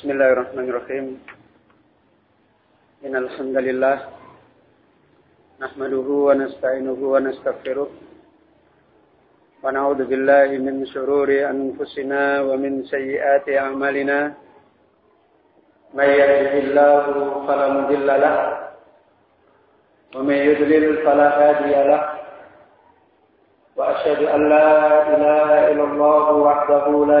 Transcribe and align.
Bismillahirrahmanirrahim. 0.00 1.20
Innal 3.04 3.28
hamdalillah 3.36 4.08
nahmaduhu 5.60 6.24
wa 6.24 6.40
nasta'inuhu 6.40 7.04
wa 7.04 7.20
nastaghfiruh. 7.20 7.84
Wa 9.60 9.68
na'udzu 9.68 10.08
billahi 10.08 10.56
min 10.56 10.88
shururi 10.88 11.44
anfusina 11.44 12.48
wa 12.48 12.56
min 12.56 12.80
sayyiati 12.88 13.60
a'malina. 13.60 14.40
May 15.92 16.16
yahdihillahu 16.16 17.44
fala 17.44 17.84
mudilla 17.84 18.14
lah. 18.16 18.38
Wa 20.16 20.24
may 20.24 20.48
yudlil 20.48 21.04
fala 21.04 21.28
hadiya 21.28 21.84
wa 23.76 24.00
asyhadu 24.00 24.32
an 24.32 24.48
la 24.48 24.68
ilaha 25.12 25.58
illallah 25.76 26.24
wahdahu 26.40 27.04
la 27.04 27.20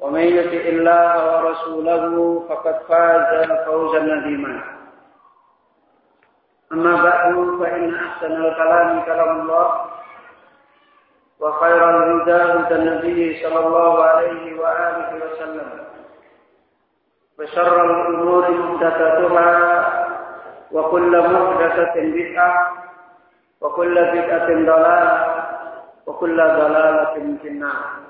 ومن 0.00 0.20
يطع 0.20 0.62
الله 0.68 1.12
ورسوله 1.26 2.44
فقد 2.48 2.76
فاز 2.88 3.50
فوزا 3.66 4.00
عظيما. 4.00 4.60
أما 6.72 7.02
بعد 7.02 7.34
فإن 7.60 7.94
أحسن 7.94 8.32
الكلام 8.32 9.00
كلام 9.04 9.40
الله 9.40 9.84
وخير 11.40 11.90
الهدى 11.90 12.32
هدى 12.32 12.74
النبي 12.74 13.42
صلى 13.42 13.66
الله 13.66 14.04
عليه 14.04 14.60
وآله 14.60 15.08
وسلم. 15.24 15.70
وشر 17.38 17.84
الأمور 17.84 18.50
محدثاتها 18.50 19.52
وكل 20.72 21.12
محدثة 21.32 21.94
بدعة 21.96 22.72
وكل 23.60 23.94
بدعة 23.94 24.46
ضلالة 24.46 25.44
وكل 26.06 26.36
ضلالة 26.36 27.14
في 27.42 27.48
النار. 27.48 28.05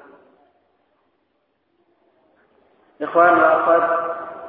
Ikhwan 2.97 3.34
wa 3.36 3.48
akhwat 3.61 3.84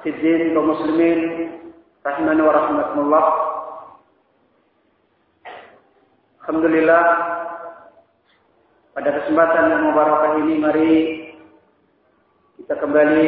fiddin 0.08 0.56
kaum 0.56 0.72
muslimin 0.72 1.20
rahimani 2.00 2.40
wa 2.40 2.54
rahmatullah. 2.56 3.26
Alhamdulillah 6.40 7.04
pada 8.96 9.10
kesempatan 9.20 9.68
yang 9.68 9.82
mubarakah 9.92 10.32
ini 10.48 10.54
mari 10.64 10.92
kita 12.56 12.80
kembali 12.80 13.28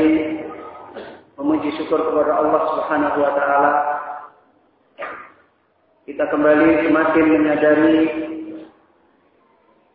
memuji 1.35 1.67
syukur 1.75 1.99
kepada 1.99 2.39
Allah 2.39 2.61
Subhanahu 2.79 3.17
wa 3.19 3.31
taala. 3.35 3.71
Kita 6.07 6.31
kembali 6.31 6.87
semakin 6.87 7.25
menyadari 7.27 7.97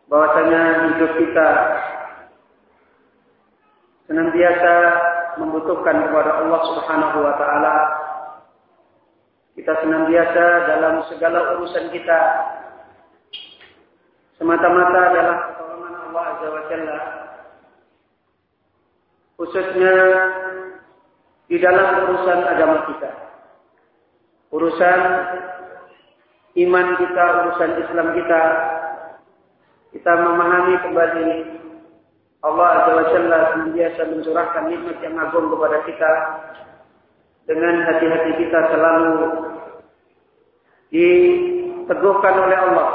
bahwasanya 0.05 0.63
hidup 0.93 1.13
kita 1.17 1.49
senantiasa 4.05 4.75
membutuhkan 5.39 6.09
kepada 6.09 6.43
Allah 6.43 6.61
Subhanahu 6.73 7.19
wa 7.23 7.35
taala. 7.39 7.75
Kita 9.55 9.73
senantiasa 9.87 10.47
dalam 10.67 10.95
segala 11.07 11.55
urusan 11.59 11.95
kita 11.95 12.21
semata-mata 14.35 14.99
adalah 15.15 15.37
pertolongan 15.47 15.95
Allah 16.11 16.23
Azza 16.35 16.49
wa 16.51 16.63
Jalla. 16.67 16.99
Khususnya 19.35 19.95
di 21.51 21.57
dalam 21.63 21.89
urusan 22.07 22.39
agama 22.51 22.79
kita. 22.91 23.11
Urusan 24.55 25.01
iman 26.67 26.87
kita, 26.99 27.25
urusan 27.47 27.71
Islam 27.83 28.09
kita. 28.15 28.43
Kita 29.95 30.13
memahami 30.19 30.75
kembali 30.83 31.54
Allah 32.45 32.67
Azza 32.77 32.93
wa 32.93 33.07
Jalla 33.09 33.39
senantiasa 33.57 34.03
mencurahkan 34.13 34.65
nikmat 34.69 35.01
yang 35.01 35.17
agung 35.17 35.49
kepada 35.49 35.79
kita 35.89 36.13
dengan 37.49 37.75
hati-hati 37.89 38.33
kita 38.37 38.61
selalu 38.69 39.13
diteguhkan 40.93 42.35
oleh 42.37 42.59
Allah 42.61 42.89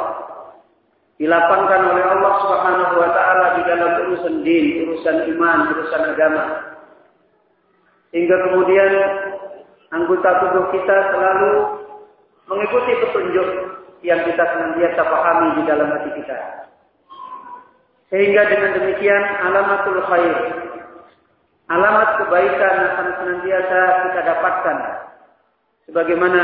dilapangkan 1.19 1.81
oleh 1.91 2.05
Allah 2.15 2.33
Subhanahu 2.47 2.93
wa 2.95 3.09
taala 3.11 3.45
di 3.59 3.61
dalam 3.67 3.91
urusan 4.07 4.35
din, 4.47 4.87
urusan 4.87 5.27
iman, 5.35 5.57
urusan 5.75 6.03
agama. 6.15 6.43
Hingga 8.15 8.35
kemudian 8.49 8.91
anggota 9.91 10.29
tubuh 10.41 10.65
kita 10.71 10.97
selalu 11.11 11.51
mengikuti 12.47 12.91
petunjuk 13.03 13.47
yang 14.01 14.23
kita 14.23 14.43
senantiasa 14.47 15.01
pahami 15.03 15.59
di 15.59 15.63
dalam 15.67 15.91
hati 15.91 16.09
kita. 16.23 16.68
Sehingga 18.09 18.41
dengan 18.49 18.73
demikian 18.73 19.23
alamatul 19.45 20.01
khair, 20.09 20.37
alamat 21.69 22.09
kebaikan 22.25 22.75
akan 22.89 23.07
senantiasa 23.21 23.79
kita 24.09 24.19
dapatkan. 24.25 24.77
Sebagaimana 25.89 26.43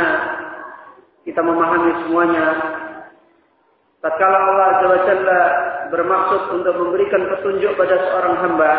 kita 1.26 1.42
memahami 1.42 1.92
semuanya, 2.06 2.46
tatkala 3.98 4.38
Allah 4.38 4.70
Jalla 5.10 5.42
bermaksud 5.90 6.42
untuk 6.54 6.74
memberikan 6.78 7.34
petunjuk 7.34 7.74
pada 7.74 7.98
seorang 7.98 8.36
hamba, 8.46 8.72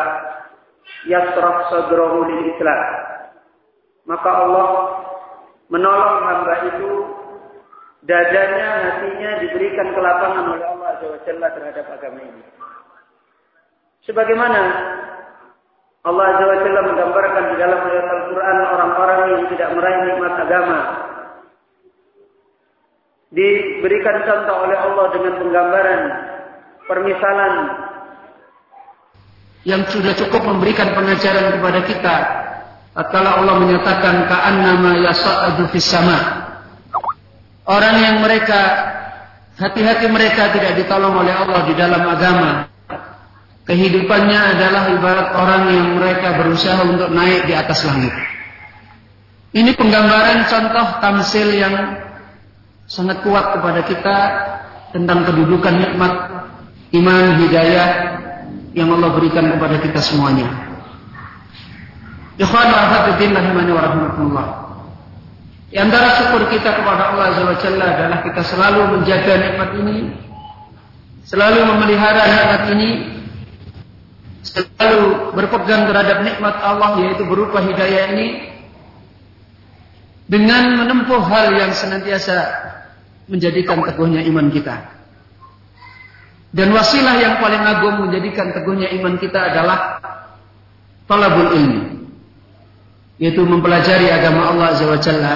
yasraf 1.10 1.66
sadrahu 1.74 2.22
lil 2.30 2.54
Islam. 2.54 2.82
Maka 4.06 4.30
Allah 4.30 4.68
menolong 5.74 6.18
hamba 6.22 6.54
itu 6.70 6.90
dadanya, 8.06 8.68
hatinya 8.86 9.30
diberikan 9.42 9.90
kelapangan 9.90 10.54
oleh 10.54 10.66
Allah 10.70 11.18
Jalla 11.26 11.50
terhadap 11.50 11.86
agama 11.90 12.22
ini. 12.22 12.65
Sebagaimana 14.06 14.60
Allah 16.06 16.24
Azza 16.30 16.44
wa 16.46 16.58
Jalla 16.62 16.80
menggambarkan 16.86 17.44
di 17.50 17.56
dalam 17.58 17.80
ayat 17.82 18.06
Al-Quran 18.06 18.56
orang-orang 18.62 19.20
yang 19.34 19.44
tidak 19.50 19.68
meraih 19.74 20.00
nikmat 20.06 20.34
agama. 20.38 20.78
Diberikan 23.34 24.22
contoh 24.22 24.56
oleh 24.62 24.78
Allah 24.78 25.04
dengan 25.10 25.32
penggambaran, 25.42 26.00
permisalan 26.86 27.52
yang 29.66 29.82
sudah 29.90 30.14
cukup 30.14 30.46
memberikan 30.46 30.94
pengajaran 30.94 31.58
kepada 31.58 31.80
kita. 31.90 32.16
Tatkala 32.94 33.42
Allah 33.42 33.54
menyatakan 33.58 34.30
ka'annama 34.30 35.02
yasa'adu 35.02 35.66
fis 35.74 35.90
sama. 35.90 36.46
Orang 37.66 37.98
yang 37.98 38.22
mereka 38.22 38.62
hati-hati 39.58 40.06
mereka 40.06 40.54
tidak 40.54 40.78
ditolong 40.78 41.18
oleh 41.18 41.34
Allah 41.34 41.66
di 41.66 41.74
dalam 41.74 42.06
agama 42.06 42.75
kehidupannya 43.66 44.40
adalah 44.56 44.94
ibarat 44.94 45.28
orang 45.34 45.62
yang 45.74 45.88
mereka 45.98 46.38
berusaha 46.38 46.86
untuk 46.86 47.10
naik 47.10 47.50
di 47.50 47.54
atas 47.54 47.82
langit. 47.84 48.14
Ini 49.52 49.74
penggambaran 49.74 50.46
contoh 50.46 50.86
tamsil 51.02 51.48
yang 51.50 51.74
sangat 52.86 53.20
kuat 53.26 53.58
kepada 53.58 53.80
kita 53.82 54.18
tentang 54.94 55.26
kedudukan 55.26 55.74
nikmat 55.74 56.14
iman 56.94 57.24
hidayah 57.42 57.88
yang 58.76 58.92
Allah 58.94 59.10
berikan 59.16 59.50
kepada 59.50 59.82
kita 59.82 59.98
semuanya. 59.98 60.46
Ikhwan 62.36 62.68
rahimani 62.68 63.70
wa 63.72 63.82
rahmatullah. 63.82 64.46
Di 65.72 65.82
antara 65.82 66.14
syukur 66.20 66.46
kita 66.52 66.78
kepada 66.78 67.10
Allah 67.10 67.32
Azza 67.32 67.42
wa 67.42 67.56
Jalla 67.58 67.86
adalah 67.96 68.18
kita 68.22 68.42
selalu 68.44 68.80
menjaga 68.96 69.34
nikmat 69.40 69.70
ini, 69.82 69.96
selalu 71.26 71.58
memelihara 71.64 72.22
nikmat 72.22 72.62
ini, 72.76 73.15
selalu 74.46 75.34
berpegang 75.34 75.90
terhadap 75.90 76.22
nikmat 76.22 76.54
Allah 76.62 77.02
yaitu 77.02 77.26
berupa 77.26 77.58
hidayah 77.58 78.14
ini 78.14 78.28
dengan 80.26 80.82
menempuh 80.82 81.22
hal 81.22 81.54
yang 81.54 81.70
senantiasa 81.74 82.66
menjadikan 83.26 83.82
teguhnya 83.82 84.22
iman 84.26 84.50
kita. 84.50 84.94
Dan 86.54 86.72
wasilah 86.72 87.20
yang 87.20 87.34
paling 87.42 87.62
agung 87.62 88.08
menjadikan 88.08 88.54
teguhnya 88.54 88.90
iman 88.96 89.18
kita 89.18 89.52
adalah 89.52 90.00
talabul 91.10 91.52
ilmi. 91.52 91.82
Yaitu 93.20 93.42
mempelajari 93.44 94.12
agama 94.12 94.52
Allah 94.54 94.66
Azza 94.76 94.84
wa 94.86 95.00
Jalla, 95.00 95.34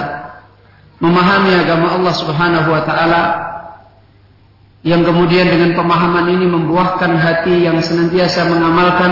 memahami 1.01 1.51
agama 1.57 1.97
Allah 1.97 2.13
Subhanahu 2.13 2.69
wa 2.69 2.81
taala 2.85 3.21
yang 4.81 5.05
kemudian 5.05 5.45
dengan 5.45 5.77
pemahaman 5.77 6.25
ini 6.33 6.45
membuahkan 6.49 7.13
hati 7.13 7.69
yang 7.69 7.77
senantiasa 7.81 8.49
mengamalkan 8.49 9.11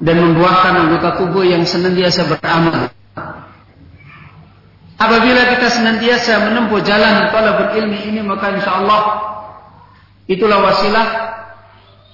dan 0.00 0.16
membuahkan 0.16 0.72
anggota 0.76 1.20
tubuh 1.20 1.44
yang 1.44 1.64
senantiasa 1.64 2.28
beramal. 2.28 2.92
Apabila 5.00 5.42
kita 5.56 5.72
senantiasa 5.72 6.44
menempuh 6.52 6.84
jalan 6.84 7.32
talabul 7.32 7.72
ilmi 7.72 8.12
ini 8.12 8.20
maka 8.20 8.52
insya 8.52 8.84
Allah 8.84 9.00
itulah 10.28 10.60
wasilah 10.60 11.06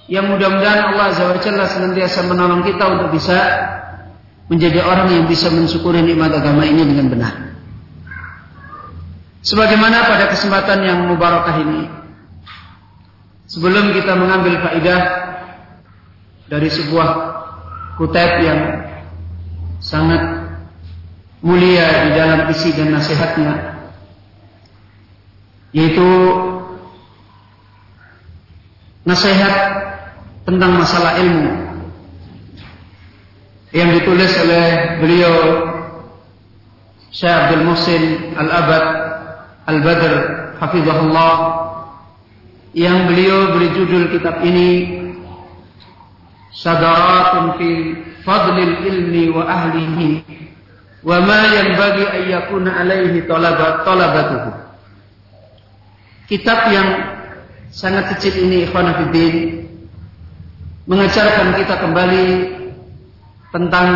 yang 0.07 0.31
mudah-mudahan 0.31 0.95
Allah 0.95 1.11
Azza 1.11 1.67
senantiasa 1.67 2.23
menolong 2.23 2.63
kita 2.63 2.87
untuk 2.87 3.11
bisa 3.11 3.35
menjadi 4.47 4.79
orang 4.79 5.11
yang 5.11 5.25
bisa 5.27 5.51
mensyukuri 5.51 5.99
nikmat 5.99 6.31
agama 6.31 6.63
ini 6.63 6.87
dengan 6.87 7.11
benar. 7.11 7.33
Sebagaimana 9.43 10.07
pada 10.07 10.31
kesempatan 10.31 10.79
yang 10.87 11.07
mubarakah 11.11 11.55
ini, 11.59 11.87
sebelum 13.47 13.95
kita 13.95 14.13
mengambil 14.13 14.59
faidah 14.59 15.01
dari 16.51 16.67
sebuah 16.67 17.09
kutip 17.95 18.31
yang 18.43 18.61
sangat 19.79 20.51
mulia 21.39 22.07
di 22.07 22.11
dalam 22.15 22.39
isi 22.51 22.75
dan 22.75 22.91
nasihatnya, 22.91 23.53
yaitu 25.71 26.09
nasihat 29.07 29.55
tentang 30.43 30.79
masalah 30.79 31.19
ilmu 31.19 31.53
yang 33.75 33.91
ditulis 33.95 34.31
oleh 34.43 34.65
beliau 35.03 35.35
Syekh 37.11 37.31
Abdul 37.31 37.63
Muhsin 37.67 38.03
Al-Abad 38.35 38.85
Al-Badr 39.67 40.13
Hafizahullah 40.59 41.66
yang 42.75 43.07
beliau 43.07 43.55
beri 43.55 43.69
judul 43.75 44.11
kitab 44.11 44.43
ini 44.43 45.03
Sadaratun 46.57 47.61
fi 47.61 47.69
fadlil 48.25 48.81
ilmi 48.81 49.29
wa 49.29 49.45
ahlihi 49.45 50.25
wa 51.05 51.21
ma 51.21 51.41
yanbaghi 51.53 52.03
an 52.09 52.21
yakuna 52.25 52.81
alaihi 52.81 53.29
talabat 53.29 53.85
talabatuhu. 53.85 54.51
Kitab 56.25 56.73
yang 56.73 56.89
sangat 57.69 58.17
kecil 58.17 58.49
ini 58.49 58.65
ikhwan 58.65 58.89
fillah 58.89 59.35
mengajarkan 60.89 61.47
kita 61.61 61.75
kembali 61.77 62.25
tentang 63.53 63.89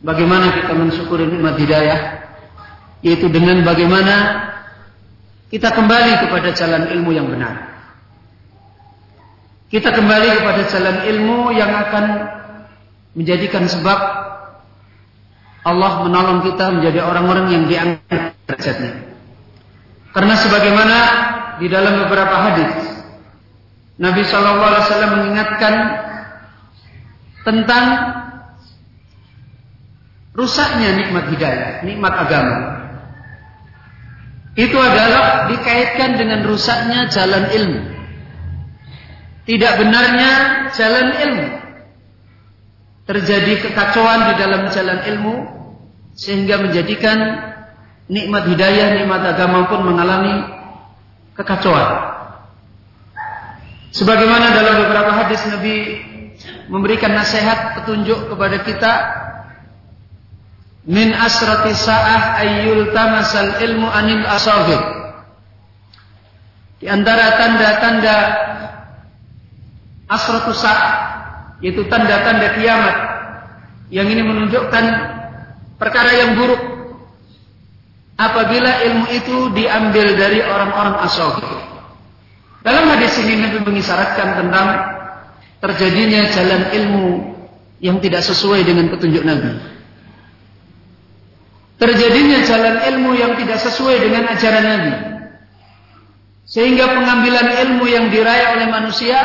bagaimana 0.00 0.64
kita 0.64 0.72
mensyukuri 0.72 1.28
nikmat 1.28 1.60
hidayah 1.60 2.00
yaitu 3.04 3.28
dengan 3.28 3.60
bagaimana 3.66 4.14
kita 5.54 5.70
kembali 5.70 6.26
kepada 6.26 6.50
jalan 6.50 6.90
ilmu 6.90 7.14
yang 7.14 7.30
benar. 7.30 7.78
Kita 9.70 9.94
kembali 9.94 10.42
kepada 10.42 10.66
jalan 10.66 10.96
ilmu 11.14 11.54
yang 11.54 11.70
akan 11.70 12.04
menjadikan 13.14 13.70
sebab 13.70 13.98
Allah 15.62 15.92
menolong 16.02 16.42
kita 16.42 16.74
menjadi 16.74 17.06
orang-orang 17.06 17.46
yang 17.54 17.64
diangkat 17.70 18.34
derajatnya. 18.50 19.14
Karena 20.10 20.34
sebagaimana 20.42 20.98
di 21.62 21.70
dalam 21.70 22.02
beberapa 22.02 22.34
hadis 22.34 22.74
Nabi 23.94 24.26
Shallallahu 24.26 24.68
Alaihi 24.74 24.84
Wasallam 24.90 25.12
mengingatkan 25.22 25.74
tentang 27.46 27.84
rusaknya 30.34 30.98
nikmat 30.98 31.30
hidayah, 31.30 31.86
nikmat 31.86 32.10
agama. 32.10 32.73
Itu 34.54 34.78
adalah 34.78 35.50
dikaitkan 35.50 36.14
dengan 36.14 36.46
rusaknya 36.46 37.10
jalan 37.10 37.50
ilmu. 37.50 37.80
Tidak 39.44 39.72
benarnya 39.82 40.32
jalan 40.70 41.06
ilmu. 41.10 41.48
Terjadi 43.04 43.52
kekacauan 43.66 44.32
di 44.32 44.34
dalam 44.40 44.62
jalan 44.70 44.98
ilmu 45.04 45.34
sehingga 46.14 46.62
menjadikan 46.62 47.18
nikmat 48.06 48.46
hidayah, 48.48 48.94
nikmat 49.02 49.26
agama 49.26 49.66
pun 49.66 49.84
mengalami 49.84 50.34
kekacauan. 51.34 52.14
Sebagaimana 53.90 54.54
dalam 54.54 54.86
beberapa 54.86 55.12
hadis 55.18 55.42
Nabi 55.50 55.76
memberikan 56.70 57.14
nasihat 57.14 57.78
petunjuk 57.82 58.30
kepada 58.30 58.62
kita 58.62 58.92
min 60.84 61.16
asrati 61.16 61.72
sa'ah 61.72 62.40
ayyul 62.44 62.92
tamasal 62.92 63.60
ilmu 63.60 63.88
anil 63.88 64.24
asagir. 64.28 64.80
Di 66.80 66.86
antara 66.92 67.40
tanda-tanda 67.40 68.16
asratu 70.08 70.52
sa'ah 70.52 70.92
yaitu 71.64 71.88
tanda-tanda 71.88 72.52
kiamat 72.60 72.96
yang 73.88 74.04
ini 74.04 74.20
menunjukkan 74.20 74.84
perkara 75.80 76.12
yang 76.12 76.36
buruk 76.36 76.60
apabila 78.20 78.84
ilmu 78.84 79.06
itu 79.08 79.36
diambil 79.56 80.06
dari 80.14 80.44
orang-orang 80.44 81.00
asagir. 81.08 81.48
Dalam 82.64 82.88
hadis 82.92 83.16
ini 83.20 83.40
Nabi 83.44 83.60
mengisyaratkan 83.60 84.40
tentang 84.40 84.68
terjadinya 85.60 86.28
jalan 86.32 86.62
ilmu 86.72 87.06
yang 87.80 88.00
tidak 88.00 88.24
sesuai 88.24 88.64
dengan 88.64 88.88
petunjuk 88.92 89.24
Nabi. 89.24 89.73
Terjadinya 91.84 92.40
jalan 92.48 92.76
ilmu 92.80 93.12
yang 93.12 93.36
tidak 93.36 93.60
sesuai 93.60 94.00
dengan 94.00 94.24
ajaran 94.32 94.64
Nabi. 94.64 94.92
Sehingga 96.48 96.96
pengambilan 96.96 97.60
ilmu 97.68 97.84
yang 97.84 98.08
diraih 98.08 98.56
oleh 98.56 98.72
manusia 98.72 99.20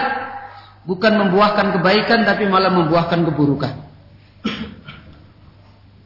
bukan 0.83 1.23
membuahkan 1.23 1.79
kebaikan 1.79 2.27
tapi 2.27 2.51
malah 2.51 2.67
membuahkan 2.67 3.23
keburukan. 3.31 3.71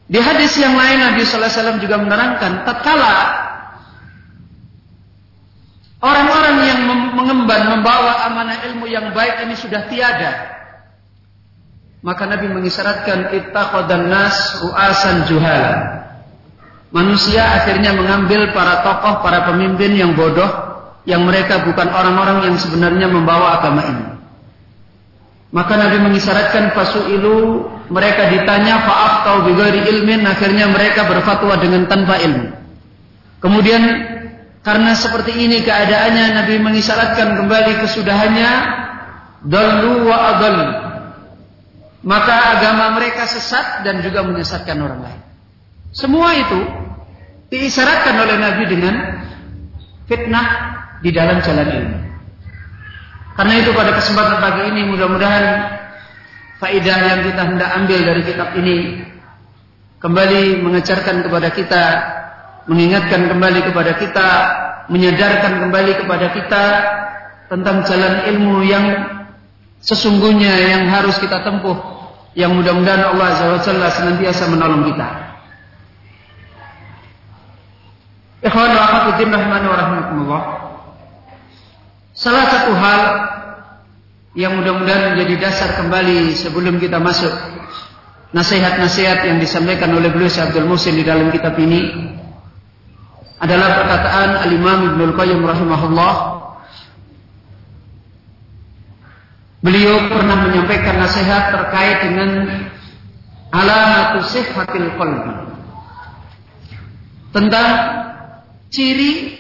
Di 0.06 0.20
hadis 0.22 0.54
yang 0.62 0.78
lain 0.78 1.02
Nabi 1.02 1.26
sallallahu 1.26 1.42
alaihi 1.50 1.58
wasallam 1.58 1.80
juga 1.82 1.96
menerangkan 2.06 2.52
tatkala 2.70 3.18
orang-orang 6.06 6.56
yang 6.70 6.80
mengemban 7.18 7.62
membawa 7.66 8.30
amanah 8.30 8.62
ilmu 8.70 8.86
yang 8.86 9.10
baik 9.10 9.42
ini 9.48 9.58
sudah 9.58 9.90
tiada 9.90 10.54
maka 12.04 12.28
Nabi 12.28 12.52
mengisyaratkan 12.52 13.32
ittaqadan 13.32 14.12
nas 14.12 14.60
ru'asan 14.60 15.26
juhala 15.32 16.03
Manusia 16.94 17.42
akhirnya 17.58 17.98
mengambil 17.98 18.54
para 18.54 18.86
tokoh, 18.86 19.26
para 19.26 19.50
pemimpin 19.50 19.98
yang 19.98 20.14
bodoh, 20.14 20.46
yang 21.10 21.26
mereka 21.26 21.66
bukan 21.66 21.90
orang-orang 21.90 22.54
yang 22.54 22.56
sebenarnya 22.62 23.10
membawa 23.10 23.58
agama 23.58 23.82
ini. 23.82 24.06
Maka 25.54 25.74
Nabi 25.74 25.98
mengisyaratkan 26.06 26.74
ilu 27.14 27.66
mereka 27.90 28.30
ditanya 28.30 28.86
faaf 28.86 29.14
tau 29.26 29.38
bigari 29.46 29.86
ilmin 29.90 30.22
akhirnya 30.26 30.70
mereka 30.70 31.06
berfatwa 31.10 31.58
dengan 31.58 31.90
tanpa 31.90 32.18
ilmu. 32.22 32.50
Kemudian 33.42 33.82
karena 34.62 34.94
seperti 34.94 35.34
ini 35.34 35.66
keadaannya 35.66 36.42
Nabi 36.42 36.62
mengisyaratkan 36.62 37.42
kembali 37.42 37.74
kesudahannya 37.86 38.52
dalu 39.46 40.10
wa 40.10 40.18
adal. 40.38 40.58
Maka 42.06 42.58
agama 42.58 43.02
mereka 43.02 43.26
sesat 43.26 43.82
dan 43.82 44.02
juga 44.06 44.26
menyesatkan 44.26 44.78
orang 44.78 45.02
lain. 45.06 45.22
Semua 45.94 46.34
itu 46.34 46.83
diisyaratkan 47.54 48.18
oleh 48.18 48.36
Nabi 48.42 48.64
dengan 48.66 48.96
fitnah 50.10 50.48
di 51.06 51.14
dalam 51.14 51.38
jalan 51.46 51.70
ilmu. 51.70 52.00
Karena 53.38 53.54
itu 53.62 53.70
pada 53.78 53.94
kesempatan 53.94 54.42
pagi 54.42 54.62
ini 54.74 54.82
mudah-mudahan 54.90 55.46
faidah 56.58 56.98
yang 56.98 57.20
kita 57.30 57.42
hendak 57.46 57.70
ambil 57.78 58.00
dari 58.02 58.22
kitab 58.26 58.50
ini 58.58 58.76
kembali 60.02 60.66
mengajarkan 60.66 61.22
kepada 61.22 61.50
kita, 61.54 61.84
mengingatkan 62.66 63.30
kembali 63.30 63.60
kepada 63.70 63.92
kita, 64.02 64.30
menyadarkan 64.90 65.54
kembali 65.64 65.92
kepada 66.02 66.28
kita 66.34 66.64
tentang 67.54 67.86
jalan 67.86 68.14
ilmu 68.34 68.66
yang 68.66 68.86
sesungguhnya 69.82 70.54
yang 70.74 70.84
harus 70.90 71.18
kita 71.22 71.46
tempuh 71.46 71.78
yang 72.34 72.54
mudah-mudahan 72.58 73.14
Allah 73.14 73.28
Azza 73.30 73.46
wa 73.46 73.60
Jalla 73.62 73.88
senantiasa 73.94 74.50
menolong 74.50 74.90
kita. 74.90 75.23
Ikhwan 78.44 78.70
wa 78.76 78.82
akhwat 78.84 79.24
rahimani 79.24 79.66
wa 79.72 79.78
rahimakumullah. 79.80 80.42
Salah 82.12 82.46
satu 82.52 82.72
hal 82.76 83.02
yang 84.36 84.60
mudah-mudahan 84.60 85.16
menjadi 85.16 85.48
dasar 85.50 85.80
kembali 85.80 86.36
sebelum 86.36 86.78
kita 86.78 87.00
masuk 87.00 87.32
nasihat-nasihat 88.36 89.24
yang 89.30 89.38
disampaikan 89.40 89.94
oleh 89.96 90.12
beliau 90.12 90.28
Syekh 90.28 90.52
Abdul 90.52 90.68
Musin 90.68 91.00
di 91.00 91.06
dalam 91.06 91.32
kitab 91.32 91.56
ini 91.56 91.88
adalah 93.40 93.80
perkataan 93.80 94.30
Al-Imam 94.50 94.80
Ibnu 94.92 95.04
Qayyim 95.16 95.42
rahimahullah. 95.42 96.14
Beliau 99.64 100.12
pernah 100.12 100.38
menyampaikan 100.44 101.00
nasihat 101.00 101.56
terkait 101.56 101.98
dengan 102.04 102.30
alamat 103.56 104.28
sihhatil 104.28 104.92
qalbi. 105.00 105.34
Tentang 107.32 107.70
ciri 108.74 109.38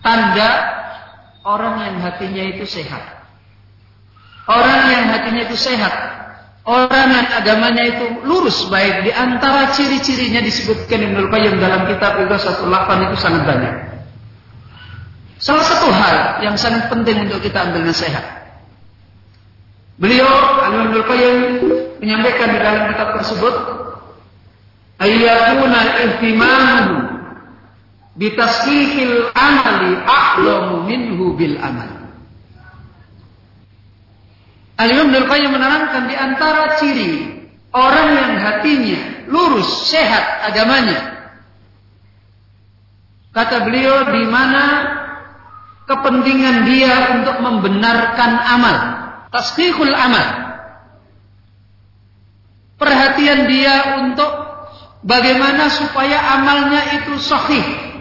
tanda 0.00 0.50
orang 1.42 1.90
yang 1.90 1.96
hatinya 2.06 2.42
itu 2.54 2.64
sehat. 2.64 3.26
Orang 4.46 4.90
yang 4.90 5.06
hatinya 5.14 5.42
itu 5.46 5.54
sehat, 5.54 5.94
orang 6.66 7.08
yang 7.14 7.28
agamanya 7.30 7.84
itu 7.94 8.04
lurus 8.26 8.66
baik 8.66 9.06
di 9.06 9.10
antara 9.14 9.70
ciri-cirinya 9.70 10.42
disebutkan 10.42 10.98
Ibnu 10.98 11.30
Qayyim 11.30 11.62
dalam 11.62 11.86
kitab 11.86 12.18
satu 12.38 12.66
108 12.66 13.06
itu 13.10 13.16
sangat 13.18 13.42
banyak. 13.46 13.74
Salah 15.42 15.66
satu 15.66 15.90
hal 15.90 16.42
yang 16.42 16.54
sangat 16.58 16.90
penting 16.90 17.26
untuk 17.26 17.42
kita 17.42 17.70
ambil 17.70 17.86
nasihat. 17.86 18.22
Beliau 19.98 20.26
Ibnu 20.66 21.06
Qayyim 21.06 21.36
menyampaikan 22.02 22.50
di 22.50 22.58
dalam 22.58 22.82
kitab 22.90 23.08
tersebut 23.22 23.54
ayyakuna 24.98 25.80
ihtimamuhu 26.02 27.11
bitasfihil 28.16 29.32
amali 29.32 29.92
a'lamu 30.04 30.84
minhu 30.84 31.32
bil 31.36 31.56
amal. 31.60 32.02
Al-Imam 34.76 35.14
Qayyim 35.14 35.50
menerangkan 35.52 36.10
di 36.10 36.14
antara 36.16 36.80
ciri 36.80 37.12
orang 37.70 38.08
yang 38.18 38.32
hatinya 38.40 39.02
lurus, 39.30 39.88
sehat 39.88 40.50
agamanya. 40.52 41.30
Kata 43.32 43.64
beliau 43.64 44.12
di 44.12 44.24
mana 44.28 44.64
kepentingan 45.88 46.68
dia 46.68 47.16
untuk 47.16 47.36
membenarkan 47.40 48.32
amal, 48.44 48.76
tasdiqul 49.32 49.92
amal. 49.92 50.28
Perhatian 52.76 53.46
dia 53.46 54.02
untuk 54.02 54.32
bagaimana 55.06 55.70
supaya 55.70 56.36
amalnya 56.36 56.98
itu 57.00 57.14
sahih, 57.22 57.91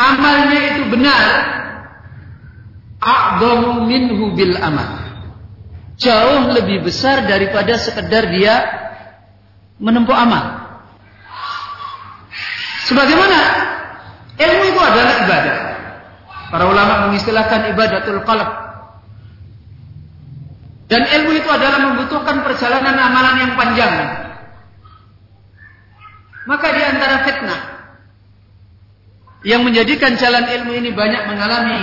amalnya 0.00 0.60
itu 0.72 0.82
benar. 0.88 1.24
A'dhamu 3.00 3.88
minhu 3.88 4.32
bil 4.36 4.56
amal 4.60 5.00
jauh 6.00 6.56
lebih 6.56 6.82
besar 6.82 7.28
daripada 7.28 7.76
sekedar 7.76 8.32
dia 8.32 8.56
menempuh 9.76 10.16
amal. 10.16 10.44
Sebagaimana 12.88 13.38
ilmu 14.40 14.62
itu 14.66 14.80
adalah 14.80 15.14
ibadah. 15.28 15.56
Para 16.50 16.64
ulama 16.66 16.94
mengistilahkan 17.06 17.70
ibadatul 17.76 18.26
qalb. 18.26 18.50
Dan 20.90 21.06
ilmu 21.06 21.38
itu 21.38 21.46
adalah 21.46 21.78
membutuhkan 21.86 22.42
perjalanan 22.42 22.98
amalan 22.98 23.36
yang 23.46 23.52
panjang. 23.54 23.94
Maka 26.50 26.66
di 26.74 26.82
antara 26.82 27.16
fitnah 27.22 27.60
yang 29.46 29.64
menjadikan 29.64 30.16
jalan 30.20 30.44
ilmu 30.48 30.72
ini 30.76 30.90
banyak 30.92 31.22
mengalami 31.28 31.80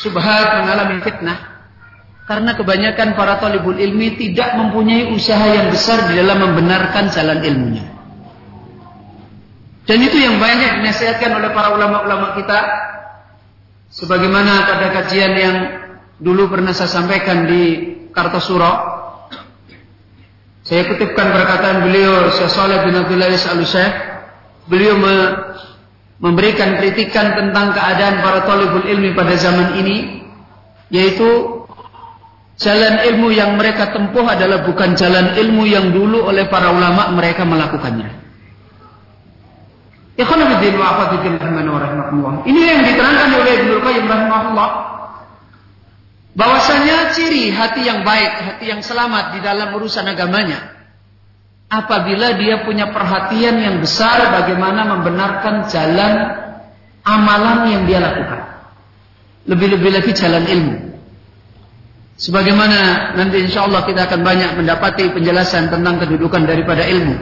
subhat, 0.00 0.64
mengalami 0.64 1.04
fitnah 1.04 1.38
karena 2.24 2.56
kebanyakan 2.56 3.18
para 3.18 3.36
talibul 3.42 3.76
ilmi 3.76 4.16
tidak 4.16 4.56
mempunyai 4.56 5.10
usaha 5.12 5.42
yang 5.52 5.68
besar 5.68 6.08
di 6.08 6.16
dalam 6.16 6.38
membenarkan 6.40 7.10
jalan 7.12 7.42
ilmunya. 7.42 7.84
Dan 9.82 9.98
itu 9.98 10.14
yang 10.14 10.38
banyak 10.38 10.78
dinasihatkan 10.78 11.42
oleh 11.42 11.50
para 11.50 11.74
ulama-ulama 11.74 12.38
kita. 12.38 12.60
Sebagaimana 13.92 14.64
pada 14.64 14.86
kajian 15.02 15.32
yang 15.36 15.56
dulu 16.22 16.48
pernah 16.48 16.70
saya 16.72 16.88
sampaikan 16.88 17.44
di 17.44 17.62
Kartosuro. 18.14 18.94
Saya 20.62 20.86
kutipkan 20.86 21.34
perkataan 21.34 21.90
beliau 21.90 22.30
Syekh 22.30 22.48
Saleh 22.54 22.86
bin 22.86 22.94
Abdullah 22.94 23.28
al 23.34 23.60
Beliau 24.70 24.94
memberikan 26.22 26.78
kritikan 26.78 27.34
tentang 27.34 27.74
keadaan 27.74 28.22
para 28.22 28.46
talibul 28.46 28.86
ilmi 28.86 29.10
pada 29.12 29.34
zaman 29.34 29.82
ini 29.82 30.22
yaitu 30.94 31.62
Jalan 32.62 33.02
ilmu 33.02 33.34
yang 33.34 33.58
mereka 33.58 33.90
tempuh 33.90 34.22
adalah 34.22 34.62
bukan 34.62 34.94
jalan 34.94 35.34
ilmu 35.34 35.66
yang 35.66 35.90
dulu 35.90 36.22
oleh 36.28 36.46
para 36.46 36.70
ulama 36.70 37.10
mereka 37.10 37.42
melakukannya. 37.42 38.22
Ini 42.46 42.60
yang 42.62 42.80
diterangkan 42.86 43.30
oleh 43.34 43.52
Ibnu 43.64 43.74
Qayyim 43.82 44.04
rahimahullah. 44.06 44.70
Bahwasanya 46.32 47.12
ciri 47.12 47.50
hati 47.50 47.82
yang 47.88 48.06
baik, 48.06 48.32
hati 48.40 48.64
yang 48.70 48.80
selamat 48.84 49.36
di 49.36 49.40
dalam 49.44 49.72
urusan 49.72 50.06
agamanya 50.06 50.71
apabila 51.72 52.36
dia 52.36 52.60
punya 52.68 52.92
perhatian 52.92 53.56
yang 53.56 53.76
besar 53.80 54.28
bagaimana 54.28 54.84
membenarkan 54.92 55.72
jalan 55.72 56.12
amalan 57.00 57.72
yang 57.72 57.82
dia 57.88 57.98
lakukan. 58.04 58.44
Lebih-lebih 59.48 59.90
lagi 59.90 60.12
jalan 60.12 60.44
ilmu. 60.44 60.76
Sebagaimana 62.20 63.10
nanti 63.16 63.40
insya 63.48 63.64
Allah 63.64 63.88
kita 63.88 64.04
akan 64.04 64.20
banyak 64.20 64.60
mendapati 64.60 65.10
penjelasan 65.16 65.72
tentang 65.72 65.96
kedudukan 65.96 66.44
daripada 66.44 66.84
ilmu. 66.84 67.16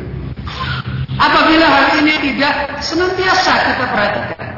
Apabila 1.14 1.66
hal 1.70 1.86
ini 2.02 2.14
tidak 2.18 2.82
senantiasa 2.82 3.52
kita 3.70 3.84
perhatikan, 3.86 4.48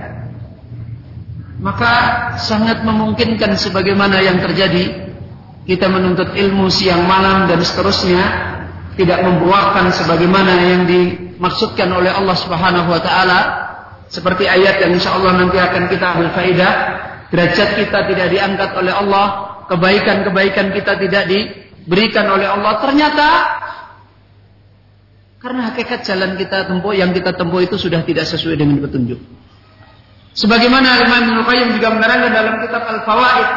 maka 1.60 1.92
sangat 2.40 2.80
memungkinkan 2.82 3.54
sebagaimana 3.60 4.18
yang 4.24 4.40
terjadi 4.40 5.12
kita 5.62 5.86
menuntut 5.86 6.34
ilmu 6.34 6.66
siang 6.72 7.06
malam 7.06 7.46
dan 7.46 7.62
seterusnya 7.62 8.51
tidak 8.96 9.24
membuahkan 9.24 9.88
sebagaimana 9.96 10.52
yang 10.68 10.82
dimaksudkan 10.84 11.88
oleh 11.88 12.12
Allah 12.12 12.36
Subhanahu 12.36 12.88
wa 12.92 13.00
taala 13.00 13.40
seperti 14.12 14.44
ayat 14.44 14.84
yang 14.84 14.92
insya 14.92 15.16
Allah 15.16 15.40
nanti 15.40 15.56
akan 15.56 15.88
kita 15.88 16.04
ambil 16.12 16.28
faidah 16.36 16.72
derajat 17.32 17.80
kita 17.80 17.98
tidak 18.12 18.26
diangkat 18.28 18.70
oleh 18.76 18.92
Allah 18.92 19.24
kebaikan-kebaikan 19.72 20.76
kita 20.76 21.00
tidak 21.00 21.24
diberikan 21.32 22.28
oleh 22.28 22.44
Allah 22.44 22.72
ternyata 22.84 23.28
karena 25.42 25.74
hakikat 25.74 26.06
jalan 26.06 26.38
kita 26.38 26.70
tempuh 26.70 26.94
yang 26.94 27.10
kita 27.10 27.34
tempuh 27.34 27.58
itu 27.58 27.74
sudah 27.74 28.06
tidak 28.06 28.30
sesuai 28.30 28.62
dengan 28.62 28.78
petunjuk. 28.78 29.18
Sebagaimana 30.38 31.02
Imam 31.02 31.22
Ibnu 31.34 31.42
Qayyim 31.44 31.68
juga 31.76 31.88
menerangkan 31.92 32.30
dalam 32.30 32.54
kitab 32.62 32.82
Al-Fawaid 32.86 33.48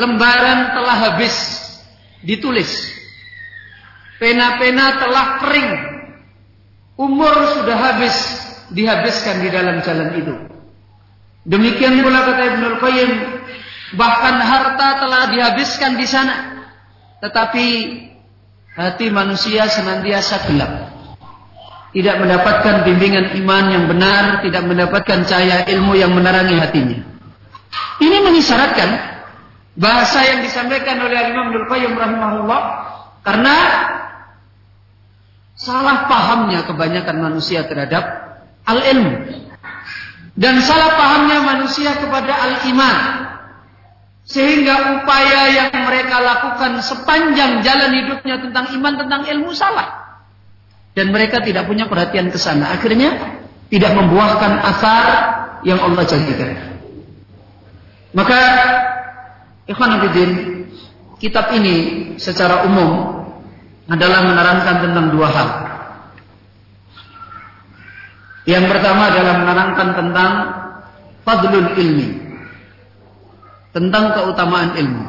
lembaran 0.00 0.58
telah 0.72 0.96
habis 1.04 1.34
ditulis. 2.24 2.70
Pena-pena 4.18 4.98
telah 4.98 5.26
kering. 5.42 5.70
Umur 6.98 7.34
sudah 7.54 7.78
habis 7.78 8.14
dihabiskan 8.74 9.38
di 9.42 9.48
dalam 9.54 9.78
jalan 9.86 10.10
itu. 10.18 10.34
Demikian 11.46 12.02
pula 12.02 12.26
kata 12.26 12.42
Ibnu 12.58 12.68
Qayyim 12.82 13.10
Bahkan 13.88 14.36
harta 14.36 14.88
telah 15.00 15.32
dihabiskan 15.32 15.96
di 15.96 16.04
sana. 16.04 16.68
Tetapi 17.24 17.66
hati 18.76 19.06
manusia 19.08 19.64
senantiasa 19.64 20.44
gelap. 20.44 20.72
Tidak 21.88 22.20
mendapatkan 22.20 22.84
bimbingan 22.84 23.32
iman 23.40 23.64
yang 23.72 23.84
benar, 23.88 24.44
tidak 24.44 24.68
mendapatkan 24.68 25.24
cahaya 25.24 25.64
ilmu 25.72 25.96
yang 25.96 26.12
menerangi 26.12 26.60
hatinya. 26.60 27.00
Ini 27.98 28.16
mengisyaratkan 28.28 28.90
bahasa 29.72 30.20
yang 30.20 30.44
disampaikan 30.44 31.00
oleh 31.00 31.32
Imam 31.32 31.48
Qayyim 31.64 31.96
rahimahullah 31.96 32.60
karena 33.24 33.56
salah 35.58 36.06
pahamnya 36.06 36.62
kebanyakan 36.64 37.16
manusia 37.18 37.66
terhadap 37.66 38.06
al-ilmu 38.62 39.42
dan 40.38 40.62
salah 40.62 40.94
pahamnya 40.94 41.42
manusia 41.42 41.98
kepada 41.98 42.30
al-iman 42.30 43.28
sehingga 44.28 45.00
upaya 45.00 45.50
yang 45.50 45.72
mereka 45.88 46.20
lakukan 46.20 46.84
sepanjang 46.84 47.64
jalan 47.64 47.90
hidupnya 47.96 48.36
tentang 48.44 48.76
iman, 48.76 48.94
tentang 49.00 49.22
ilmu 49.24 49.56
salah. 49.56 50.20
Dan 50.92 51.16
mereka 51.16 51.40
tidak 51.40 51.64
punya 51.64 51.88
perhatian 51.88 52.28
ke 52.28 52.36
sana. 52.36 52.76
Akhirnya 52.76 53.40
tidak 53.72 53.96
membuahkan 53.96 54.52
asar 54.68 55.06
yang 55.64 55.80
Allah 55.80 56.04
janjikan. 56.04 56.76
Maka 58.12 58.40
Ikhwan 59.64 59.96
Abidin, 59.96 60.30
kitab 61.16 61.48
ini 61.56 61.76
secara 62.20 62.68
umum 62.68 63.17
adalah 63.88 64.20
menerangkan 64.24 64.76
tentang 64.84 65.06
dua 65.10 65.28
hal. 65.32 65.48
Yang 68.48 68.64
pertama 68.72 69.02
adalah 69.12 69.34
menerangkan 69.44 69.88
tentang 69.96 70.32
fadlul 71.24 71.76
ilmi 71.76 72.08
tentang 73.76 74.16
keutamaan 74.16 74.72
ilmu. 74.74 75.06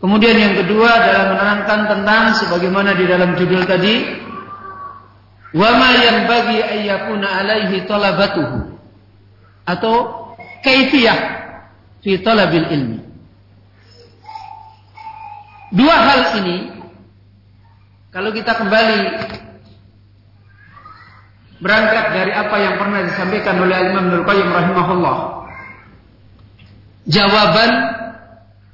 Kemudian 0.00 0.36
yang 0.36 0.54
kedua 0.58 0.88
adalah 1.00 1.24
menerangkan 1.32 1.80
tentang 1.88 2.22
sebagaimana 2.36 2.92
di 2.96 3.04
dalam 3.08 3.36
judul 3.36 3.64
tadi 3.64 4.04
wa 5.54 5.70
ma 5.78 5.90
yanbaghi 5.94 6.58
an 6.60 6.78
yakuna 6.82 7.28
alaihi 7.40 7.84
talabatuhu 7.86 8.74
atau 9.64 9.94
kaifiyah 10.60 11.18
fi 12.04 12.20
talabil 12.20 12.68
ilmi. 12.68 12.98
Dua 15.72 15.96
hal 15.96 16.20
ini 16.44 16.73
kalau 18.14 18.30
kita 18.30 18.54
kembali 18.54 19.00
berangkat 21.58 22.04
dari 22.14 22.30
apa 22.30 22.56
yang 22.62 22.74
pernah 22.78 23.02
disampaikan 23.02 23.58
oleh 23.58 23.90
Imam 23.90 24.06
Nurul 24.06 24.22
Qayyim 24.22 24.48
rahimahullah. 24.54 25.16
Jawaban 27.10 27.70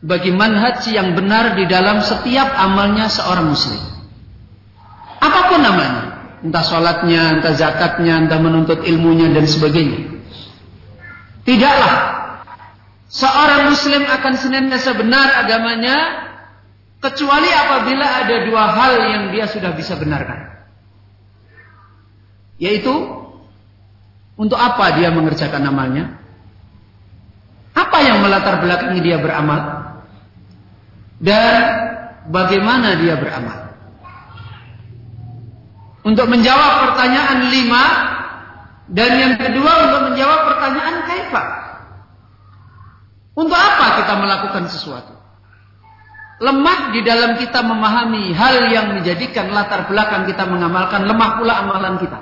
bagi 0.04 0.37
manhaj 0.37 0.85
yang 0.92 1.16
benar 1.16 1.56
di 1.56 1.64
dalam 1.64 2.04
setiap 2.04 2.52
amalnya 2.52 3.09
seorang 3.09 3.49
muslim. 3.49 3.80
Apa 5.25 5.40
pun 5.49 5.61
namanya, 5.64 6.02
entah 6.44 6.64
sholatnya, 6.64 7.40
entah 7.40 7.56
zakatnya, 7.56 8.20
entah 8.20 8.40
menuntut 8.44 8.85
ilmunya 8.85 9.32
dan 9.32 9.49
sebagainya. 9.49 10.20
Tidaklah 11.49 11.97
seorang 13.09 13.73
muslim 13.73 14.04
akan 14.04 14.35
senantiasa 14.37 14.92
benar 15.00 15.49
agamanya 15.49 16.30
Kecuali 17.00 17.49
apabila 17.49 18.07
ada 18.25 18.37
dua 18.45 18.64
hal 18.76 18.92
yang 19.09 19.25
dia 19.33 19.49
sudah 19.49 19.73
bisa 19.73 19.97
benarkan. 19.97 20.52
Yaitu, 22.61 22.92
untuk 24.37 24.61
apa 24.61 25.00
dia 25.00 25.09
mengerjakan 25.09 25.64
amalnya? 25.64 26.21
Apa 27.73 28.04
yang 28.04 28.21
melatar 28.21 28.61
belakangi 28.61 29.00
dia 29.00 29.16
beramal? 29.16 29.97
Dan 31.16 31.57
bagaimana 32.28 33.00
dia 33.00 33.16
beramal? 33.16 33.73
Untuk 36.04 36.28
menjawab 36.28 36.92
pertanyaan 36.92 37.49
lima, 37.49 37.85
dan 38.88 39.11
yang 39.21 39.35
kedua 39.37 39.73
untuk 39.88 40.00
menjawab 40.12 40.40
pertanyaan 40.52 40.97
kaifa. 41.04 41.45
Untuk 43.37 43.57
apa 43.57 44.04
kita 44.04 44.12
melakukan 44.16 44.64
sesuatu? 44.69 45.20
Lemah 46.40 46.97
di 46.97 47.04
dalam 47.04 47.37
kita 47.37 47.61
memahami 47.61 48.32
hal 48.32 48.73
yang 48.73 48.97
menjadikan 48.97 49.52
latar 49.52 49.85
belakang 49.92 50.25
kita 50.25 50.49
mengamalkan, 50.49 51.04
lemah 51.04 51.37
pula 51.37 51.52
amalan 51.61 52.00
kita. 52.00 52.16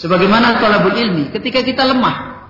Sebagaimana 0.00 0.56
tolabul 0.56 0.96
ilmi, 0.96 1.28
ketika 1.36 1.60
kita 1.60 1.84
lemah, 1.84 2.48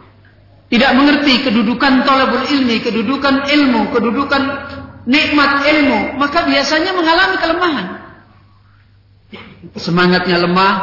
tidak 0.71 0.95
mengerti 0.95 1.43
kedudukan 1.43 2.07
tolabul 2.07 2.47
ilmi, 2.47 2.87
kedudukan 2.87 3.51
ilmu, 3.51 3.91
kedudukan 3.91 4.43
nikmat 5.11 5.67
ilmu, 5.67 6.23
maka 6.23 6.47
biasanya 6.47 6.95
mengalami 6.95 7.37
kelemahan. 7.43 7.87
Semangatnya 9.75 10.39
lemah, 10.39 10.75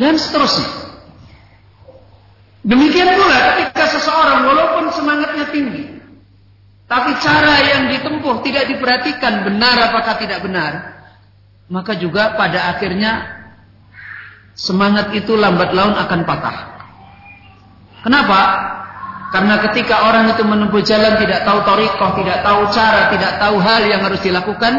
dan 0.00 0.16
seterusnya. 0.18 0.96
Demikian 2.64 3.20
pula 3.20 3.36
ketika 3.60 3.84
seseorang 4.00 4.48
walaupun 4.48 4.84
semangatnya 4.96 5.44
tinggi, 5.52 6.00
tapi 6.84 7.16
cara 7.16 7.54
yang 7.64 7.82
ditempuh 7.88 8.44
tidak 8.44 8.68
diperhatikan 8.68 9.48
benar 9.48 9.88
apakah 9.88 10.20
tidak 10.20 10.44
benar. 10.44 10.72
Maka 11.64 11.96
juga 11.96 12.36
pada 12.36 12.76
akhirnya 12.76 13.40
semangat 14.52 15.16
itu 15.16 15.32
lambat 15.32 15.72
laun 15.72 15.96
akan 15.96 16.20
patah. 16.28 16.58
Kenapa? 18.04 18.40
Karena 19.32 19.58
ketika 19.64 20.12
orang 20.12 20.30
itu 20.36 20.44
menempuh 20.44 20.84
jalan 20.84 21.16
tidak 21.18 21.42
tahu 21.48 21.64
torikoh, 21.64 22.10
tidak 22.20 22.44
tahu 22.44 22.60
cara, 22.70 23.10
tidak 23.10 23.32
tahu 23.40 23.56
hal 23.58 23.82
yang 23.88 24.04
harus 24.04 24.20
dilakukan, 24.20 24.74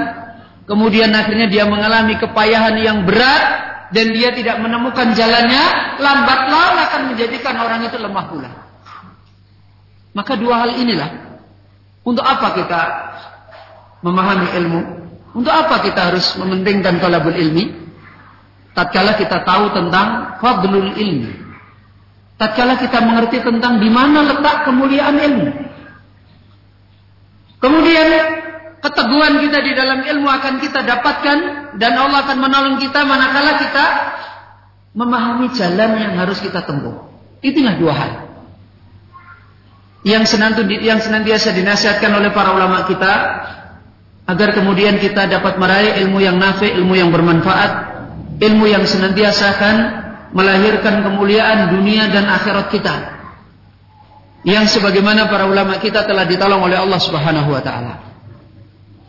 kemudian 0.70 1.10
akhirnya 1.12 1.50
dia 1.50 1.66
mengalami 1.66 2.16
kepayahan 2.22 2.78
yang 2.80 2.98
berat 3.04 3.44
dan 3.90 4.14
dia 4.14 4.30
tidak 4.32 4.62
menemukan 4.62 5.12
jalannya, 5.18 5.64
lambat 5.98 6.40
laun 6.54 6.78
akan 6.86 7.02
menjadikan 7.12 7.58
orang 7.58 7.82
itu 7.82 7.98
lemah 7.98 8.26
pula. 8.30 8.52
Maka 10.16 10.38
dua 10.40 10.64
hal 10.64 10.72
inilah 10.80 11.25
untuk 12.06 12.22
apa 12.22 12.54
kita 12.54 12.82
memahami 14.06 14.48
ilmu? 14.62 14.82
Untuk 15.36 15.52
apa 15.52 15.82
kita 15.82 16.14
harus 16.14 16.38
mementingkan 16.38 17.02
talabul 17.02 17.34
ilmi? 17.34 17.74
Tatkala 18.78 19.18
kita 19.18 19.42
tahu 19.42 19.74
tentang 19.74 20.38
fadlul 20.38 20.94
ilmi. 20.94 21.34
Tatkala 22.38 22.78
kita 22.78 23.02
mengerti 23.02 23.42
tentang 23.42 23.82
di 23.82 23.90
mana 23.90 24.22
letak 24.22 24.70
kemuliaan 24.70 25.18
ilmu. 25.18 25.50
Kemudian 27.58 28.08
keteguhan 28.86 29.42
kita 29.42 29.60
di 29.66 29.72
dalam 29.74 30.00
ilmu 30.06 30.30
akan 30.30 30.62
kita 30.62 30.86
dapatkan 30.86 31.38
dan 31.82 31.92
Allah 31.98 32.22
akan 32.22 32.38
menolong 32.38 32.78
kita 32.78 33.02
manakala 33.02 33.58
kita 33.58 33.86
memahami 34.94 35.50
jalan 35.58 35.92
yang 35.98 36.14
harus 36.22 36.38
kita 36.38 36.62
tempuh. 36.62 37.10
Itulah 37.42 37.76
dua 37.82 37.94
hal 37.98 38.25
yang 40.06 40.22
senantiasa 41.02 41.50
dinasihatkan 41.50 42.14
oleh 42.14 42.30
para 42.30 42.54
ulama 42.54 42.86
kita 42.86 43.14
agar 44.30 44.54
kemudian 44.54 45.02
kita 45.02 45.26
dapat 45.26 45.58
meraih 45.58 46.06
ilmu 46.06 46.22
yang 46.22 46.38
nafi, 46.38 46.70
ilmu 46.78 46.94
yang 46.94 47.10
bermanfaat, 47.10 47.72
ilmu 48.38 48.70
yang 48.70 48.86
senantiasa 48.86 49.58
akan 49.58 49.76
melahirkan 50.30 51.02
kemuliaan 51.02 51.74
dunia 51.74 52.06
dan 52.14 52.30
akhirat 52.30 52.70
kita. 52.70 52.96
Yang 54.46 54.78
sebagaimana 54.78 55.26
para 55.26 55.50
ulama 55.50 55.82
kita 55.82 56.06
telah 56.06 56.30
ditolong 56.30 56.62
oleh 56.62 56.78
Allah 56.78 57.02
Subhanahu 57.02 57.50
wa 57.50 57.62
taala. 57.66 57.94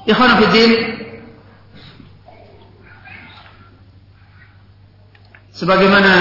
Ikhwan 0.08 0.40
fillah 0.40 1.04
Sebagaimana 5.56 6.12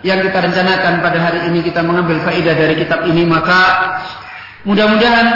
yang 0.00 0.24
kita 0.24 0.38
rencanakan 0.40 1.04
pada 1.04 1.18
hari 1.20 1.40
ini 1.52 1.60
kita 1.60 1.84
mengambil 1.84 2.24
faidah 2.24 2.56
dari 2.56 2.74
kitab 2.76 3.04
ini 3.04 3.28
maka 3.28 3.60
mudah-mudahan 4.64 5.28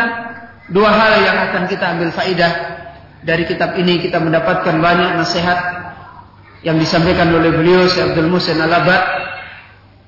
dua 0.73 0.89
hal 0.89 1.13
yang 1.21 1.37
akan 1.51 1.63
kita 1.69 1.85
ambil 1.97 2.09
faidah 2.13 2.53
dari 3.25 3.45
kitab 3.45 3.77
ini 3.77 4.01
kita 4.01 4.21
mendapatkan 4.21 4.77
banyak 4.81 5.21
nasihat 5.21 5.59
yang 6.65 6.81
disampaikan 6.81 7.29
oleh 7.33 7.53
beliau 7.53 7.85
Syekh 7.89 8.13
Abdul 8.13 8.33
Musin 8.33 8.57
al 8.57 8.73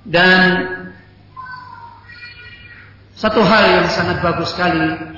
dan 0.09 0.41
satu 3.17 3.41
hal 3.45 3.65
yang 3.81 3.87
sangat 3.93 4.25
bagus 4.25 4.53
sekali 4.57 5.17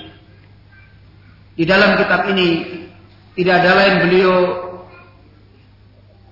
di 1.58 1.66
dalam 1.66 1.98
kitab 1.98 2.30
ini 2.30 2.78
tidak 3.38 3.54
ada 3.62 3.70
lain 3.74 3.94
beliau 4.06 4.34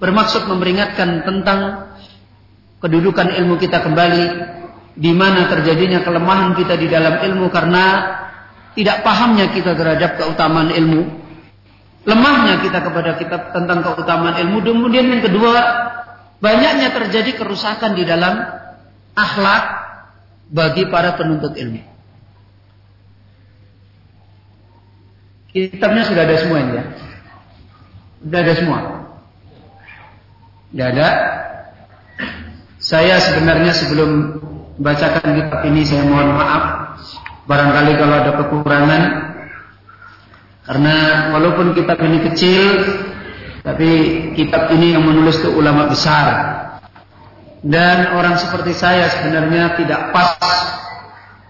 bermaksud 0.02 0.46
memperingatkan 0.46 1.22
tentang 1.22 1.90
kedudukan 2.80 3.32
ilmu 3.32 3.56
kita 3.56 3.80
kembali 3.80 4.24
di 4.96 5.12
mana 5.12 5.52
terjadinya 5.52 6.00
kelemahan 6.00 6.56
kita 6.56 6.76
di 6.80 6.88
dalam 6.88 7.20
ilmu 7.20 7.52
karena 7.52 7.84
tidak 8.76 9.04
pahamnya 9.04 9.52
kita 9.52 9.72
terhadap 9.76 10.20
keutamaan 10.20 10.72
ilmu. 10.72 11.24
Lemahnya 12.06 12.62
kita 12.62 12.86
kepada 12.86 13.18
kitab 13.18 13.50
tentang 13.50 13.82
keutamaan 13.82 14.36
ilmu. 14.46 14.62
Kemudian 14.62 15.10
yang 15.10 15.24
kedua 15.24 15.52
banyaknya 16.38 16.92
terjadi 16.92 17.34
kerusakan 17.34 17.96
di 17.96 18.04
dalam 18.04 18.36
akhlak 19.16 19.64
bagi 20.52 20.86
para 20.92 21.16
penuntut 21.16 21.56
ilmu. 21.56 21.82
Kitabnya 25.56 26.04
sudah 26.04 26.22
ada 26.28 26.36
semua 26.36 26.58
ya? 26.60 26.84
Sudah 28.20 28.40
ada 28.44 28.52
semua? 28.52 28.78
Sudah 30.68 30.86
ada 30.92 31.08
saya 32.87 33.18
sebenarnya 33.18 33.75
sebelum 33.75 34.38
bacakan 34.79 35.42
kitab 35.42 35.61
ini 35.66 35.83
saya 35.83 36.07
mohon 36.07 36.38
maaf. 36.38 36.94
Barangkali 37.51 37.99
kalau 37.99 38.14
ada 38.14 38.33
kekurangan. 38.38 39.03
Karena 40.66 40.96
walaupun 41.35 41.75
kitab 41.75 41.99
ini 41.99 42.22
kecil 42.31 42.62
tapi 43.66 43.90
kitab 44.38 44.70
ini 44.70 44.94
yang 44.94 45.03
menulis 45.03 45.42
itu 45.42 45.51
ulama 45.51 45.90
besar. 45.90 46.27
Dan 47.66 48.14
orang 48.14 48.38
seperti 48.38 48.70
saya 48.70 49.11
sebenarnya 49.11 49.75
tidak 49.75 50.14
pas 50.14 50.38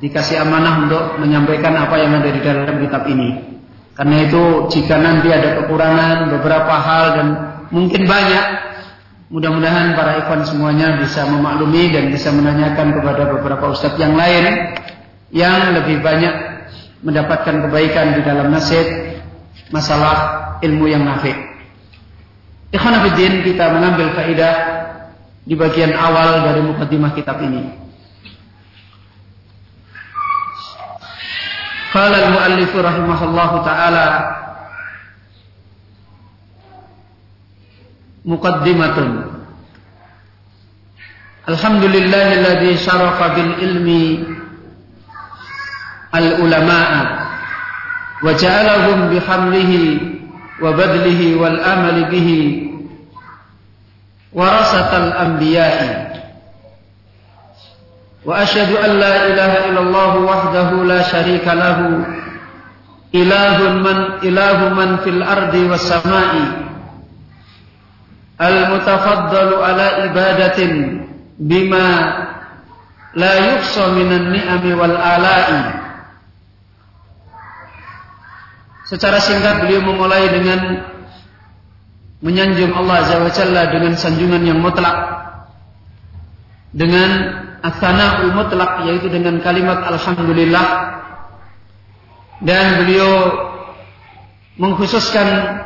dikasih 0.01 0.40
amanah 0.40 0.88
untuk 0.88 1.20
menyampaikan 1.20 1.77
apa 1.77 2.01
yang 2.01 2.16
ada 2.16 2.33
di 2.33 2.40
dalam 2.40 2.81
kitab 2.81 3.05
ini. 3.12 3.61
Karena 3.92 4.25
itu 4.25 4.72
jika 4.72 4.96
nanti 4.96 5.29
ada 5.29 5.61
kekurangan 5.61 6.33
beberapa 6.33 6.72
hal 6.81 7.05
dan 7.20 7.27
mungkin 7.68 8.09
banyak 8.09 8.44
Mudah-mudahan 9.26 9.98
para 9.98 10.22
ikhwan 10.22 10.46
semuanya 10.46 11.02
bisa 11.02 11.26
memaklumi 11.26 11.90
dan 11.90 12.14
bisa 12.14 12.30
menanyakan 12.30 12.94
kepada 12.94 13.26
beberapa 13.34 13.74
ustadz 13.74 13.98
yang 13.98 14.14
lain 14.14 14.78
yang 15.34 15.74
lebih 15.74 15.98
banyak 15.98 16.30
mendapatkan 17.02 17.66
kebaikan 17.66 18.14
di 18.14 18.22
dalam 18.22 18.54
nasib 18.54 18.86
masalah 19.74 20.58
ilmu 20.62 20.86
yang 20.86 21.02
nafi. 21.02 21.34
Ikhwan 22.70 23.02
Abidin 23.02 23.42
kita 23.42 23.66
mengambil 23.74 24.14
faidah 24.14 24.54
di 25.42 25.58
bagian 25.58 25.90
awal 25.98 26.46
dari 26.46 26.62
mukaddimah 26.62 27.10
kitab 27.18 27.42
ini. 27.42 27.66
Qala 31.90 32.30
al-muallif 32.30 32.70
rahimahullahu 32.70 33.56
taala 33.66 34.06
muqaddimatun 38.26 39.38
Alhamdulillahilladzi 41.46 42.74
syarafa 42.82 43.38
bil 43.38 43.52
ilmi 43.62 44.26
al 46.10 46.42
ulama'a 46.42 47.02
wa 48.18 48.34
ja'alahum 48.34 49.14
bihamlihi 49.14 49.82
wa 50.58 50.74
badlihi 50.74 51.38
wal 51.38 51.54
amali 51.54 52.02
bihi 52.10 52.40
warasatal 54.34 55.14
anbiya'i 55.14 56.18
wa 58.26 58.42
asyhadu 58.42 58.74
an 58.82 58.90
la 58.98 59.14
ilaha 59.30 59.58
illallah 59.70 60.12
wahdahu 60.18 60.82
la 60.82 60.98
syarika 61.06 61.54
lahu 61.54 62.02
ilahun 63.14 63.74
man 63.86 63.98
ilahu 64.26 64.74
man 64.74 64.98
fil 65.06 65.22
ardi 65.22 65.62
was 65.70 65.86
sama'i 65.86 66.66
al-mutafaddalu 68.37 69.57
ala 69.61 69.87
ibadatin 70.09 70.72
bima 71.40 71.88
la 73.16 73.33
yuqsa 73.53 73.92
minan 73.96 74.33
ni'ami 74.33 74.72
wal. 74.77 74.96
Secara 78.87 79.18
singkat 79.18 79.66
beliau 79.66 79.83
memulai 79.83 80.31
dengan 80.31 80.61
menyanjung 82.22 82.70
Allah 82.70 83.03
Azza 83.03 83.18
wa 83.18 83.33
Jalla 83.35 83.62
dengan 83.68 83.99
sanjungan 83.99 84.46
yang 84.46 84.62
mutlak 84.62 84.94
dengan 86.70 87.11
asanaul 87.66 88.31
mutlak 88.37 88.87
yaitu 88.87 89.11
dengan 89.11 89.42
kalimat 89.42 89.85
alhamdulillah 89.85 90.66
dan 92.44 92.85
beliau 92.85 93.12
mengkhususkan 94.61 95.61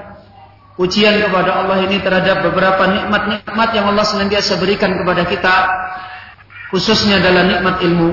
ujian 0.81 1.21
kepada 1.21 1.61
Allah 1.61 1.85
ini 1.85 2.01
terhadap 2.01 2.41
beberapa 2.41 2.89
nikmat-nikmat 2.89 3.69
yang 3.77 3.93
Allah 3.93 4.05
senantiasa 4.09 4.57
berikan 4.57 4.97
kepada 4.97 5.29
kita 5.29 5.55
khususnya 6.73 7.21
dalam 7.21 7.53
nikmat 7.53 7.85
ilmu. 7.85 8.11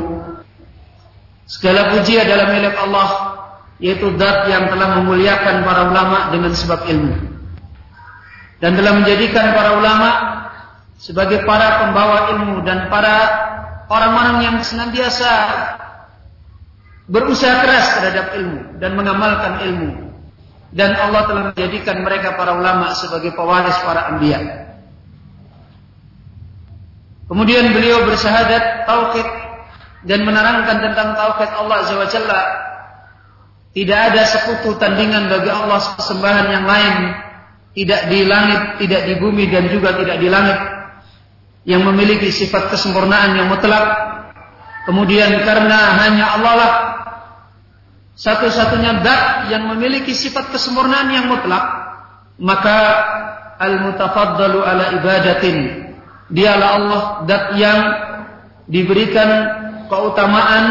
Segala 1.48 1.96
puji 1.96 2.20
adalah 2.20 2.52
milik 2.52 2.76
Allah 2.76 3.10
yaitu 3.80 4.12
zat 4.20 4.52
yang 4.52 4.68
telah 4.68 5.00
memuliakan 5.00 5.64
para 5.64 5.88
ulama 5.88 6.28
dengan 6.36 6.52
sebab 6.52 6.84
ilmu. 6.92 7.16
Dan 8.60 8.74
telah 8.76 9.00
menjadikan 9.00 9.54
para 9.54 9.78
ulama 9.80 10.10
sebagai 10.98 11.46
para 11.48 11.88
pembawa 11.88 12.36
ilmu 12.36 12.66
dan 12.68 12.90
para 12.92 13.16
orang-orang 13.88 14.44
yang 14.44 14.56
senantiasa 14.60 15.30
berusaha 17.08 17.64
keras 17.64 18.02
terhadap 18.02 18.36
ilmu 18.36 18.82
dan 18.82 18.92
mengamalkan 18.98 19.64
ilmu 19.64 20.07
dan 20.76 20.92
Allah 21.00 21.22
telah 21.28 21.44
menjadikan 21.52 22.04
mereka 22.04 22.36
para 22.36 22.60
ulama 22.60 22.92
sebagai 22.98 23.32
pewaris 23.32 23.78
para 23.88 24.12
anbiya. 24.12 24.68
Kemudian 27.28 27.76
beliau 27.76 28.08
bersyahadat 28.08 28.88
tauhid 28.88 29.28
dan 30.08 30.24
menerangkan 30.24 30.78
tentang 30.80 31.16
tauhid 31.16 31.50
Allah 31.56 31.76
Azza 31.84 31.96
wa. 31.96 32.08
Tidak 33.78 34.00
ada 34.00 34.24
sekutu 34.26 34.80
tandingan 34.80 35.30
bagi 35.30 35.52
Allah 35.54 35.80
sembahan 36.02 36.48
yang 36.50 36.66
lain, 36.66 36.96
tidak 37.78 38.10
di 38.10 38.26
langit, 38.26 38.62
tidak 38.82 39.02
di 39.06 39.14
bumi 39.22 39.46
dan 39.54 39.70
juga 39.70 39.94
tidak 39.94 40.18
di 40.18 40.28
langit 40.32 40.58
yang 41.68 41.84
memiliki 41.84 42.32
sifat 42.32 42.74
kesempurnaan 42.74 43.38
yang 43.38 43.48
mutlak. 43.52 43.86
Kemudian 44.88 45.44
karena 45.44 46.00
hanya 46.00 46.26
Allah 46.40 46.54
lah 46.56 46.72
satu-satunya 48.18 49.06
zat 49.06 49.54
yang 49.54 49.70
memiliki 49.70 50.10
sifat 50.10 50.50
kesempurnaan 50.50 51.14
yang 51.14 51.30
mutlak, 51.30 51.62
maka 52.42 52.78
al-mutafaddalu 53.62 54.60
ala 54.66 54.98
ibadatin. 54.98 55.86
Dialah 56.34 56.70
Allah 56.82 57.02
zat 57.30 57.46
yang 57.62 57.80
diberikan 58.66 59.30
keutamaan 59.86 60.66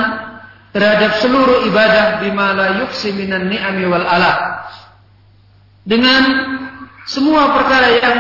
terhadap 0.75 1.23
seluruh 1.23 1.65
ibadah 1.71 2.21
bima 2.21 2.53
la 2.53 2.85
yuksi 2.85 3.15
minan 3.15 3.47
ni'ami 3.47 3.87
wal 3.87 4.05
ala. 4.05 4.67
Dengan 5.87 6.23
semua 7.07 7.55
perkara 7.55 7.89
yang 7.95 8.17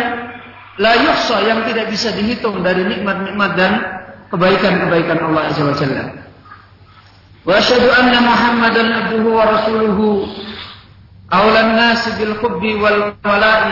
la 0.79 0.93
yuksa 1.03 1.43
yang 1.45 1.67
tidak 1.67 1.91
bisa 1.91 2.15
dihitung 2.15 2.63
dari 2.63 2.87
nikmat-nikmat 2.87 3.51
dan 3.59 3.73
kebaikan-kebaikan 4.31 5.19
Allah 5.19 5.43
Azza 5.51 5.67
wa 5.67 5.75
Jalla. 5.75 6.26
وأشهد 7.46 7.84
أن 7.90 8.14
محمدا 8.24 8.84
عبده 8.96 9.24
ورسوله 9.30 10.00
أولى 11.34 11.60
الناس 11.62 12.04
بالحب 12.20 12.64
والولاء 12.82 13.64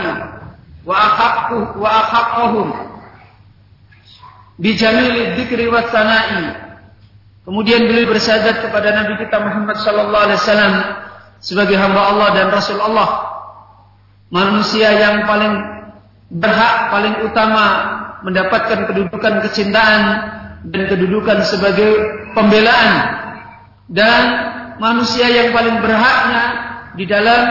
وأحقه 0.86 1.78
وأحقهم 1.78 2.68
بجميل 4.58 5.14
الذكر 5.26 5.60
والثناء 5.74 6.28
Kemudian 7.40 7.88
beliau 7.88 8.14
bersyahadat 8.14 8.62
kepada 8.62 8.94
Nabi 8.94 9.16
kita 9.26 9.42
Muhammad 9.42 9.80
sallallahu 9.80 10.24
alaihi 10.28 10.38
wasallam 10.38 10.74
sebagai 11.40 11.74
hamba 11.74 12.12
Allah 12.12 12.28
dan 12.36 12.46
Rasul 12.52 12.78
Allah. 12.78 13.26
Manusia 14.30 14.92
yang 14.92 15.24
paling 15.26 15.58
berhak, 16.30 16.94
paling 16.94 17.26
utama 17.26 17.66
mendapatkan 18.22 18.86
kedudukan 18.86 19.42
kecintaan 19.42 20.02
dan 20.68 20.82
kedudukan 20.86 21.42
sebagai 21.42 21.90
pembelaan 22.36 22.92
dan 23.89 24.21
manusia 24.81 25.29
yang 25.29 25.53
paling 25.53 25.77
berhaknya 25.81 26.43
di 26.97 27.05
dalam 27.05 27.43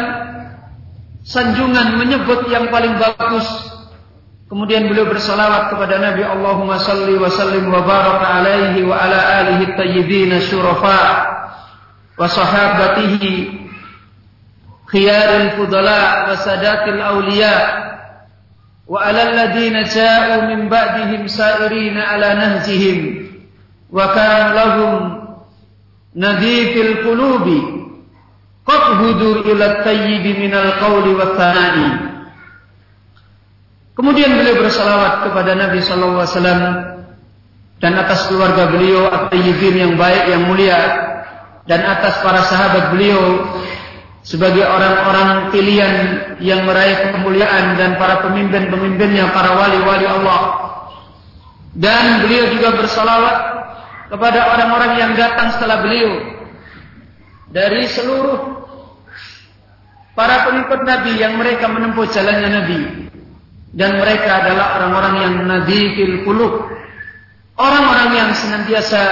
sanjungan 1.24 1.96
menyebut 1.96 2.48
yang 2.52 2.68
paling 2.68 2.96
bagus. 3.00 3.46
Kemudian 4.44 4.86
beliau 4.92 5.08
bersalawat 5.08 5.72
kepada 5.72 5.98
Nabi 5.98 6.20
Allahumma 6.20 6.76
salli 6.84 7.16
wa 7.16 7.32
sallim 7.32 7.64
wa 7.72 7.80
baraka 7.80 8.44
alaihi 8.44 8.84
wa 8.84 8.92
ala 8.92 9.40
alihi 9.42 9.72
tayyibin 9.72 10.36
syurafa 10.46 11.02
wa 12.14 12.28
sahabatihi 12.28 13.66
khiyaril 14.92 15.58
fudala 15.58 16.28
wa 16.28 16.38
sadatil 16.38 17.00
awliya 17.00 17.56
wa 18.84 19.00
ala 19.00 19.32
alladhina 19.32 19.88
ja'u 19.88 20.44
min 20.46 20.68
ba'dihim 20.68 21.24
sa'irina 21.24 22.04
ala 22.04 22.36
nahjihim 22.36 23.32
wa 23.88 24.12
kana 24.12 24.52
lahum 24.54 25.23
nadhifil 26.14 27.04
qulubi. 27.04 27.60
Qad 28.64 28.84
hudur 28.96 29.44
ila 29.44 29.84
tayyib 29.84 30.24
minal 30.40 30.80
qawli 30.80 31.12
wa 31.12 31.36
thana'i. 31.36 31.88
Kemudian 33.94 34.34
beliau 34.34 34.58
bersalawat 34.58 35.28
kepada 35.28 35.54
Nabi 35.54 35.78
sallallahu 35.84 36.24
alaihi 36.24 36.34
wasallam 36.34 36.62
dan 37.78 37.92
atas 37.94 38.26
keluarga 38.26 38.72
beliau 38.72 39.06
at-tayyibin 39.06 39.74
yang 39.76 39.92
baik 39.94 40.24
yang 40.32 40.48
mulia 40.50 40.80
dan 41.68 41.84
atas 41.84 42.18
para 42.24 42.42
sahabat 42.48 42.90
beliau 42.90 43.44
sebagai 44.24 44.64
orang-orang 44.64 45.52
pilihan 45.52 45.94
yang 46.40 46.64
meraih 46.64 47.12
kemuliaan 47.12 47.76
dan 47.76 48.00
para 48.00 48.24
pemimpin-pemimpinnya 48.24 49.30
para 49.30 49.52
wali-wali 49.52 50.08
Allah. 50.08 50.42
Dan 51.76 52.24
beliau 52.24 52.50
juga 52.56 52.74
bersalawat 52.74 53.36
kepada 54.14 54.54
orang-orang 54.54 54.92
yang 54.94 55.12
datang 55.18 55.58
setelah 55.58 55.82
beliau. 55.82 56.14
Dari 57.50 57.82
seluruh 57.90 58.38
para 60.14 60.46
pengikut 60.46 60.86
Nabi 60.86 61.18
yang 61.18 61.34
mereka 61.34 61.66
menempuh 61.66 62.06
jalannya 62.14 62.50
Nabi. 62.62 62.80
Dan 63.74 63.98
mereka 63.98 64.46
adalah 64.46 64.78
orang-orang 64.78 65.14
yang 65.18 65.34
nadifil 65.50 66.22
qulub. 66.22 66.70
Orang-orang 67.58 68.08
yang 68.14 68.30
senantiasa 68.38 69.02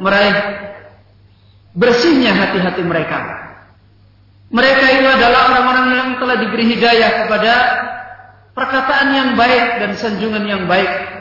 meraih 0.00 0.36
bersihnya 1.76 2.32
hati-hati 2.32 2.80
mereka. 2.80 3.20
Mereka 4.48 4.84
itu 4.88 5.06
adalah 5.06 5.52
orang-orang 5.52 5.86
yang 5.92 6.08
telah 6.16 6.36
diberi 6.40 6.64
hidayah 6.74 7.24
kepada 7.24 7.52
perkataan 8.56 9.08
yang 9.12 9.28
baik 9.36 9.84
dan 9.84 9.90
sanjungan 10.00 10.48
yang 10.48 10.64
baik 10.64 11.19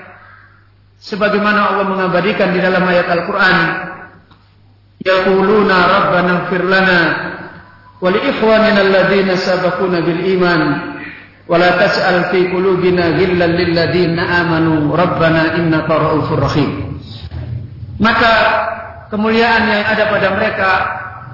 sebagaimana 1.00 1.74
Allah 1.74 1.86
mengabadikan 1.88 2.52
di 2.52 2.60
dalam 2.60 2.84
ayat 2.84 3.08
Al-Qur'an 3.08 3.58
yaquluna 5.00 5.78
rabbana 5.88 6.32
ighfir 6.46 6.64
lana 6.68 7.02
wa 8.00 8.08
li 8.12 8.20
ikhwanina 8.20 8.80
alladhina 8.84 9.40
sabaquna 9.40 10.04
bil 10.04 10.22
iman 10.40 10.62
wa 11.48 11.56
la 11.56 11.80
tas'al 11.80 12.30
fi 12.30 12.52
qulubina 12.52 13.16
ghillan 13.16 13.52
lil 13.56 13.72
ladzina 13.74 14.44
amanu 14.44 14.92
rabbana 14.94 15.56
innaka 15.58 15.94
ra'ufur 15.98 16.44
rahim. 16.44 17.00
Maka 18.00 18.34
kemuliaan 19.10 19.68
yang 19.68 19.84
ada 19.88 20.04
pada 20.08 20.28
mereka 20.36 20.72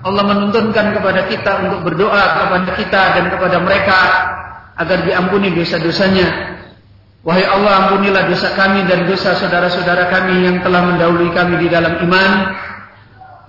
Allah 0.06 0.22
menuntunkan 0.22 0.94
kepada 0.94 1.26
kita 1.26 1.52
untuk 1.66 1.90
berdoa 1.90 2.24
kepada 2.46 2.72
kita 2.78 3.02
dan 3.18 3.26
kepada 3.34 3.58
mereka 3.58 4.00
agar 4.78 5.02
diampuni 5.02 5.50
dosa-dosanya 5.58 6.56
Wahai 7.26 7.42
Allah 7.42 7.90
ampunilah 7.90 8.30
dosa 8.30 8.54
kami 8.54 8.86
dan 8.86 9.10
dosa 9.10 9.34
saudara-saudara 9.34 10.14
kami 10.14 10.46
yang 10.46 10.62
telah 10.62 10.86
mendahului 10.86 11.34
kami 11.34 11.58
di 11.58 11.74
dalam 11.74 11.98
iman 12.06 12.32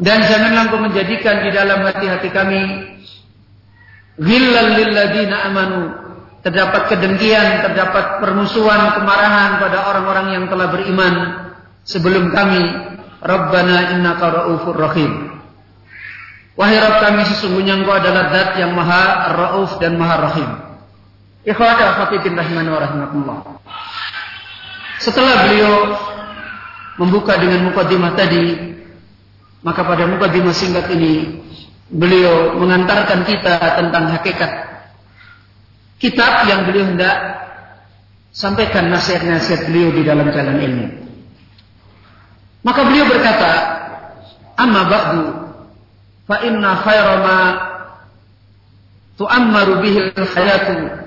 dan 0.01 0.25
janganlah 0.25 0.65
engkau 0.65 0.81
menjadikan 0.81 1.45
di 1.45 1.53
dalam 1.53 1.85
hati-hati 1.85 2.33
kami 2.33 2.63
amanu 5.45 5.93
terdapat 6.41 6.95
kedengkian, 6.95 7.69
terdapat 7.69 8.23
permusuhan, 8.23 8.97
kemarahan 8.97 9.59
pada 9.59 9.93
orang-orang 9.93 10.27
yang 10.41 10.45
telah 10.47 10.71
beriman 10.71 11.15
sebelum 11.83 12.31
kami. 12.31 12.65
Rabbana 13.17 13.97
innaka 13.97 14.31
ra'ufur 14.31 14.79
rahim. 14.79 15.35
Wahai 16.55 16.79
Rabb 16.79 17.03
kami 17.03 17.23
sesungguhnya 17.27 17.83
Engkau 17.83 17.99
adalah 17.99 18.31
zat 18.31 18.61
yang 18.61 18.73
maha 18.73 19.35
rauf 19.35 19.77
dan 19.83 19.99
maha 19.99 20.17
rahim. 20.31 20.49
Setelah 24.99 25.35
beliau 25.47 25.75
membuka 26.99 27.39
dengan 27.39 27.71
mukadimah 27.71 28.19
tadi, 28.19 28.75
maka 29.63 29.87
pada 29.87 30.11
mukadimah 30.11 30.51
singkat 30.51 30.91
ini 30.91 31.39
beliau 31.87 32.59
mengantarkan 32.59 33.23
kita 33.23 33.63
tentang 33.79 34.11
hakikat 34.11 34.51
kitab 36.03 36.51
yang 36.51 36.67
beliau 36.67 36.91
hendak 36.91 37.15
sampaikan 38.35 38.91
nasihat-nasihat 38.91 39.71
beliau 39.71 39.95
di 39.95 40.03
dalam 40.03 40.27
jalan 40.35 40.59
ilmu. 40.59 40.87
Maka 42.67 42.81
beliau 42.91 43.07
berkata, 43.07 43.53
"Amma 44.59 44.83
ba'du 44.91 45.25
fa 46.27 46.43
inna 46.43 46.75
khayra 46.83 47.15
ma 47.23 47.39
tu'ammaru 49.15 49.79
bihi 49.79 50.11
al-hayatu 50.11 51.06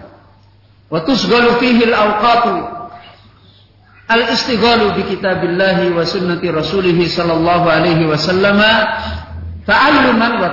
wa 0.89 0.99
tusghalu 1.05 1.57
fihi 1.61 1.89
al-awqatu. 1.89 2.81
Al-istighalu 4.09 4.97
bi 4.97 5.01
kitabillahi 5.15 5.93
wa 5.93 6.01
sunnati 6.01 6.49
rasulih 6.49 6.97
sallallahu 7.05 7.69
alaihi 7.69 8.09
wasallam 8.09 8.57
ta'alluman 9.69 10.33
wa 10.41 10.49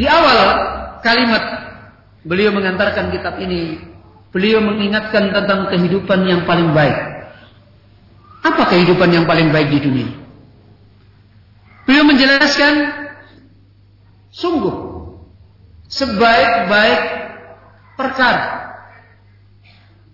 di 0.00 0.08
awal 0.08 0.38
kalimat 1.04 1.44
beliau 2.24 2.54
mengantarkan 2.56 3.12
kitab 3.12 3.36
ini 3.42 3.82
beliau 4.32 4.62
mengingatkan 4.64 5.28
tentang 5.34 5.68
kehidupan 5.68 6.24
yang 6.24 6.46
paling 6.46 6.70
baik. 6.72 6.96
Apa 8.40 8.72
kehidupan 8.72 9.12
yang 9.12 9.28
paling 9.28 9.52
baik 9.52 9.68
di 9.68 9.78
dunia? 9.84 10.10
Beliau 11.84 12.08
menjelaskan 12.08 12.74
sungguh 14.32 14.89
sebaik-baik 15.90 17.00
perkara 17.98 18.48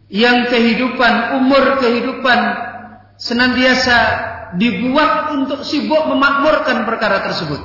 yang 0.09 0.49
kehidupan, 0.49 1.37
umur 1.39 1.79
kehidupan 1.79 2.39
senantiasa 3.21 3.99
dibuat 4.57 5.37
untuk 5.37 5.62
sibuk 5.67 6.09
memakmurkan 6.09 6.89
perkara 6.89 7.23
tersebut. 7.29 7.61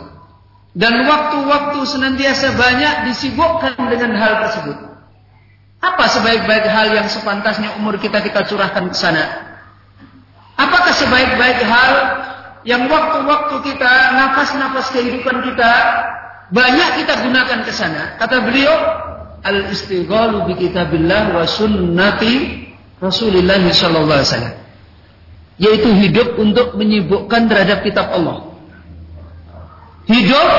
Dan 0.72 1.04
waktu-waktu 1.04 1.80
senantiasa 1.84 2.56
banyak 2.56 3.12
disibukkan 3.12 3.76
dengan 3.92 4.16
hal 4.16 4.48
tersebut. 4.48 4.78
Apa 5.82 6.06
sebaik-baik 6.08 6.66
hal 6.70 6.94
yang 6.96 7.08
sepantasnya 7.12 7.76
umur 7.76 8.00
kita 8.00 8.24
kita 8.24 8.48
curahkan 8.48 8.88
ke 8.88 8.96
sana? 8.96 9.24
Apakah 10.56 10.94
sebaik-baik 10.94 11.60
hal 11.66 11.94
yang 12.64 12.86
waktu-waktu 12.86 13.56
kita, 13.66 13.94
nafas-nafas 14.14 14.94
kehidupan 14.94 15.42
kita 15.42 15.74
banyak 16.52 16.90
kita 17.04 17.14
gunakan 17.28 17.60
ke 17.64 17.72
sana. 17.72 18.20
Kata 18.20 18.44
beliau, 18.44 18.76
al-istighalu 19.42 20.52
bi 20.52 20.54
kitabillah 20.68 21.36
wa 21.36 21.48
sunnati 21.48 22.68
Rasulullah 23.00 23.58
sallallahu 23.58 24.20
alaihi 24.20 24.30
wasallam. 24.30 24.56
Yaitu 25.62 25.90
hidup 25.96 26.38
untuk 26.38 26.76
menyibukkan 26.76 27.48
terhadap 27.48 27.82
kitab 27.88 28.12
Allah. 28.12 28.52
Hidup 30.12 30.52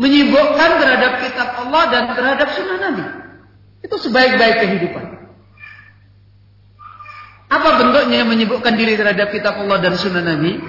menyibukkan 0.00 0.70
terhadap 0.80 1.12
kitab 1.20 1.48
Allah 1.66 1.82
dan 1.92 2.02
terhadap 2.16 2.48
sunnah 2.56 2.78
Nabi. 2.80 3.04
Itu 3.84 3.96
sebaik-baik 4.00 4.56
kehidupan. 4.66 5.04
Apa 7.50 7.68
bentuknya 7.82 8.22
yang 8.22 8.30
menyibukkan 8.30 8.72
diri 8.78 8.94
terhadap 8.94 9.34
kitab 9.34 9.58
Allah 9.58 9.82
dan 9.82 9.98
sunnah 9.98 10.22
Nabi? 10.22 10.62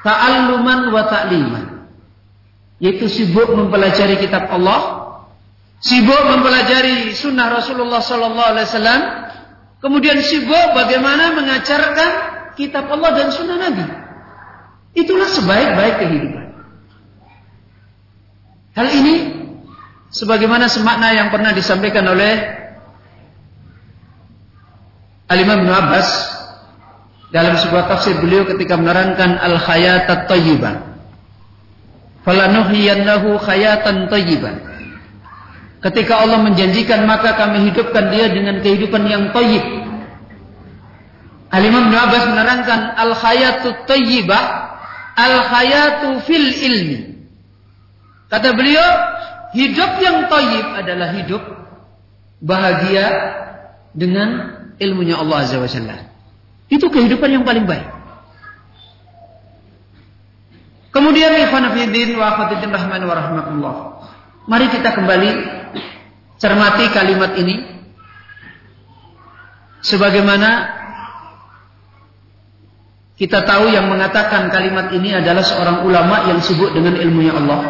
ta'alluman 0.00 0.88
wa 0.88 1.02
ta'liman 1.08 1.64
yaitu 2.80 3.06
sibuk 3.06 3.52
mempelajari 3.52 4.18
kitab 4.18 4.48
Allah 4.48 5.12
sibuk 5.78 6.20
mempelajari 6.26 7.12
sunnah 7.12 7.52
Rasulullah 7.52 8.00
sallallahu 8.00 8.50
alaihi 8.56 8.66
wasallam 8.66 9.00
kemudian 9.84 10.18
sibuk 10.24 10.66
bagaimana 10.74 11.36
mengajarkan 11.36 12.10
kitab 12.56 12.88
Allah 12.88 13.10
dan 13.14 13.28
sunnah 13.30 13.56
Nabi 13.60 13.84
itulah 14.96 15.28
sebaik-baik 15.28 15.94
kehidupan 16.02 16.46
hal 18.74 18.88
ini 18.90 19.14
sebagaimana 20.10 20.66
semakna 20.66 21.14
yang 21.14 21.28
pernah 21.30 21.54
disampaikan 21.54 22.08
oleh 22.08 22.60
Al-Imam 25.30 25.62
Ibn 25.62 25.70
Abbas 25.70 26.08
dalam 27.30 27.54
sebuah 27.54 27.86
tafsir 27.86 28.18
beliau 28.18 28.42
ketika 28.50 28.74
menerangkan 28.74 29.38
al-hayat 29.38 30.10
at-tayyibah. 30.10 30.89
Falanuhyiyannahu 32.24 33.40
khayatan 33.40 34.12
tayyiban. 34.12 34.60
Ketika 35.80 36.20
Allah 36.20 36.44
menjanjikan 36.44 37.08
maka 37.08 37.40
kami 37.40 37.72
hidupkan 37.72 38.12
dia 38.12 38.28
dengan 38.28 38.60
kehidupan 38.60 39.08
yang 39.08 39.32
tayyib. 39.32 39.64
Al-Imam 41.50 41.88
Abbas 41.88 42.24
menerangkan 42.30 42.80
al-hayatu 42.94 43.88
tayyibah 43.88 44.44
al-hayatu 45.16 46.22
fil 46.28 46.48
ilmi. 46.52 47.00
Kata 48.30 48.54
beliau, 48.54 48.88
hidup 49.56 49.98
yang 49.98 50.30
tayyib 50.30 50.66
adalah 50.78 51.08
hidup 51.16 51.42
bahagia 52.38 53.06
dengan 53.92 54.28
ilmunya 54.78 55.18
Allah 55.18 55.44
Azza 55.44 55.58
wa 55.58 55.66
Jalla. 55.66 55.96
Itu 56.70 56.86
kehidupan 56.88 57.28
yang 57.34 57.44
paling 57.44 57.66
baik. 57.66 57.99
Kemudian 60.90 61.30
ikhwanafidin 61.46 62.18
wa 62.18 62.34
akhwatiddin 62.34 62.70
rahman 62.74 63.02
wa 63.06 63.14
rahmatullah. 63.14 63.74
Mari 64.50 64.66
kita 64.74 64.90
kembali 64.90 65.30
cermati 66.42 66.84
kalimat 66.90 67.38
ini. 67.38 67.78
Sebagaimana 69.80 70.80
kita 73.14 73.46
tahu 73.46 73.70
yang 73.70 73.86
mengatakan 73.86 74.50
kalimat 74.50 74.90
ini 74.90 75.14
adalah 75.14 75.46
seorang 75.46 75.86
ulama 75.86 76.26
yang 76.26 76.42
sibuk 76.42 76.74
dengan 76.74 76.98
ilmunya 76.98 77.38
Allah. 77.38 77.60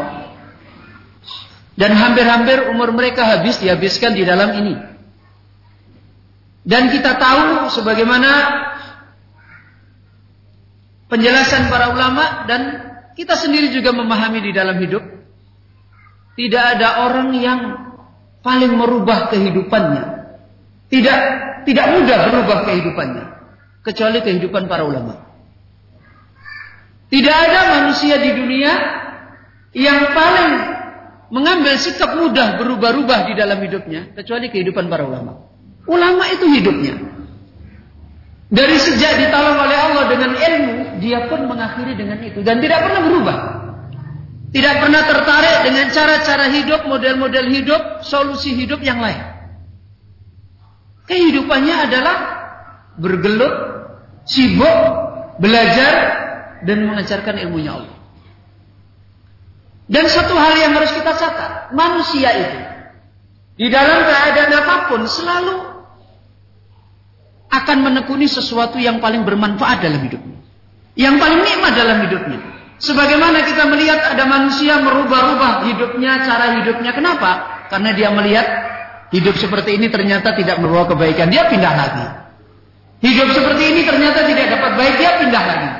Dan 1.76 1.92
hampir-hampir 1.92 2.72
umur 2.72 2.92
mereka 2.96 3.24
habis 3.24 3.60
dihabiskan 3.60 4.16
di 4.16 4.24
dalam 4.24 4.52
ini. 4.56 4.74
Dan 6.64 6.92
kita 6.92 7.16
tahu 7.16 7.72
sebagaimana 7.72 8.30
penjelasan 11.08 11.72
para 11.72 11.90
ulama 11.92 12.46
dan 12.46 12.89
kita 13.20 13.36
sendiri 13.36 13.68
juga 13.68 13.92
memahami 13.92 14.40
di 14.40 14.56
dalam 14.56 14.80
hidup 14.80 15.04
tidak 16.40 16.64
ada 16.80 17.04
orang 17.04 17.36
yang 17.36 17.60
paling 18.40 18.72
merubah 18.72 19.28
kehidupannya. 19.28 20.04
Tidak 20.88 21.18
tidak 21.68 21.86
mudah 22.00 22.18
berubah 22.32 22.58
kehidupannya 22.64 23.24
kecuali 23.84 24.24
kehidupan 24.24 24.72
para 24.72 24.88
ulama. 24.88 25.20
Tidak 27.12 27.36
ada 27.36 27.60
manusia 27.76 28.16
di 28.24 28.30
dunia 28.40 28.72
yang 29.76 30.16
paling 30.16 30.50
mengambil 31.28 31.76
sikap 31.76 32.16
mudah 32.16 32.56
berubah-ubah 32.56 33.28
di 33.28 33.34
dalam 33.36 33.60
hidupnya 33.60 34.16
kecuali 34.16 34.48
kehidupan 34.48 34.88
para 34.88 35.04
ulama. 35.04 35.44
Ulama 35.84 36.24
itu 36.32 36.48
hidupnya. 36.48 37.19
Dari 38.50 38.76
sejak 38.82 39.22
ditolong 39.22 39.62
oleh 39.62 39.78
Allah 39.78 40.04
dengan 40.10 40.34
ilmu, 40.34 40.98
dia 40.98 41.30
pun 41.30 41.46
mengakhiri 41.46 41.94
dengan 41.94 42.18
itu 42.18 42.42
dan 42.42 42.58
tidak 42.58 42.82
pernah 42.82 43.02
berubah. 43.06 43.38
Tidak 44.50 44.74
pernah 44.82 45.06
tertarik 45.06 45.58
dengan 45.62 45.86
cara-cara 45.94 46.50
hidup, 46.50 46.82
model-model 46.90 47.46
hidup, 47.54 47.82
solusi 48.02 48.58
hidup 48.58 48.82
yang 48.82 48.98
lain. 48.98 49.22
Kehidupannya 51.06 51.76
adalah 51.86 52.16
bergelut, 52.98 53.54
sibuk, 54.26 54.78
belajar 55.38 55.94
dan 56.66 56.90
mengajarkan 56.90 57.38
ilmunya 57.46 57.78
Allah. 57.78 57.94
Dan 59.86 60.10
satu 60.10 60.34
hal 60.34 60.58
yang 60.58 60.74
harus 60.74 60.90
kita 60.90 61.14
catat, 61.14 61.70
manusia 61.70 62.30
itu 62.34 62.58
di 63.58 63.66
dalam 63.70 64.06
keadaan 64.06 64.50
apa 64.54 64.76
pun 64.90 65.06
selalu 65.06 65.69
akan 67.50 67.76
menekuni 67.82 68.30
sesuatu 68.30 68.78
yang 68.78 69.02
paling 69.02 69.26
bermanfaat 69.26 69.82
dalam 69.82 70.00
hidupnya. 70.06 70.38
Yang 70.94 71.14
paling 71.18 71.40
nikmat 71.42 71.72
dalam 71.74 71.98
hidupnya. 72.06 72.38
Sebagaimana 72.80 73.44
kita 73.44 73.68
melihat 73.68 74.00
ada 74.16 74.24
manusia 74.24 74.80
merubah-rubah 74.80 75.68
hidupnya, 75.68 76.24
cara 76.24 76.62
hidupnya. 76.62 76.96
Kenapa? 76.96 77.62
Karena 77.68 77.90
dia 77.92 78.08
melihat 78.08 78.46
hidup 79.12 79.36
seperti 79.36 79.76
ini 79.76 79.92
ternyata 79.92 80.32
tidak 80.32 80.62
membawa 80.62 80.88
kebaikan. 80.88 81.28
Dia 81.28 81.50
pindah 81.50 81.74
lagi. 81.76 82.06
Hidup 83.04 83.28
seperti 83.36 83.62
ini 83.74 83.80
ternyata 83.84 84.24
tidak 84.24 84.46
dapat 84.56 84.72
baik. 84.80 84.94
Dia 84.96 85.10
pindah 85.20 85.44
lagi. 85.44 85.70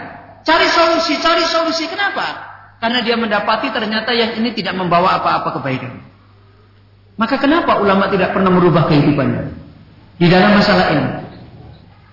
Cari 0.44 0.68
solusi, 0.68 1.14
cari 1.22 1.44
solusi. 1.48 1.88
Kenapa? 1.88 2.50
Karena 2.80 3.00
dia 3.04 3.16
mendapati 3.16 3.72
ternyata 3.72 4.10
yang 4.12 4.36
ini 4.40 4.52
tidak 4.56 4.76
membawa 4.76 5.20
apa-apa 5.20 5.60
kebaikan. 5.60 6.00
Maka 7.20 7.36
kenapa 7.36 7.76
ulama 7.80 8.08
tidak 8.08 8.32
pernah 8.32 8.48
merubah 8.48 8.88
kehidupannya 8.88 9.52
di 10.16 10.26
dalam 10.32 10.56
masalah 10.56 10.88
ilmu? 10.96 11.29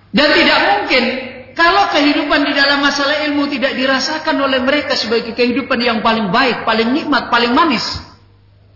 Dan 0.08 0.28
tidak 0.32 0.58
mungkin 0.64 1.04
kalau 1.58 1.90
kehidupan 1.90 2.46
di 2.46 2.52
dalam 2.54 2.80
masalah 2.80 3.26
ilmu 3.28 3.50
tidak 3.50 3.74
dirasakan 3.74 4.38
oleh 4.38 4.62
mereka 4.62 4.94
sebagai 4.94 5.34
kehidupan 5.34 5.82
yang 5.82 5.98
paling 6.00 6.30
baik, 6.30 6.62
paling 6.62 6.94
nikmat, 6.94 7.28
paling 7.28 7.50
manis. 7.50 7.84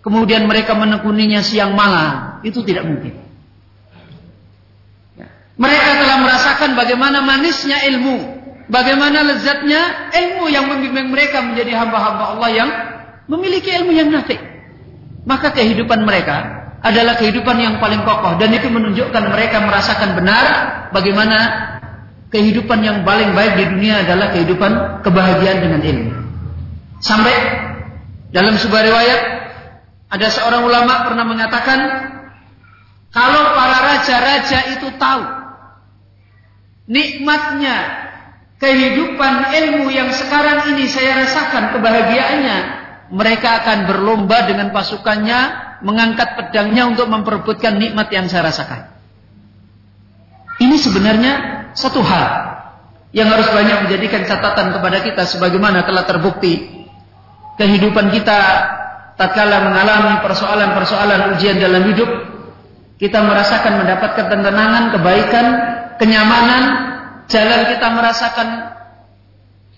Kemudian 0.03 0.51
mereka 0.51 0.75
menekuninya 0.75 1.47
siang 1.47 1.79
malam, 1.79 2.43
itu 2.43 2.59
tidak 2.67 2.91
mungkin. 2.91 3.23
Ya. 5.15 5.31
Mereka 5.55 5.91
telah 5.95 6.19
merasakan 6.27 6.71
bagaimana 6.75 7.23
manisnya 7.23 7.87
ilmu, 7.87 8.17
bagaimana 8.67 9.23
lezatnya 9.31 10.11
ilmu 10.11 10.51
yang 10.51 10.67
membimbing 10.67 11.15
mereka 11.15 11.39
menjadi 11.39 11.79
hamba-hamba 11.79 12.35
Allah 12.35 12.51
yang 12.51 12.71
memiliki 13.31 13.71
ilmu 13.79 13.95
yang 13.95 14.11
nafi. 14.11 14.43
Maka 15.23 15.55
kehidupan 15.55 16.03
mereka 16.03 16.62
adalah 16.83 17.15
kehidupan 17.15 17.57
yang 17.63 17.75
paling 17.79 18.03
kokoh 18.03 18.43
dan 18.43 18.51
itu 18.51 18.67
menunjukkan 18.67 19.23
mereka 19.31 19.63
merasakan 19.63 20.19
benar 20.19 20.45
bagaimana 20.91 21.39
kehidupan 22.35 22.83
yang 22.83 23.07
paling 23.07 23.31
baik 23.39 23.55
di 23.55 23.65
dunia 23.71 24.03
adalah 24.03 24.35
kehidupan 24.35 25.05
kebahagiaan 25.07 25.59
dengan 25.63 25.81
ilmu. 25.81 26.13
Sampai 26.99 27.35
dalam 28.35 28.59
sebuah 28.59 28.83
riwayat 28.83 29.21
ada 30.11 30.27
seorang 30.27 30.67
ulama 30.67 31.07
pernah 31.07 31.23
mengatakan 31.23 31.79
kalau 33.15 33.43
para 33.55 33.79
raja-raja 33.95 34.59
itu 34.75 34.89
tahu 34.99 35.23
nikmatnya 36.91 37.77
kehidupan 38.59 39.55
ilmu 39.55 39.87
yang 39.93 40.11
sekarang 40.11 40.75
ini 40.75 40.91
saya 40.91 41.23
rasakan 41.23 41.79
kebahagiaannya 41.79 42.59
mereka 43.13 43.63
akan 43.63 43.79
berlomba 43.87 44.49
dengan 44.49 44.73
pasukannya 44.73 45.72
mengangkat 45.83 46.39
pedangnya 46.39 46.89
untuk 46.89 47.11
memperebutkan 47.11 47.77
nikmat 47.77 48.09
yang 48.15 48.31
saya 48.31 48.49
rasakan. 48.49 48.91
Ini 50.63 50.77
sebenarnya 50.79 51.33
satu 51.75 52.01
hal 52.01 52.27
yang 53.13 53.29
harus 53.29 53.51
banyak 53.51 53.89
menjadikan 53.89 54.25
catatan 54.25 54.73
kepada 54.73 54.99
kita 55.05 55.23
sebagaimana 55.29 55.85
telah 55.85 56.07
terbukti 56.09 56.87
kehidupan 57.61 58.09
kita 58.15 58.39
tatkala 59.21 59.69
mengalami 59.69 60.25
persoalan-persoalan 60.25 61.37
ujian 61.37 61.61
dalam 61.61 61.85
hidup 61.93 62.09
kita 62.97 63.19
merasakan 63.19 63.83
mendapatkan 63.83 64.31
ketenangan, 64.31 64.95
kebaikan, 64.95 65.47
kenyamanan, 65.99 66.63
jalan 67.27 67.61
kita 67.67 67.87
merasakan 67.91 68.49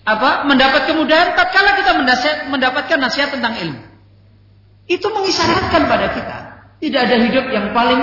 apa? 0.05 0.45
mendapat 0.45 0.85
kemudahan 0.85 1.33
tatkala 1.33 1.73
kita 1.81 1.91
mendapatkan 2.45 2.97
nasihat 3.01 3.33
tentang 3.33 3.57
ilmu. 3.57 3.94
Itu 4.85 5.09
mengisyaratkan 5.09 5.81
pada 5.89 6.07
kita 6.13 6.37
tidak 6.85 7.01
ada 7.07 7.17
hidup 7.17 7.45
yang 7.49 7.73
paling 7.73 8.01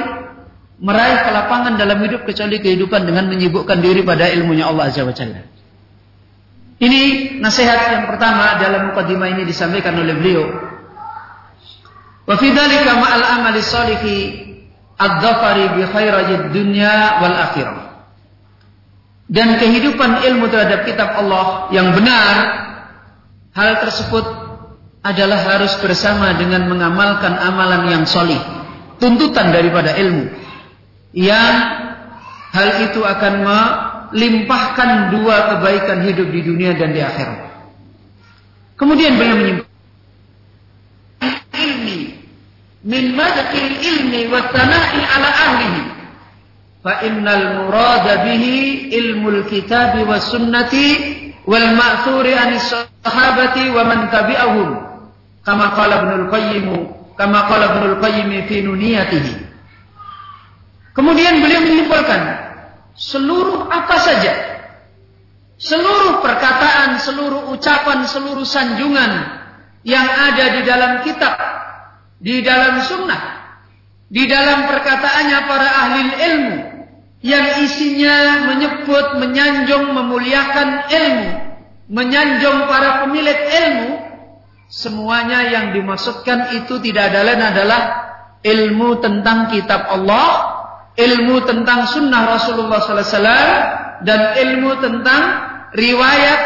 meraih 0.83 1.23
kelapangan 1.23 1.79
dalam 1.79 2.03
hidup 2.03 2.27
kecuali 2.27 2.59
kehidupan 2.59 3.07
dengan 3.07 3.31
menyibukkan 3.31 3.79
diri 3.79 4.03
pada 4.03 4.27
ilmunya 4.27 4.67
Allah 4.67 4.91
Azza 4.91 5.07
wa 5.07 5.15
Jalla. 5.15 5.47
Ini 6.83 7.03
nasihat 7.39 7.95
yang 7.95 8.05
pertama 8.11 8.59
dalam 8.59 8.91
mukadimah 8.91 9.31
ini 9.31 9.47
disampaikan 9.47 9.95
oleh 9.95 10.19
beliau. 10.19 10.51
Wa 12.27 12.35
fi 12.35 12.51
dzalika 12.51 12.99
ma'al 12.99 13.25
amali 13.39 13.63
shalihi 13.63 14.17
ad-dhafari 14.99 15.79
bi 15.79 15.83
khairatid 15.87 16.51
dunya 16.51 17.23
wal 17.23 17.37
akhirah. 17.39 17.79
Dan 19.31 19.63
kehidupan 19.63 20.27
ilmu 20.27 20.51
terhadap 20.51 20.83
kitab 20.83 21.15
Allah 21.15 21.71
yang 21.71 21.95
benar 21.95 22.35
hal 23.55 23.79
tersebut 23.79 24.42
adalah 25.03 25.43
harus 25.43 25.75
bersama 25.83 26.31
dengan 26.39 26.71
mengamalkan 26.71 27.35
amalan 27.35 27.91
yang 27.91 28.05
solih. 28.07 28.39
Tuntutan 29.03 29.51
daripada 29.51 29.99
ilmu 29.99 30.31
yang 31.11 31.55
hal 32.55 32.87
itu 32.87 33.03
akan 33.03 33.43
melimpahkan 33.43 35.11
dua 35.11 35.59
kebaikan 35.59 36.07
hidup 36.07 36.31
di 36.31 36.41
dunia 36.47 36.79
dan 36.79 36.95
di 36.95 37.03
akhirat. 37.03 37.51
Kemudian 38.79 39.19
beliau 39.19 39.37
menyimpulkan 39.43 39.71
ilmi 41.51 42.01
min 42.87 43.05
madhil 43.19 43.75
ilmi 43.79 44.31
wa 44.31 44.43
sana'i 44.55 45.01
ala 45.03 45.29
ahlihi 45.31 45.83
fa 46.83 47.07
innal 47.07 47.63
murada 47.63 48.27
bihi 48.27 48.91
ilmul 48.91 49.47
kitabi 49.47 50.03
wa 50.03 50.19
sunnati 50.19 50.87
wal 51.47 51.79
ma'thuri 51.79 52.35
anis 52.35 52.71
sahabati 53.07 53.71
wa 53.71 53.87
man 53.87 54.11
tabi'ahum 54.11 54.92
kama 55.43 55.75
qala 55.75 56.07
Ibnul 56.07 56.27
Qayyim 56.31 56.67
kama 57.19 57.41
qala 57.51 57.65
Ibnul 57.77 57.97
Qayyim 57.99 58.31
fi 58.47 58.57
nuniyatihi. 58.63 59.35
Kemudian 60.93 61.41
beliau 61.41 61.65
menyimpulkan 61.65 62.21
seluruh 62.93 63.65
apa 63.73 63.97
saja, 63.97 64.33
seluruh 65.57 66.21
perkataan, 66.21 67.01
seluruh 67.01 67.49
ucapan, 67.57 68.05
seluruh 68.05 68.45
sanjungan 68.45 69.41
yang 69.83 70.05
ada 70.05 70.45
di 70.59 70.61
dalam 70.69 70.93
kitab, 71.01 71.35
di 72.21 72.45
dalam 72.45 72.85
sunnah, 72.85 73.23
di 74.13 74.29
dalam 74.29 74.69
perkataannya 74.69 75.39
para 75.49 75.69
ahli 75.81 76.01
ilmu 76.13 76.59
yang 77.23 77.63
isinya 77.65 78.51
menyebut, 78.53 79.17
menyanjung, 79.17 79.95
memuliakan 79.95 80.91
ilmu, 80.91 81.31
menyanjung 81.89 82.67
para 82.69 83.07
pemilik 83.07 83.39
ilmu, 83.49 84.02
semuanya 84.73 85.53
yang 85.53 85.77
dimaksudkan 85.77 86.57
itu 86.57 86.81
tidak 86.81 87.13
ada 87.13 87.21
lain 87.29 87.43
adalah 87.45 87.81
ilmu 88.41 89.05
tentang 89.05 89.53
kitab 89.53 89.85
Allah 89.85 90.53
ilmu 90.97 91.45
tentang 91.49 91.89
sunnah 91.89 92.37
Rasulullah 92.37 92.81
SAW 92.81 93.25
dan 94.05 94.21
ilmu 94.37 94.81
tentang 94.81 95.23
riwayat 95.73 96.41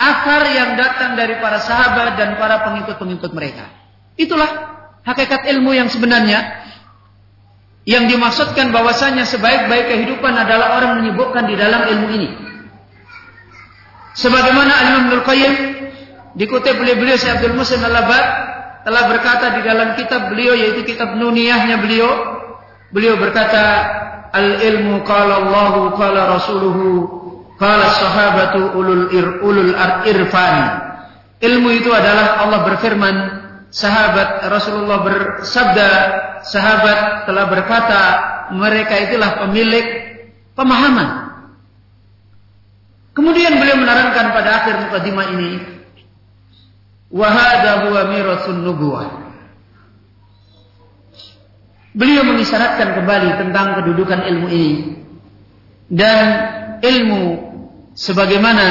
akar 0.00 0.42
yang 0.48 0.80
datang 0.80 1.12
dari 1.16 1.36
para 1.40 1.60
sahabat 1.60 2.16
dan 2.16 2.40
para 2.40 2.64
pengikut-pengikut 2.64 3.32
mereka. 3.36 3.68
Itulah 4.16 4.48
hakikat 5.04 5.44
ilmu 5.56 5.76
yang 5.76 5.92
sebenarnya 5.92 6.60
yang 7.84 8.08
dimaksudkan 8.08 8.72
bahwasanya 8.72 9.28
sebaik-baik 9.28 9.92
kehidupan 9.92 10.32
adalah 10.36 10.80
orang 10.80 11.04
menyibukkan 11.04 11.44
di 11.48 11.54
dalam 11.56 11.84
ilmu 11.84 12.06
ini. 12.16 12.28
Sebagaimana 14.16 14.72
Imam 14.88 15.00
Ibnu 15.08 15.16
Qayyim 15.24 15.54
dikutip 16.40 16.80
oleh 16.80 16.96
beliau 16.96 17.20
Syekh 17.20 17.36
Abdul 17.36 17.52
Muslim 17.52 17.84
Al-Labad 17.84 18.24
telah 18.88 19.02
berkata 19.12 19.60
di 19.60 19.60
dalam 19.60 19.92
kitab 19.92 20.32
beliau 20.32 20.56
yaitu 20.56 20.88
kitab 20.88 21.12
Nuniyahnya 21.20 21.76
beliau 21.84 22.40
Beliau 22.90 23.14
berkata, 23.16 23.62
Al-ilmu 24.30 25.02
qala 25.06 25.42
Allah 25.46 25.74
qala 25.94 26.20
rasuluhu 26.38 26.86
qala 27.58 27.86
sahabatu 27.98 28.78
ulul 28.78 29.10
ir, 29.14 29.26
ulul 29.42 29.74
irfan. 30.06 30.58
Ilmu 31.40 31.68
itu 31.74 31.90
adalah 31.90 32.46
Allah 32.46 32.60
berfirman, 32.66 33.16
sahabat 33.70 34.46
Rasulullah 34.50 35.02
bersabda, 35.02 35.90
sahabat 36.46 37.26
telah 37.30 37.46
berkata, 37.46 38.02
mereka 38.54 38.94
itulah 39.06 39.38
pemilik 39.46 39.86
pemahaman. 40.54 41.30
Kemudian 43.14 43.58
beliau 43.58 43.78
menerangkan 43.82 44.34
pada 44.34 44.50
akhir 44.62 44.74
mukadimah 44.86 45.26
ini, 45.38 45.50
wa 47.10 47.28
hadha 47.28 47.86
huwa 47.86 48.00
mirasun 48.14 48.62
nubuwah. 48.62 49.20
Beliau 51.90 52.22
mengisyaratkan 52.22 52.94
kembali 53.02 53.30
tentang 53.34 53.82
kedudukan 53.82 54.22
ilmu 54.30 54.46
ini. 54.46 54.74
Dan 55.90 56.24
ilmu 56.86 57.24
sebagaimana 57.98 58.66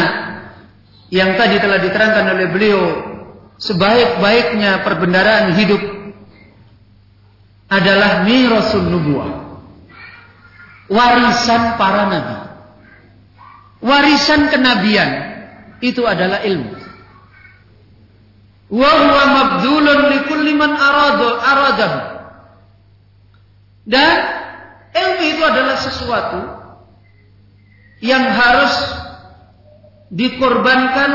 yang 1.12 1.36
tadi 1.36 1.60
telah 1.60 1.84
diterangkan 1.84 2.26
oleh 2.32 2.48
beliau 2.48 2.82
sebaik-baiknya 3.60 4.88
perbendaraan 4.88 5.52
hidup 5.60 5.84
adalah 7.68 8.24
mirasul 8.24 8.88
nubuah. 8.88 9.32
Warisan 10.90 11.76
para 11.76 12.08
nabi. 12.08 12.38
Warisan 13.84 14.48
kenabian 14.48 15.12
itu 15.84 16.08
adalah 16.08 16.40
ilmu. 16.42 16.89
Mabdulun 18.70 20.14
aradahu 21.42 21.98
dan 23.90 24.18
ilmu 24.94 25.24
itu 25.26 25.42
adalah 25.42 25.78
sesuatu 25.82 26.42
yang 28.06 28.22
harus 28.30 28.74
dikorbankan, 30.14 31.12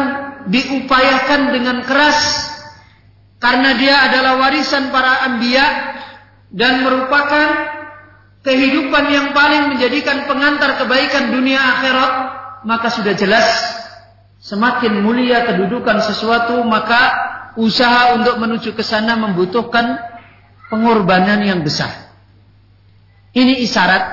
diupayakan 0.50 1.54
dengan 1.54 1.86
keras 1.86 2.18
karena 3.38 3.78
dia 3.78 3.96
adalah 4.10 4.42
warisan 4.42 4.90
para 4.90 5.30
anbiya 5.30 5.66
dan 6.50 6.82
merupakan 6.82 7.48
kehidupan 8.42 9.04
yang 9.08 9.26
paling 9.30 9.74
menjadikan 9.74 10.26
pengantar 10.26 10.76
kebaikan 10.82 11.30
dunia 11.30 11.58
akhirat, 11.58 12.12
maka 12.66 12.90
sudah 12.90 13.14
jelas 13.14 13.46
semakin 14.44 15.00
mulia 15.00 15.48
kedudukan 15.48 16.04
sesuatu 16.04 16.60
maka 16.68 17.23
usaha 17.54 18.18
untuk 18.18 18.38
menuju 18.38 18.74
ke 18.74 18.82
sana 18.82 19.14
membutuhkan 19.18 19.98
pengorbanan 20.70 21.42
yang 21.42 21.60
besar. 21.62 21.90
Ini 23.34 23.62
isyarat 23.66 24.04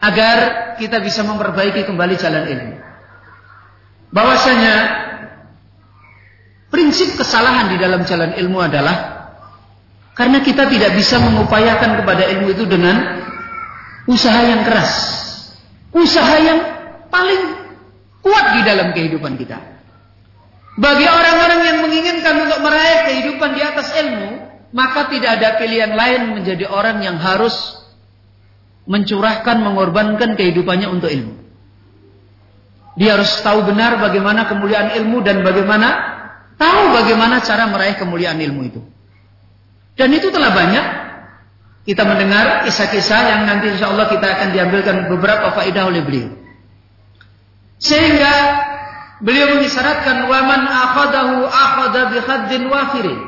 agar 0.00 0.36
kita 0.80 1.02
bisa 1.04 1.24
memperbaiki 1.26 1.84
kembali 1.84 2.14
jalan 2.16 2.44
ilmu. 2.48 2.74
Bahwasanya 4.08 4.74
prinsip 6.72 7.16
kesalahan 7.20 7.72
di 7.72 7.76
dalam 7.76 8.04
jalan 8.08 8.32
ilmu 8.36 8.58
adalah 8.64 8.96
karena 10.16 10.42
kita 10.42 10.66
tidak 10.66 10.96
bisa 10.96 11.20
mengupayakan 11.20 12.00
kepada 12.02 12.26
ilmu 12.32 12.50
itu 12.50 12.64
dengan 12.64 13.22
usaha 14.08 14.40
yang 14.42 14.64
keras. 14.64 14.92
Usaha 15.92 16.34
yang 16.40 16.58
paling 17.12 17.42
kuat 18.24 18.46
di 18.58 18.60
dalam 18.64 18.90
kehidupan 18.96 19.36
kita. 19.36 19.77
Bagi 20.78 21.06
orang-orang 21.10 21.60
yang 21.66 21.78
menginginkan 21.82 22.34
untuk 22.38 22.62
meraih 22.62 23.10
kehidupan 23.10 23.50
di 23.58 23.62
atas 23.66 23.90
ilmu, 23.98 24.46
maka 24.70 25.10
tidak 25.10 25.42
ada 25.42 25.58
pilihan 25.58 25.90
lain 25.90 26.38
menjadi 26.38 26.70
orang 26.70 27.02
yang 27.02 27.18
harus 27.18 27.82
mencurahkan, 28.86 29.58
mengorbankan 29.58 30.38
kehidupannya 30.38 30.86
untuk 30.86 31.10
ilmu. 31.10 31.34
Dia 32.94 33.18
harus 33.18 33.30
tahu 33.42 33.66
benar 33.66 33.98
bagaimana 33.98 34.46
kemuliaan 34.46 34.94
ilmu 35.02 35.18
dan 35.26 35.42
bagaimana 35.42 35.88
tahu 36.54 36.94
bagaimana 36.94 37.42
cara 37.42 37.66
meraih 37.66 37.98
kemuliaan 37.98 38.38
ilmu 38.38 38.62
itu. 38.70 38.80
Dan 39.98 40.14
itu 40.14 40.30
telah 40.30 40.54
banyak 40.54 40.86
kita 41.90 42.06
mendengar 42.06 42.62
kisah-kisah 42.70 43.20
yang 43.34 43.40
nanti 43.50 43.74
insya 43.74 43.90
Allah 43.90 44.06
kita 44.06 44.26
akan 44.30 44.48
diambilkan 44.54 44.96
beberapa 45.10 45.58
faedah 45.58 45.90
oleh 45.90 46.06
beliau. 46.06 46.30
Sehingga 47.82 48.34
Beliau 49.18 49.58
mengisyaratkan 49.58 50.30
waman 50.30 50.62
akhadahu 50.70 51.42
akhadha 51.50 52.14
bi 52.14 52.18
khaddin 52.22 52.70
wafirin. 52.70 53.20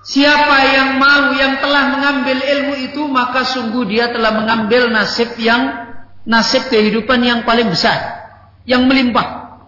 Siapa 0.00 0.56
yang 0.74 0.98
mau 0.98 1.30
yang 1.36 1.60
telah 1.60 1.92
mengambil 1.92 2.40
ilmu 2.40 2.74
itu 2.88 3.04
maka 3.06 3.46
sungguh 3.46 3.84
dia 3.86 4.10
telah 4.10 4.32
mengambil 4.32 4.90
nasib 4.90 5.36
yang 5.38 5.92
nasib 6.26 6.66
kehidupan 6.72 7.22
yang 7.22 7.46
paling 7.46 7.70
besar, 7.70 8.26
yang 8.66 8.90
melimpah. 8.90 9.60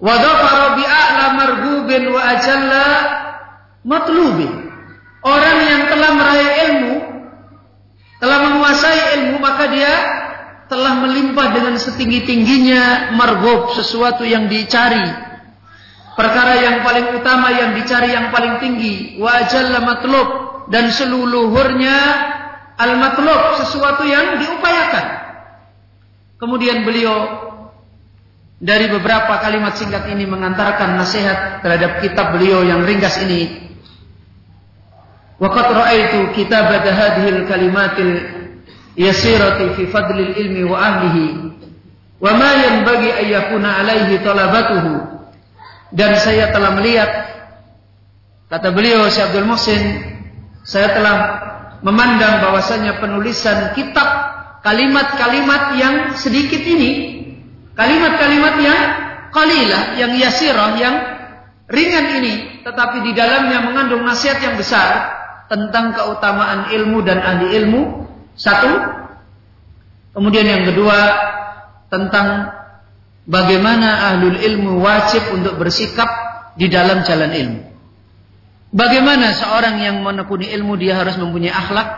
Wa 0.00 0.16
wa 0.16 2.22
ajalla 2.30 2.86
matlubin. 3.84 4.52
Orang 5.24 5.58
yang 5.64 5.82
telah 5.88 6.10
meraih 6.20 6.50
ilmu, 6.68 6.96
telah 8.20 8.38
menguasai 8.48 9.00
ilmu 9.18 9.40
maka 9.40 9.64
dia 9.72 9.92
telah 10.68 10.92
melimpah 11.04 11.48
dengan 11.52 11.74
setinggi-tingginya 11.76 13.12
margob 13.14 13.76
sesuatu 13.76 14.24
yang 14.24 14.48
dicari. 14.48 15.04
Perkara 16.14 16.54
yang 16.62 16.86
paling 16.86 17.18
utama 17.18 17.50
yang 17.50 17.74
dicari 17.74 18.14
yang 18.14 18.30
paling 18.30 18.62
tinggi 18.62 19.18
wa 19.18 19.44
jalla 19.50 19.82
matlub 19.82 20.28
dan 20.70 20.88
seluruhnya 20.94 21.98
al 22.78 22.92
matlub 22.96 23.58
sesuatu 23.58 24.06
yang 24.06 24.38
diupayakan. 24.38 25.06
Kemudian 26.38 26.86
beliau 26.86 27.44
dari 28.62 28.86
beberapa 28.88 29.42
kalimat 29.42 29.74
singkat 29.74 30.06
ini 30.08 30.24
mengantarkan 30.24 30.96
nasihat 30.96 31.60
terhadap 31.60 32.00
kitab 32.00 32.32
beliau 32.32 32.62
yang 32.62 32.86
ringkas 32.86 33.18
ini. 33.26 33.64
Waqat 35.42 35.66
ra'aitu 35.66 36.30
kitab 36.38 36.70
hadhil 36.70 37.42
kalimatil 37.50 38.10
yasirati 38.94 39.74
fi 39.78 39.82
fadlil 39.90 40.34
ilmi 40.34 40.62
wa 40.66 40.78
ahlihi 40.78 41.26
wa 42.18 42.30
ma 42.34 42.50
yanbaghi 42.54 43.10
an 43.10 43.26
yakuna 43.26 43.68
alaihi 43.82 44.22
talabatuhu. 44.22 44.92
Dan 45.94 46.18
saya 46.18 46.50
telah 46.50 46.74
melihat 46.74 47.10
kata 48.50 48.74
beliau 48.74 49.06
Syekh 49.10 49.30
Abdul 49.30 49.46
Muhsin 49.46 49.82
saya 50.64 50.96
telah 50.96 51.16
memandang 51.84 52.40
bahwasanya 52.40 52.98
penulisan 52.98 53.76
kitab 53.76 54.08
kalimat-kalimat 54.64 55.76
yang 55.76 55.94
sedikit 56.16 56.64
ini 56.64 57.20
kalimat-kalimat 57.76 58.54
yang 58.64 58.80
qalilah 59.28 60.00
yang 60.00 60.12
yasirah 60.16 60.72
yang 60.80 60.94
ringan 61.68 62.06
ini 62.24 62.64
tetapi 62.64 63.04
di 63.04 63.12
dalamnya 63.12 63.60
mengandung 63.60 64.02
nasihat 64.08 64.40
yang 64.40 64.56
besar 64.56 65.12
tentang 65.52 65.92
keutamaan 65.92 66.72
ilmu 66.72 67.04
dan 67.04 67.20
ahli 67.20 67.52
ilmu 67.60 68.03
satu. 68.34 68.70
Kemudian 70.14 70.46
yang 70.46 70.62
kedua 70.70 70.98
tentang 71.90 72.54
bagaimana 73.26 74.14
ahlul 74.14 74.38
ilmu 74.38 74.78
wajib 74.78 75.34
untuk 75.34 75.58
bersikap 75.58 76.06
di 76.54 76.70
dalam 76.70 77.02
jalan 77.02 77.30
ilmu. 77.34 77.62
Bagaimana 78.74 79.30
seorang 79.34 79.78
yang 79.82 80.02
menekuni 80.02 80.50
ilmu 80.50 80.74
dia 80.74 80.98
harus 80.98 81.14
mempunyai 81.14 81.54
akhlak, 81.54 81.88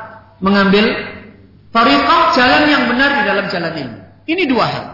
mengambil 0.44 0.84
tariqah 1.72 2.36
jalan 2.36 2.62
yang 2.68 2.84
benar 2.88 3.10
di 3.20 3.22
dalam 3.24 3.46
jalan 3.48 3.72
ilmu. 3.72 4.00
Ini 4.28 4.42
dua 4.44 4.66
hal. 4.68 4.86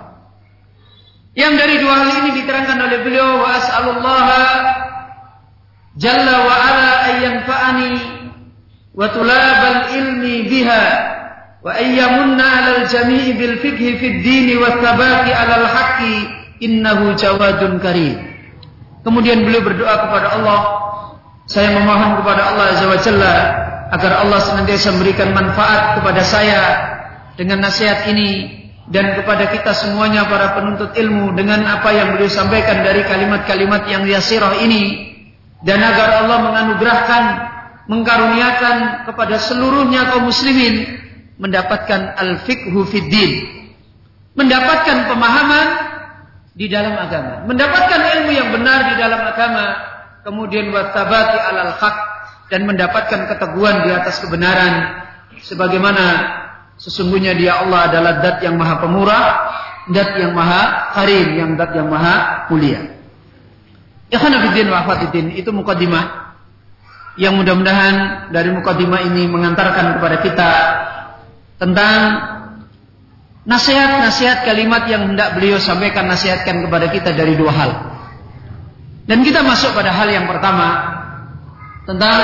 Yang 1.32 1.52
dari 1.58 1.74
dua 1.80 1.94
hal 1.96 2.10
ini 2.22 2.30
diterangkan 2.42 2.78
oleh 2.86 2.98
beliau 3.02 3.40
wa 3.40 3.48
as'alullah 3.56 4.28
jalla 5.96 6.36
wa 6.44 6.54
ala 6.54 6.88
ayyanfa'ani 7.08 7.92
wa 8.92 9.06
tulabal 9.08 9.80
ilmi 9.96 10.44
biha 10.46 10.84
wa 11.62 11.70
ayyamunna 11.70 12.42
'alal 12.42 12.82
jami'i 12.90 13.38
bil 13.38 13.56
fiqhi 13.62 13.98
fid 14.02 14.16
din 14.26 14.58
wa 14.58 14.82
thabati 14.82 15.30
'alal 15.30 15.66
haqqi 15.66 16.16
innahu 16.62 17.14
jawadun 17.18 17.78
karim. 17.82 18.18
Kemudian 19.02 19.42
beliau 19.42 19.66
berdoa 19.66 20.06
kepada 20.06 20.38
Allah, 20.38 20.60
saya 21.50 21.74
memohon 21.74 22.22
kepada 22.22 22.54
Allah 22.54 22.64
Azza 22.70 22.86
wa 22.86 22.98
Jalla 23.02 23.36
agar 23.92 24.12
Allah 24.22 24.40
senantiasa 24.40 24.94
memberikan 24.94 25.34
manfaat 25.34 25.98
kepada 25.98 26.22
saya 26.22 26.62
dengan 27.34 27.66
nasihat 27.66 28.06
ini 28.08 28.62
dan 28.88 29.18
kepada 29.18 29.50
kita 29.50 29.74
semuanya 29.74 30.26
para 30.30 30.54
penuntut 30.54 30.94
ilmu 30.94 31.34
dengan 31.34 31.66
apa 31.66 31.90
yang 31.90 32.14
beliau 32.14 32.30
sampaikan 32.30 32.86
dari 32.86 33.02
kalimat-kalimat 33.04 33.84
yang 33.90 34.06
yasirah 34.06 34.58
ini 34.62 35.12
dan 35.66 35.82
agar 35.82 36.24
Allah 36.24 36.38
menganugerahkan 36.46 37.24
mengkaruniakan 37.90 39.06
kepada 39.10 39.36
seluruhnya 39.42 40.14
kaum 40.14 40.30
muslimin 40.30 41.01
mendapatkan 41.40 42.18
al-fiqhu 42.18 42.80
fiddin. 42.88 43.62
Mendapatkan 44.32 45.12
pemahaman 45.12 45.66
di 46.56 46.68
dalam 46.68 46.96
agama. 46.96 47.44
Mendapatkan 47.48 48.00
ilmu 48.00 48.30
yang 48.32 48.48
benar 48.52 48.92
di 48.92 48.94
dalam 49.00 49.20
agama. 49.20 49.66
Kemudian 50.24 50.72
wasabati 50.72 51.36
alal 51.36 51.72
haq. 51.76 51.96
Dan 52.52 52.68
mendapatkan 52.68 53.28
keteguhan 53.32 53.88
di 53.88 53.90
atas 53.92 54.20
kebenaran. 54.20 55.04
Sebagaimana 55.40 56.04
sesungguhnya 56.76 57.32
dia 57.32 57.60
Allah 57.64 57.88
adalah 57.88 58.12
dat 58.20 58.44
yang 58.44 58.56
maha 58.56 58.80
pemurah. 58.80 59.24
Dat 59.92 60.16
yang 60.16 60.32
maha 60.36 60.92
karim. 60.96 61.28
Yang 61.36 61.50
dat 61.60 61.70
yang 61.76 61.88
maha 61.88 62.48
mulia. 62.48 62.92
Ikhwanafiddin 64.12 64.68
wa 64.68 64.84
akhwatiddin. 64.84 65.32
Itu 65.36 65.52
mukadimah. 65.52 66.36
Yang 67.20 67.44
mudah-mudahan 67.44 67.96
dari 68.32 68.48
mukadimah 68.56 69.04
ini 69.04 69.28
mengantarkan 69.28 70.00
kepada 70.00 70.16
kita 70.24 70.50
tentang 71.62 71.98
nasihat-nasihat 73.46 74.42
kalimat 74.42 74.90
yang 74.90 75.14
hendak 75.14 75.38
beliau 75.38 75.62
sampaikan 75.62 76.10
nasihatkan 76.10 76.66
kepada 76.66 76.90
kita 76.90 77.14
dari 77.14 77.38
dua 77.38 77.54
hal. 77.54 77.70
Dan 79.06 79.22
kita 79.22 79.46
masuk 79.46 79.70
pada 79.70 79.94
hal 79.94 80.10
yang 80.10 80.26
pertama 80.26 80.66
tentang 81.86 82.18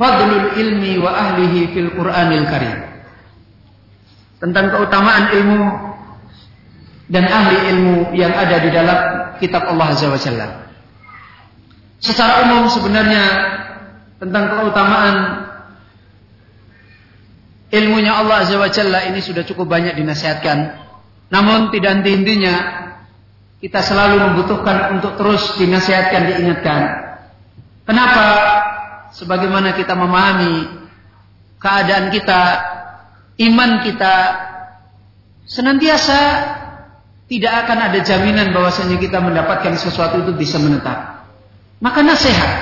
fadlul 0.00 0.56
ilmi 0.56 0.96
wa 0.96 1.12
ahlihi 1.12 1.76
fil 1.76 1.92
Qur'anil 1.92 2.48
Karim. 2.48 2.78
Tentang 4.40 4.72
keutamaan 4.72 5.34
ilmu 5.36 5.64
dan 7.12 7.24
ahli 7.28 7.56
ilmu 7.76 7.96
yang 8.16 8.32
ada 8.32 8.56
di 8.64 8.70
dalam 8.72 8.98
kitab 9.36 9.68
Allah 9.68 9.92
Azza 9.92 10.08
wa 10.08 10.20
Jalla. 10.20 10.48
Secara 12.00 12.48
umum 12.48 12.70
sebenarnya 12.72 13.24
tentang 14.22 14.56
keutamaan 14.56 15.47
ilmunya 17.68 18.12
Allah 18.16 18.44
Azza 18.44 18.56
wa 18.56 18.70
Jalla 18.72 19.08
ini 19.08 19.20
sudah 19.20 19.44
cukup 19.44 19.68
banyak 19.68 19.96
dinasihatkan. 19.96 20.88
Namun 21.28 21.68
tidak 21.72 22.00
henti-hentinya 22.00 22.54
kita 23.58 23.82
selalu 23.82 24.22
membutuhkan 24.22 24.96
untuk 24.96 25.18
terus 25.18 25.58
dinasihatkan, 25.58 26.30
diingatkan. 26.30 26.82
Kenapa? 27.84 28.26
Sebagaimana 29.12 29.74
kita 29.74 29.98
memahami 29.98 30.68
keadaan 31.58 32.12
kita, 32.14 32.42
iman 33.50 33.70
kita 33.82 34.14
senantiasa 35.48 36.20
tidak 37.28 37.52
akan 37.66 37.92
ada 37.92 37.98
jaminan 38.00 38.56
bahwasanya 38.56 38.96
kita 38.96 39.20
mendapatkan 39.20 39.76
sesuatu 39.76 40.24
itu 40.24 40.32
bisa 40.38 40.56
menetap. 40.56 41.28
Maka 41.82 42.00
nasihat, 42.00 42.52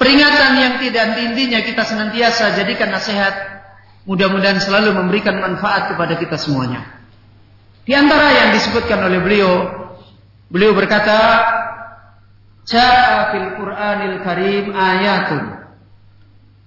peringatan 0.00 0.52
yang 0.58 0.74
tidak 0.82 1.02
henti-hentinya 1.14 1.60
kita 1.62 1.82
senantiasa 1.86 2.58
jadikan 2.58 2.90
nasihat 2.90 3.53
Mudah-mudahan 4.04 4.60
selalu 4.60 4.96
memberikan 4.96 5.40
manfaat 5.40 5.92
kepada 5.92 6.20
kita 6.20 6.36
semuanya. 6.36 6.84
Di 7.84 7.92
antara 7.96 8.32
yang 8.32 8.48
disebutkan 8.52 9.00
oleh 9.00 9.20
beliau, 9.20 9.52
beliau 10.52 10.76
berkata, 10.76 11.16
"Ja'a 12.68 13.32
fil 13.32 13.48
Qur'anil 13.60 14.16
Karim 14.20 14.72
ayatun 14.72 15.42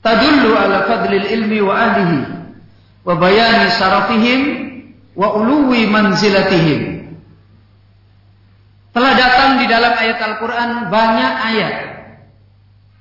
tadullu 0.02 0.56
ala 0.56 0.88
fadlil 0.88 1.28
ilmi 1.28 1.60
wa 1.62 1.74
ahlihi 1.74 2.20
wa 3.04 3.14
bayani 3.18 3.68
sarafihim 3.76 4.42
wa 5.18 5.34
uluwi 5.36 5.90
manzilatihim. 5.90 7.10
Telah 8.94 9.14
datang 9.14 9.62
di 9.62 9.66
dalam 9.70 9.94
ayat 9.94 10.18
Al-Quran 10.22 10.90
banyak 10.90 11.34
ayat 11.54 11.76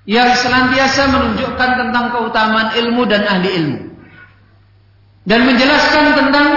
yang 0.06 0.30
senantiasa 0.36 1.08
menunjukkan 1.08 1.70
tentang 1.82 2.14
keutamaan 2.14 2.76
ilmu 2.76 3.02
dan 3.08 3.24
ahli 3.24 3.48
ilmu. 3.48 3.80
Dan 5.26 5.42
menjelaskan 5.42 6.14
tentang 6.14 6.48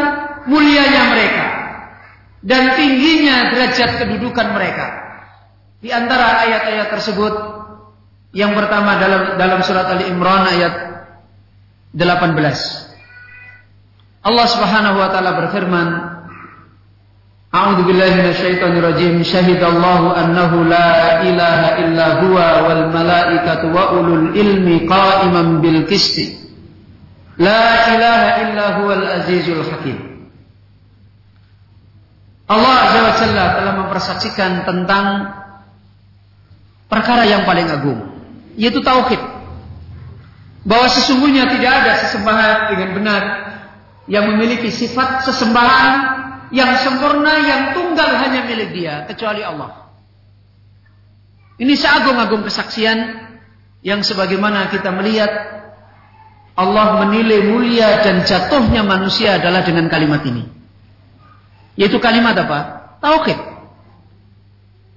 mulianya 0.46 1.04
mereka. 1.10 1.46
Dan 2.40 2.78
tingginya 2.78 3.52
derajat 3.52 4.00
kedudukan 4.00 4.54
mereka. 4.56 4.88
Di 5.82 5.90
antara 5.90 6.46
ayat-ayat 6.46 6.88
tersebut 6.94 7.34
yang 8.32 8.54
pertama 8.54 9.02
dalam 9.02 9.42
dalam 9.42 9.60
surat 9.66 9.90
Ali 9.90 10.06
Imran 10.08 10.46
ayat 10.46 10.74
18. 11.98 12.90
Allah 14.20 14.48
Subhanahu 14.52 14.98
wa 15.02 15.10
taala 15.10 15.32
berfirman, 15.40 15.88
A'udzu 17.50 17.82
billahi 17.82 18.14
minasyaitonir 18.22 18.86
rajim. 18.86 19.26
Syahidallahu 19.26 20.14
annahu 20.14 20.70
la 20.70 21.26
ilaha 21.26 21.70
illa 21.82 22.08
huwa 22.22 22.48
wal 22.70 22.84
malaikatu 22.94 23.74
wa 23.74 23.98
ulul 23.98 24.38
ilmi 24.38 24.86
qa'iman 24.86 25.58
bil 25.58 25.90
qisti. 25.90 26.39
La 27.40 27.96
ilaha 27.96 28.30
illa 28.44 28.66
huwal 28.84 29.04
azizul 29.24 29.64
hakim. 29.64 29.98
Allah 32.50 32.76
Azza 32.84 33.00
wa 33.00 33.14
Jalla 33.16 33.46
telah 33.56 33.74
mempersaksikan 33.86 34.52
tentang 34.68 35.06
perkara 36.92 37.24
yang 37.24 37.48
paling 37.48 37.70
agung 37.72 38.00
yaitu 38.60 38.84
tauhid. 38.84 39.22
Bahwa 40.68 40.92
sesungguhnya 40.92 41.48
tidak 41.48 41.72
ada 41.72 41.94
sesembahan 42.04 42.76
dengan 42.76 42.90
benar 43.00 43.24
yang 44.12 44.28
memiliki 44.36 44.68
sifat 44.68 45.24
sesembahan 45.24 46.20
yang 46.52 46.76
sempurna 46.82 47.40
yang 47.46 47.62
tunggal 47.78 48.20
hanya 48.20 48.44
milik 48.44 48.76
Dia 48.76 49.08
kecuali 49.08 49.46
Allah. 49.46 49.88
Ini 51.56 51.72
seagung-agung 51.78 52.44
kesaksian 52.44 53.30
yang 53.80 54.04
sebagaimana 54.04 54.68
kita 54.74 54.92
melihat 54.92 55.59
Allah 56.60 57.08
menilai 57.08 57.48
mulia 57.48 58.04
dan 58.04 58.28
jatuhnya 58.28 58.84
manusia 58.84 59.40
adalah 59.40 59.64
dengan 59.64 59.88
kalimat 59.88 60.20
ini. 60.28 60.44
Yaitu 61.80 62.04
kalimat 62.04 62.36
apa? 62.36 62.60
Tauhid. 63.00 63.40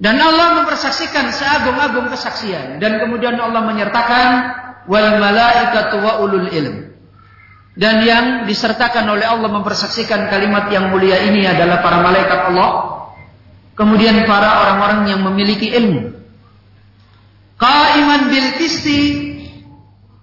Dan 0.02 0.18
Allah 0.18 0.58
mempersaksikan 0.58 1.30
seagung-agung 1.30 2.10
kesaksian 2.10 2.82
dan 2.82 2.98
kemudian 2.98 3.38
Allah 3.38 3.62
menyertakan 3.62 4.30
wal 4.90 5.22
malaikatu 5.22 6.02
wa 6.02 6.12
ulul 6.26 6.50
ilm. 6.50 6.90
Dan 7.78 8.02
yang 8.02 8.24
disertakan 8.50 9.06
oleh 9.14 9.22
Allah 9.22 9.46
mempersaksikan 9.48 10.26
kalimat 10.26 10.66
yang 10.74 10.90
mulia 10.90 11.22
ini 11.22 11.46
adalah 11.46 11.78
para 11.80 12.02
malaikat 12.02 12.52
Allah, 12.52 12.70
kemudian 13.78 14.26
para 14.26 14.66
orang-orang 14.66 15.08
yang 15.08 15.22
memiliki 15.22 15.70
ilmu. 15.70 16.10
Qaiman 17.56 18.28
bil 18.28 18.48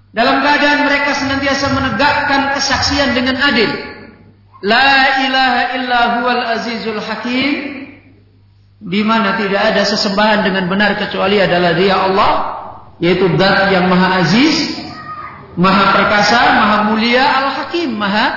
dalam 0.09 0.41
keadaan 0.41 0.89
mereka 0.89 1.13
senantiasa 1.13 1.65
menegakkan 1.73 2.57
kesaksian 2.57 3.13
dengan 3.13 3.37
adil. 3.37 3.69
La 4.65 5.23
ilaha 5.23 5.61
illa 5.79 5.99
huwal 6.19 6.43
azizul 6.59 6.99
hakim 6.99 7.79
di 8.79 9.01
mana 9.03 9.35
tidak 9.35 9.75
ada 9.75 9.83
sesembahan 9.83 10.47
dengan 10.47 10.71
benar 10.71 10.95
kecuali 10.95 11.39
adalah 11.39 11.75
Dia 11.75 11.95
Allah, 11.99 12.33
yaitu 13.03 13.27
Zat 13.35 13.75
yang 13.75 13.91
Maha 13.91 14.23
Aziz, 14.23 14.79
Maha 15.59 15.85
Perkasa, 15.91 16.41
Maha 16.55 16.77
Mulia, 16.91 17.23
Al-Hakim, 17.23 17.99
Maha 17.99 18.27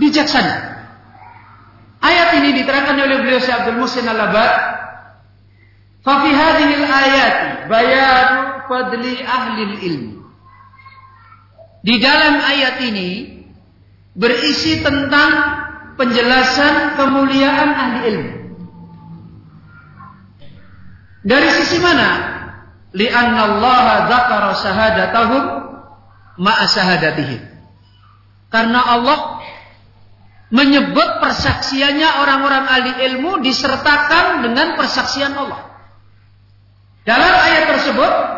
Bijaksana. 0.00 0.76
Ayat 2.00 2.40
ini 2.40 2.60
diterangkan 2.60 2.96
oleh 2.96 3.20
beliau 3.24 3.40
Syekh 3.40 3.56
Abdul 3.64 3.80
Muhsin 3.80 4.08
Al-Abad. 4.08 4.52
Fa 6.04 6.22
fi 6.22 6.30
hadhihi 6.30 6.74
al-ayat 6.80 7.34
bayan 7.66 8.28
fadli 8.70 9.20
ahli 9.26 9.62
ilmi. 9.82 10.15
Di 11.86 12.02
dalam 12.02 12.42
ayat 12.42 12.82
ini 12.82 13.10
berisi 14.18 14.82
tentang 14.82 15.30
penjelasan 15.94 16.98
kemuliaan 16.98 17.70
ahli 17.70 18.00
ilmu. 18.10 18.32
Dari 21.22 21.48
sisi 21.62 21.78
mana? 21.78 22.34
Lianna 22.90 23.40
Allah 23.54 23.86
dzakara 24.10 24.50
syahadatahum 24.58 25.42
ma'a 26.42 26.64
syahadatihim. 26.66 27.42
Karena 28.50 28.82
Allah 28.82 29.46
menyebut 30.50 31.22
persaksiannya 31.22 32.08
orang-orang 32.18 32.64
ahli 32.66 32.92
ilmu 33.14 33.46
disertakan 33.46 34.42
dengan 34.42 34.74
persaksian 34.74 35.38
Allah. 35.38 35.70
Dalam 37.06 37.34
ayat 37.46 37.64
tersebut 37.78 38.35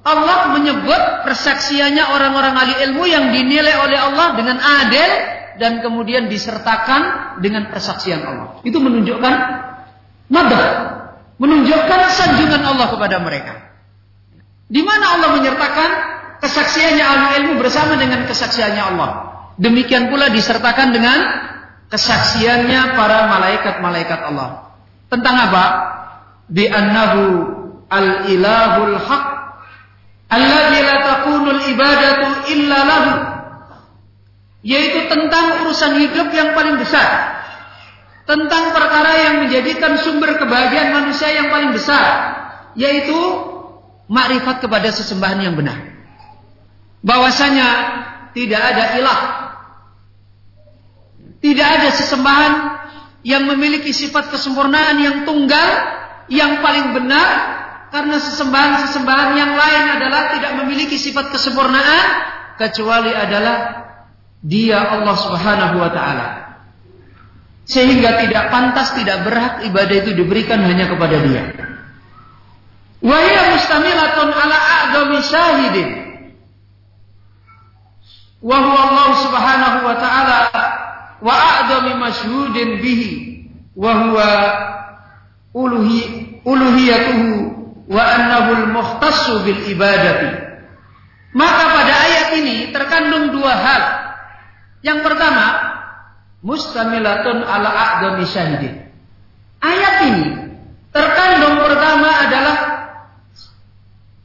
Allah 0.00 0.56
menyebut 0.56 1.28
persaksiannya 1.28 2.04
orang-orang 2.08 2.54
ahli 2.56 2.74
ilmu 2.88 3.04
yang 3.04 3.28
dinilai 3.36 3.76
oleh 3.84 3.98
Allah 4.00 4.32
dengan 4.32 4.56
adil 4.56 5.10
dan 5.60 5.84
kemudian 5.84 6.32
disertakan 6.32 7.36
dengan 7.44 7.68
persaksian 7.68 8.24
Allah. 8.24 8.64
Itu 8.64 8.80
menunjukkan 8.80 9.34
madah 10.32 10.64
menunjukkan 11.36 12.00
sanjungan 12.16 12.62
Allah 12.64 12.86
kepada 12.88 13.16
mereka. 13.20 13.52
Di 14.70 14.80
mana 14.80 15.20
Allah 15.20 15.28
menyertakan 15.36 15.90
kesaksiannya 16.40 17.04
ahli 17.04 17.26
ilmu 17.44 17.60
bersama 17.60 18.00
dengan 18.00 18.24
kesaksiannya 18.24 18.82
Allah. 18.96 19.10
Demikian 19.60 20.08
pula 20.08 20.32
disertakan 20.32 20.96
dengan 20.96 21.18
kesaksiannya 21.92 22.96
para 22.96 23.28
malaikat-malaikat 23.28 24.20
Allah. 24.32 24.72
Tentang 25.12 25.36
apa? 25.50 25.64
Bi 26.48 26.64
annahu 26.70 27.24
al-ilahul 27.90 28.96
haq 28.96 29.39
alladzi 30.30 30.80
la 30.86 30.96
takunul 31.02 31.60
ibadatu 31.74 32.26
illa 32.54 32.78
lahu. 32.86 33.12
Yaitu 34.64 35.08
tentang 35.08 35.64
urusan 35.64 35.98
hidup 36.04 36.28
yang 36.30 36.52
paling 36.52 36.76
besar 36.78 37.40
tentang 38.30 38.70
perkara 38.70 39.12
yang 39.26 39.34
menjadikan 39.42 39.98
sumber 39.98 40.38
kebahagiaan 40.38 40.94
manusia 40.94 41.34
yang 41.34 41.50
paling 41.50 41.74
besar, 41.74 42.06
yaitu 42.78 43.18
makrifat 44.06 44.62
kepada 44.62 44.94
sesembahan 44.94 45.38
yang 45.42 45.54
benar. 45.58 45.98
Bahwasanya 47.02 47.68
tidak 48.30 48.62
ada 48.62 48.84
ilah, 49.02 49.20
tidak 51.42 51.68
ada 51.80 51.88
sesembahan 51.90 52.52
yang 53.26 53.50
memiliki 53.50 53.90
sifat 53.90 54.30
kesempurnaan 54.30 55.02
yang 55.02 55.16
tunggal, 55.26 55.68
yang 56.30 56.62
paling 56.62 56.94
benar, 56.94 57.28
karena 57.90 58.16
sesembahan-sesembahan 58.22 59.30
yang 59.34 59.52
lain 59.58 59.84
adalah 59.98 60.34
tidak 60.38 60.52
memiliki 60.62 60.94
sifat 60.94 61.34
kesempurnaan 61.34 62.06
kecuali 62.54 63.10
adalah 63.10 63.86
Dia 64.40 64.80
Allah 64.80 65.16
Subhanahu 65.20 65.76
wa 65.76 65.90
taala 65.92 66.28
sehingga 67.70 68.18
tidak 68.18 68.50
pantas 68.50 68.94
tidak 68.98 69.22
berhak 69.22 69.62
ibadah 69.62 69.96
itu 70.02 70.10
diberikan 70.18 70.58
hanya 70.66 70.90
kepada 70.90 71.22
dia. 71.22 71.42
Wa 72.98 73.14
hiya 73.14 73.42
mustamilatun 73.54 74.28
ala 74.34 74.56
a'dami 74.58 75.18
syahidin. 75.22 75.88
Wa 78.42 78.56
huwa 78.58 78.80
Allah 78.90 79.08
Subhanahu 79.22 79.78
wa 79.86 79.96
taala 80.02 80.38
wa 81.22 81.30
a'dami 81.30 81.92
masyhudin 82.00 82.82
bihi 82.82 83.10
wa 83.78 83.90
huwa 84.08 84.28
uluhi 85.54 86.40
uluhiyatuhu 86.42 87.49
wa 87.90 87.98
annahu 87.98 88.50
al-mukhtassu 88.64 89.42
bil 89.42 89.60
ibadati. 89.66 90.30
Maka 91.34 91.62
pada 91.74 91.94
ayat 92.06 92.28
ini 92.38 92.56
terkandung 92.70 93.34
dua 93.34 93.52
hal. 93.54 93.82
Yang 94.80 94.98
pertama, 95.04 95.46
mustamilatun 96.40 97.42
ala 97.42 97.68
a'dami 97.68 98.24
syahidin. 98.26 98.74
Ayat 99.60 99.94
ini 100.08 100.26
terkandung 100.90 101.60
pertama 101.60 102.08
adalah 102.08 102.56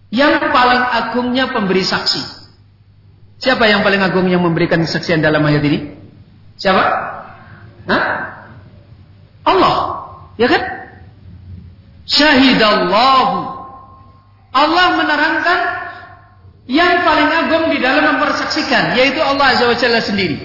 yang 0.09 0.39
paling 0.39 0.83
agungnya 0.95 1.51
pemberi 1.51 1.83
saksi. 1.83 2.23
Siapa 3.35 3.67
yang 3.67 3.83
paling 3.83 3.99
agung 3.99 4.31
yang 4.31 4.41
memberikan 4.41 4.79
kesaksian 4.79 5.19
dalam 5.19 5.43
ayat 5.43 5.61
ini? 5.67 5.91
Siapa? 6.55 6.83
Hah? 7.91 8.03
Allah. 9.43 9.77
Ya 10.39 10.47
kan? 10.47 10.84
Syahidallahu. 12.05 13.37
Allah 14.55 14.87
menerangkan 14.95 15.59
yang 16.65 17.05
paling 17.05 17.29
agung 17.29 17.65
di 17.69 17.77
dalam 17.77 18.17
mempersaksikan 18.17 18.97
yaitu 18.97 19.19
Allah 19.21 19.53
Azza 19.53 19.65
wa 19.67 19.77
Jalla 19.77 20.01
sendiri. 20.01 20.37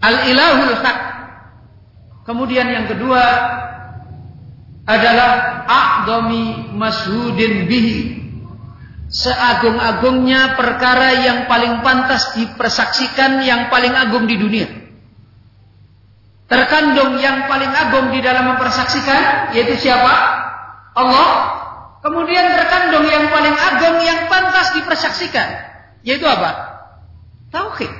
Al-ilahul 0.00 0.76
haq. 0.76 0.98
Kemudian 2.24 2.68
yang 2.70 2.86
kedua 2.86 3.22
adalah 4.86 5.64
a'dami 5.66 6.70
masyhudin 6.78 7.66
bihi 7.66 7.98
seagung-agungnya 9.10 10.58
perkara 10.58 11.26
yang 11.26 11.38
paling 11.46 11.82
pantas 11.82 12.34
dipersaksikan 12.34 13.42
yang 13.42 13.66
paling 13.70 13.94
agung 13.94 14.26
di 14.30 14.38
dunia. 14.38 14.85
Terkandung 16.46 17.18
yang 17.18 17.50
paling 17.50 17.70
agung 17.74 18.14
di 18.14 18.22
dalam 18.22 18.54
mempersaksikan 18.54 19.50
yaitu 19.50 19.74
siapa? 19.82 20.14
Allah. 20.94 21.30
Kemudian 22.06 22.54
terkandung 22.54 23.02
yang 23.10 23.26
paling 23.34 23.56
agung 23.56 23.98
yang 24.06 24.30
pantas 24.30 24.70
dipersaksikan 24.78 25.48
yaitu 26.06 26.22
apa? 26.22 26.78
Tauhid. 27.50 27.90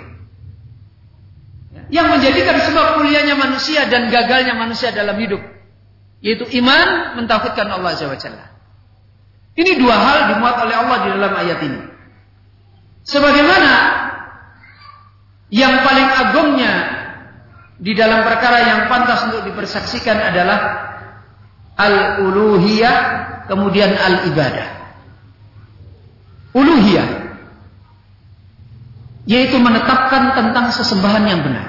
Yang 1.90 2.07
menjadikan 2.18 2.57
sebab 2.62 3.03
kuliahnya 3.03 3.34
manusia 3.34 3.90
dan 3.90 4.11
gagalnya 4.14 4.55
manusia 4.55 4.94
dalam 4.94 5.18
hidup 5.18 5.42
yaitu 6.22 6.47
iman 6.62 7.18
mentauhidkan 7.18 7.66
Allah 7.66 7.99
Jalla. 7.99 8.47
Ini 9.57 9.72
dua 9.80 9.97
hal 9.97 10.18
dimuat 10.36 10.57
oleh 10.62 10.74
Allah 10.76 10.97
di 11.03 11.09
dalam 11.16 11.32
ayat 11.32 11.59
ini. 11.64 11.80
Sebagaimana 13.07 13.72
yang 15.49 15.80
paling 15.86 16.09
agungnya 16.11 16.72
di 17.77 17.93
dalam 17.93 18.24
perkara 18.24 18.59
yang 18.64 18.81
pantas 18.89 19.29
untuk 19.29 19.45
dipersaksikan 19.53 20.16
adalah 20.16 20.59
al-uluhiyah 21.77 22.97
kemudian 23.45 23.93
al-ibadah. 23.93 24.68
Uluhiyah 26.57 27.09
yaitu 29.27 29.59
menetapkan 29.59 30.39
tentang 30.39 30.70
sesembahan 30.72 31.24
yang 31.27 31.41
benar. 31.43 31.66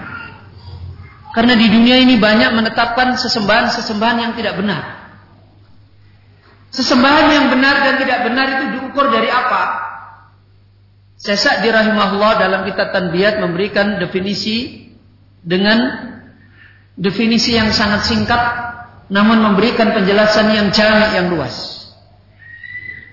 Karena 1.33 1.53
di 1.57 1.67
dunia 1.69 2.01
ini 2.01 2.17
banyak 2.17 2.53
menetapkan 2.53 3.17
sesembahan-sesembahan 3.17 4.17
yang 4.23 4.33
tidak 4.37 4.57
benar. 4.57 4.81
Sesembahan 6.71 7.25
yang 7.33 7.45
benar 7.49 7.75
dan 7.81 7.93
tidak 8.01 8.19
benar 8.25 8.45
itu 8.57 8.65
diukur 8.77 9.09
dari 9.09 9.29
apa? 9.29 9.85
Sesak 11.17 11.65
dirahimahullah 11.65 12.37
dalam 12.37 12.61
kitab 12.69 12.93
Tanbiat 12.93 13.41
memberikan 13.41 13.97
definisi 13.97 14.86
dengan 15.43 15.77
definisi 16.97 17.53
yang 17.53 17.69
sangat 17.69 18.09
singkat 18.09 18.41
namun 19.07 19.39
memberikan 19.39 19.95
penjelasan 19.95 20.51
yang 20.51 20.67
jami 20.75 21.07
yang 21.15 21.27
luas. 21.31 21.87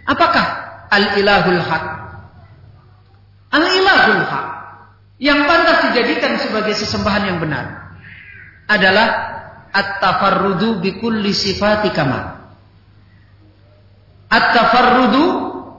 Apakah 0.05 0.47
al-ilahul 0.91 1.63
haq? 1.63 1.85
Al-ilahul 3.55 4.25
haq 4.27 4.47
yang 5.23 5.47
pantas 5.47 5.91
dijadikan 5.91 6.37
sebagai 6.43 6.75
sesembahan 6.75 7.25
yang 7.31 7.39
benar 7.39 7.95
adalah 8.67 9.07
at-tafarrudu 9.71 10.83
bi 10.83 10.99
kulli 10.99 11.31
sifati 11.31 11.95
kamal. 11.95 12.43
At-tafarrudu 14.27 15.25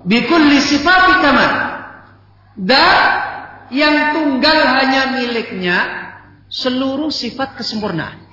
bi 0.07 0.23
kulli 0.31 0.63
sifati 0.63 1.13
kamal 1.19 1.51
dan 2.55 2.95
yang 3.73 4.15
tunggal 4.15 4.57
hanya 4.63 5.19
miliknya 5.19 6.04
seluruh 6.55 7.11
sifat 7.11 7.59
kesempurnaan. 7.59 8.23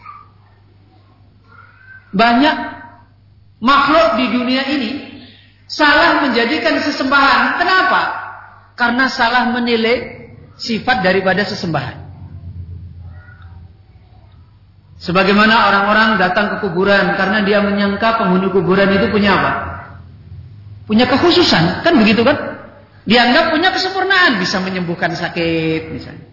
Banyak 2.15 2.57
makhluk 3.59 4.09
di 4.23 4.27
dunia 4.31 4.63
ini 4.71 4.91
salah 5.67 6.23
menjadikan 6.23 6.79
sesembahan. 6.79 7.59
Kenapa? 7.59 8.03
Karena 8.79 9.11
salah 9.11 9.51
menilai 9.51 10.29
sifat 10.55 11.03
daripada 11.03 11.43
sesembahan. 11.43 11.99
Sebagaimana 15.03 15.67
orang-orang 15.67 16.23
datang 16.23 16.55
ke 16.55 16.57
kuburan 16.63 17.19
karena 17.19 17.43
dia 17.43 17.59
menyangka 17.59 18.23
penghuni 18.23 18.55
kuburan 18.55 18.87
itu 18.95 19.11
punya 19.11 19.35
apa? 19.35 19.53
Punya 20.87 21.11
kekhususan, 21.11 21.83
kan 21.83 21.95
begitu 21.99 22.23
kan? 22.23 22.39
Dianggap 23.03 23.51
punya 23.51 23.75
kesempurnaan, 23.75 24.39
bisa 24.39 24.63
menyembuhkan 24.63 25.11
sakit 25.11 25.91
misalnya. 25.91 26.32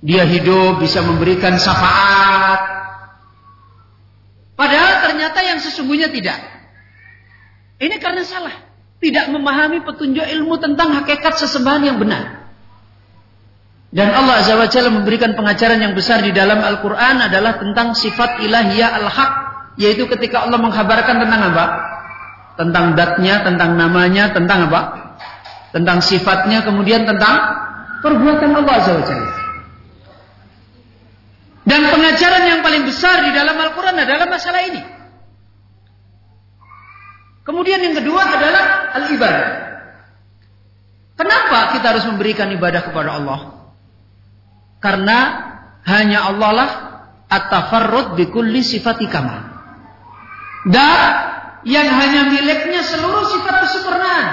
Dia 0.00 0.24
hidup 0.26 0.82
bisa 0.82 1.02
memberikan 1.04 1.58
syafaat. 1.58 2.60
Padahal 4.54 5.10
ternyata 5.10 5.38
yang 5.42 5.58
sesungguhnya 5.58 6.10
tidak. 6.10 6.38
Ini 7.78 7.96
karena 7.98 8.22
salah. 8.22 8.54
Tidak 9.02 9.28
memahami 9.30 9.84
petunjuk 9.84 10.24
ilmu 10.24 10.56
tentang 10.62 10.96
hakikat 10.96 11.36
sesembahan 11.36 11.82
yang 11.84 11.98
benar. 12.00 12.48
Dan 13.94 14.10
Allah 14.10 14.42
Azza 14.42 14.58
wa 14.58 14.66
Jalla 14.66 14.90
memberikan 14.90 15.38
pengajaran 15.38 15.78
yang 15.78 15.94
besar 15.94 16.24
di 16.24 16.34
dalam 16.34 16.58
Al-Quran 16.58 17.30
adalah 17.30 17.62
tentang 17.62 17.94
sifat 17.94 18.42
ilahiyah 18.42 18.90
al-haq. 19.04 19.32
Yaitu 19.78 20.06
ketika 20.06 20.46
Allah 20.46 20.58
menghabarkan 20.58 21.22
tentang 21.22 21.42
apa? 21.54 21.66
Tentang 22.54 22.84
datnya, 22.94 23.42
tentang 23.42 23.74
namanya, 23.74 24.30
tentang 24.30 24.70
apa? 24.70 25.04
tentang 25.74 25.98
sifatnya, 25.98 26.62
kemudian 26.62 27.02
tentang 27.02 27.34
perbuatan 27.98 28.54
Allah 28.54 28.74
Azza 28.78 28.94
wa 28.94 29.04
Dan 31.64 31.80
pengajaran 31.88 32.44
yang 32.44 32.60
paling 32.60 32.84
besar 32.84 33.24
di 33.24 33.32
dalam 33.32 33.56
Al-Quran 33.56 33.96
adalah 33.96 34.28
masalah 34.28 34.68
ini. 34.68 34.82
Kemudian 37.44 37.80
yang 37.80 37.96
kedua 37.96 38.20
adalah 38.20 38.92
al-ibadah. 39.00 39.48
Kenapa 41.16 41.76
kita 41.76 41.86
harus 41.96 42.04
memberikan 42.08 42.52
ibadah 42.52 42.84
kepada 42.84 43.16
Allah? 43.16 43.40
Karena 44.80 45.18
hanya 45.88 46.28
Allah 46.28 46.50
lah 46.52 46.70
at-tafarrud 47.32 48.20
bi 48.20 48.28
kulli 48.28 48.60
sifati 48.60 49.08
kamal. 49.08 49.40
Dan 50.68 51.00
yang 51.64 51.88
hanya 51.88 52.28
miliknya 52.28 52.84
seluruh 52.84 53.24
sifat 53.24 53.54
kesempurnaan. 53.64 54.28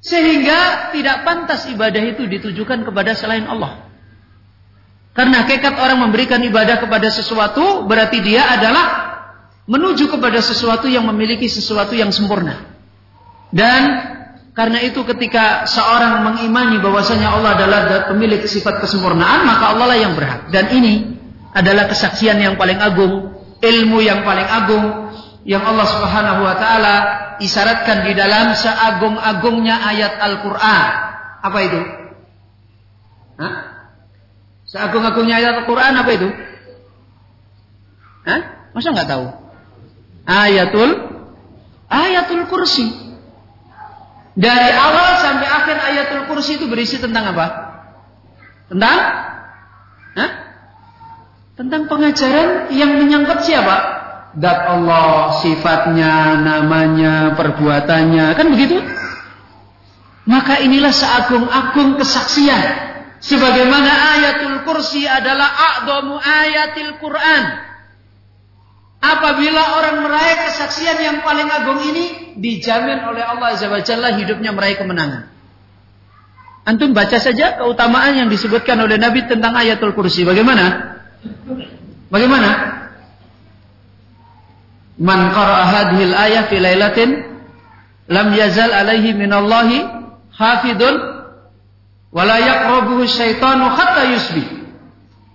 Sehingga 0.00 0.90
tidak 0.94 1.26
pantas 1.26 1.66
ibadah 1.66 2.02
itu 2.14 2.30
ditujukan 2.30 2.86
kepada 2.86 3.14
selain 3.18 3.46
Allah. 3.50 3.89
Karena 5.10 5.42
hakikat 5.42 5.74
orang 5.74 6.06
memberikan 6.06 6.38
ibadah 6.38 6.78
kepada 6.78 7.10
sesuatu 7.10 7.84
berarti 7.84 8.22
dia 8.22 8.46
adalah 8.46 9.10
menuju 9.66 10.10
kepada 10.10 10.38
sesuatu 10.38 10.86
yang 10.86 11.06
memiliki 11.10 11.50
sesuatu 11.50 11.94
yang 11.94 12.14
sempurna. 12.14 12.70
Dan 13.50 13.82
karena 14.54 14.82
itu 14.86 15.02
ketika 15.06 15.66
seorang 15.66 16.26
mengimani 16.26 16.78
bahwasanya 16.78 17.34
Allah 17.34 17.58
adalah 17.58 17.80
pemilik 18.10 18.42
sifat 18.46 18.82
kesempurnaan, 18.82 19.46
maka 19.46 19.74
Allah 19.74 19.86
lah 19.90 19.98
yang 19.98 20.14
berhak. 20.14 20.50
Dan 20.54 20.70
ini 20.74 21.18
adalah 21.54 21.90
kesaksian 21.90 22.38
yang 22.38 22.54
paling 22.54 22.78
agung, 22.78 23.34
ilmu 23.58 23.98
yang 24.02 24.22
paling 24.22 24.46
agung 24.46 25.10
yang 25.46 25.64
Allah 25.64 25.86
Subhanahu 25.88 26.40
wa 26.44 26.54
taala 26.58 26.94
isyaratkan 27.40 28.04
di 28.04 28.12
dalam 28.12 28.52
seagung-agungnya 28.54 29.76
ayat 29.86 30.18
Al-Qur'an. 30.20 30.88
Apa 31.40 31.58
itu? 31.64 31.80
Hah? 33.40 33.69
Seagung-agungnya 34.70 35.42
ayat 35.42 35.66
Al-Qur'an 35.66 35.94
apa 35.98 36.10
itu? 36.14 36.28
Hah? 38.26 38.40
Masa 38.70 38.94
nggak 38.94 39.10
tahu? 39.10 39.24
Ayatul 40.30 40.90
Ayatul 41.90 42.46
Kursi. 42.46 42.86
Dari 44.38 44.70
awal 44.70 45.18
sampai 45.18 45.48
akhir 45.50 45.76
Ayatul 45.90 46.24
Kursi 46.30 46.62
itu 46.62 46.70
berisi 46.70 47.02
tentang 47.02 47.34
apa? 47.34 47.46
Tentang 48.70 48.98
Hah? 50.14 50.30
Tentang 51.58 51.90
pengajaran 51.90 52.70
yang 52.70 52.94
menyangkut 52.94 53.42
siapa? 53.42 54.00
dat 54.38 54.62
Allah, 54.62 55.42
sifatnya, 55.42 56.38
namanya, 56.38 57.34
perbuatannya, 57.34 58.26
kan 58.38 58.46
begitu? 58.54 58.78
Maka 60.30 60.62
inilah 60.62 60.94
seagung-agung 60.94 61.98
kesaksian. 61.98 62.89
Sebagaimana 63.20 64.16
ayatul 64.16 64.64
kursi 64.64 65.04
adalah 65.04 65.48
a'domu 65.48 66.16
ayatil 66.16 66.96
Quran. 66.96 67.44
Apabila 69.00 69.80
orang 69.80 70.04
meraih 70.04 70.36
kesaksian 70.48 70.96
yang 71.00 71.18
paling 71.24 71.48
agung 71.48 71.80
ini, 71.84 72.36
dijamin 72.36 73.00
oleh 73.04 73.24
Allah 73.24 73.56
Azza 73.56 73.68
wa 73.68 73.80
Jalla 73.80 74.12
hidupnya 74.16 74.52
meraih 74.52 74.76
kemenangan. 74.76 75.28
Antum 76.68 76.92
baca 76.92 77.16
saja 77.16 77.56
keutamaan 77.56 78.12
yang 78.16 78.28
disebutkan 78.28 78.76
oleh 78.80 79.00
Nabi 79.00 79.24
tentang 79.24 79.56
ayatul 79.56 79.96
kursi. 79.96 80.24
Bagaimana? 80.24 80.96
Bagaimana? 82.12 82.50
Man 85.00 85.32
qara'a 85.32 85.64
hadhil 85.64 86.12
ayah 86.12 86.44
fi 86.52 86.56
lailatin 86.60 87.24
lam 88.12 88.36
yazal 88.36 88.68
alaihi 88.68 89.16
minallahi 89.16 89.88
hafidun 90.36 91.19
wala 92.10 92.36
yaqrabuhu 92.38 93.06
syaitanu 93.06 93.70
hatta 93.70 94.02
yusbi. 94.10 94.44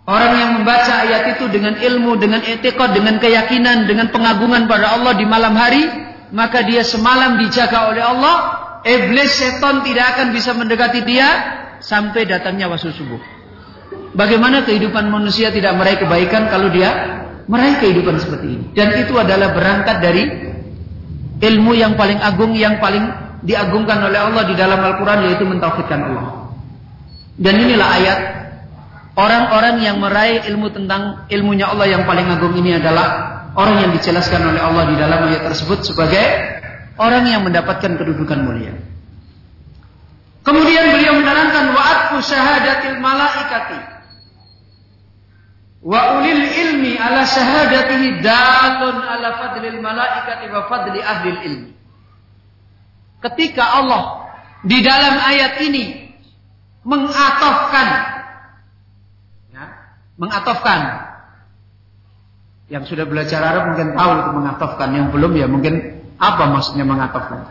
Orang 0.05 0.37
yang 0.37 0.51
membaca 0.61 1.01
ayat 1.01 1.33
itu 1.33 1.49
dengan 1.49 1.81
ilmu, 1.81 2.21
dengan 2.21 2.45
etikot, 2.45 2.93
dengan 2.93 3.17
keyakinan, 3.17 3.89
dengan 3.89 4.13
pengagungan 4.13 4.69
pada 4.69 4.93
Allah 4.93 5.17
di 5.17 5.25
malam 5.25 5.57
hari, 5.57 5.81
maka 6.29 6.61
dia 6.61 6.85
semalam 6.85 7.41
dijaga 7.41 7.89
oleh 7.89 8.05
Allah, 8.05 8.35
iblis 8.85 9.33
setan 9.33 9.81
tidak 9.81 10.13
akan 10.13 10.27
bisa 10.29 10.53
mendekati 10.53 11.01
dia 11.09 11.25
sampai 11.81 12.29
datangnya 12.29 12.69
waktu 12.69 12.93
subuh. 12.93 13.17
Bagaimana 14.13 14.61
kehidupan 14.61 15.09
manusia 15.09 15.49
tidak 15.49 15.73
meraih 15.73 15.97
kebaikan 15.97 16.53
kalau 16.53 16.69
dia 16.69 17.25
meraih 17.49 17.81
kehidupan 17.81 18.21
seperti 18.21 18.45
ini. 18.45 18.65
Dan 18.77 18.93
itu 19.01 19.17
adalah 19.17 19.57
berangkat 19.57 20.05
dari 20.05 20.23
ilmu 21.41 21.73
yang 21.73 21.97
paling 21.97 22.21
agung, 22.21 22.53
yang 22.53 22.77
paling 22.77 23.09
diagungkan 23.41 24.05
oleh 24.05 24.21
Allah 24.21 24.43
di 24.45 24.53
dalam 24.53 24.77
Al-Quran 24.85 25.33
yaitu 25.33 25.49
mentauhidkan 25.49 26.13
Allah. 26.13 26.44
Dan 27.35 27.53
inilah 27.59 27.89
ayat 27.99 28.19
orang-orang 29.19 29.83
yang 29.83 29.99
meraih 29.99 30.43
ilmu 30.47 30.71
tentang 30.71 31.27
ilmunya 31.27 31.67
Allah 31.67 31.87
yang 31.91 32.03
paling 32.07 32.27
agung 32.31 32.55
ini 32.55 32.79
adalah 32.79 33.35
orang 33.55 33.87
yang 33.87 33.91
dijelaskan 33.95 34.55
oleh 34.55 34.61
Allah 34.63 34.83
di 34.91 34.95
dalam 34.99 35.19
ayat 35.27 35.43
tersebut 35.51 35.83
sebagai 35.83 36.23
orang 36.95 37.27
yang 37.27 37.43
mendapatkan 37.43 37.95
kedudukan 37.95 38.39
mulia. 38.43 38.75
Kemudian 40.45 40.93
beliau 40.93 41.17
menerangkan 41.17 41.73
wa'atfu 41.73 42.21
syahadatil 42.21 43.01
malaikati 43.01 43.79
wa 45.85 46.21
ulil 46.21 46.45
ilmi 46.45 46.97
ala 46.97 47.25
syahadatihi 47.25 48.21
dalun 48.21 48.95
ala 49.01 49.41
fadlil 49.41 49.79
malaikati 49.81 50.45
wa 50.53 50.69
fadli 50.69 51.01
ahli 51.01 51.29
ilmi. 51.49 51.71
Ketika 53.25 53.81
Allah 53.81 54.29
di 54.61 54.85
dalam 54.85 55.17
ayat 55.17 55.57
ini 55.65 56.04
mengatofkan 56.85 57.87
ya, 59.51 59.65
mengatofkan 60.21 60.79
yang 62.69 62.85
sudah 62.85 63.05
belajar 63.05 63.41
Arab 63.45 63.73
mungkin 63.73 63.93
tahu 63.93 64.11
itu 64.17 64.31
mengatofkan, 64.33 64.89
yang 64.93 65.13
belum 65.13 65.37
ya 65.37 65.45
mungkin 65.45 66.01
apa 66.17 66.49
maksudnya 66.49 66.85
mengatofkan. 66.85 67.45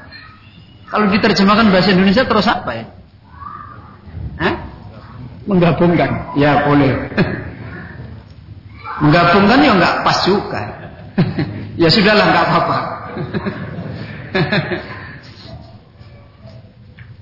Kalau 0.90 1.06
diterjemahkan 1.10 1.70
bahasa 1.70 1.94
Indonesia 1.94 2.26
terus 2.26 2.46
apa 2.50 2.70
ya? 2.74 2.86
Hah? 4.38 4.54
Menggabungkan, 5.46 6.34
ya 6.34 6.66
boleh. 6.66 7.14
Menggabungkan 9.02 9.58
ya 9.62 9.72
nggak 9.74 9.94
pas 10.02 10.18
juga. 10.26 10.62
ya 11.82 11.88
sudahlah 11.90 12.26
nggak 12.30 12.44
apa-apa. 12.46 12.78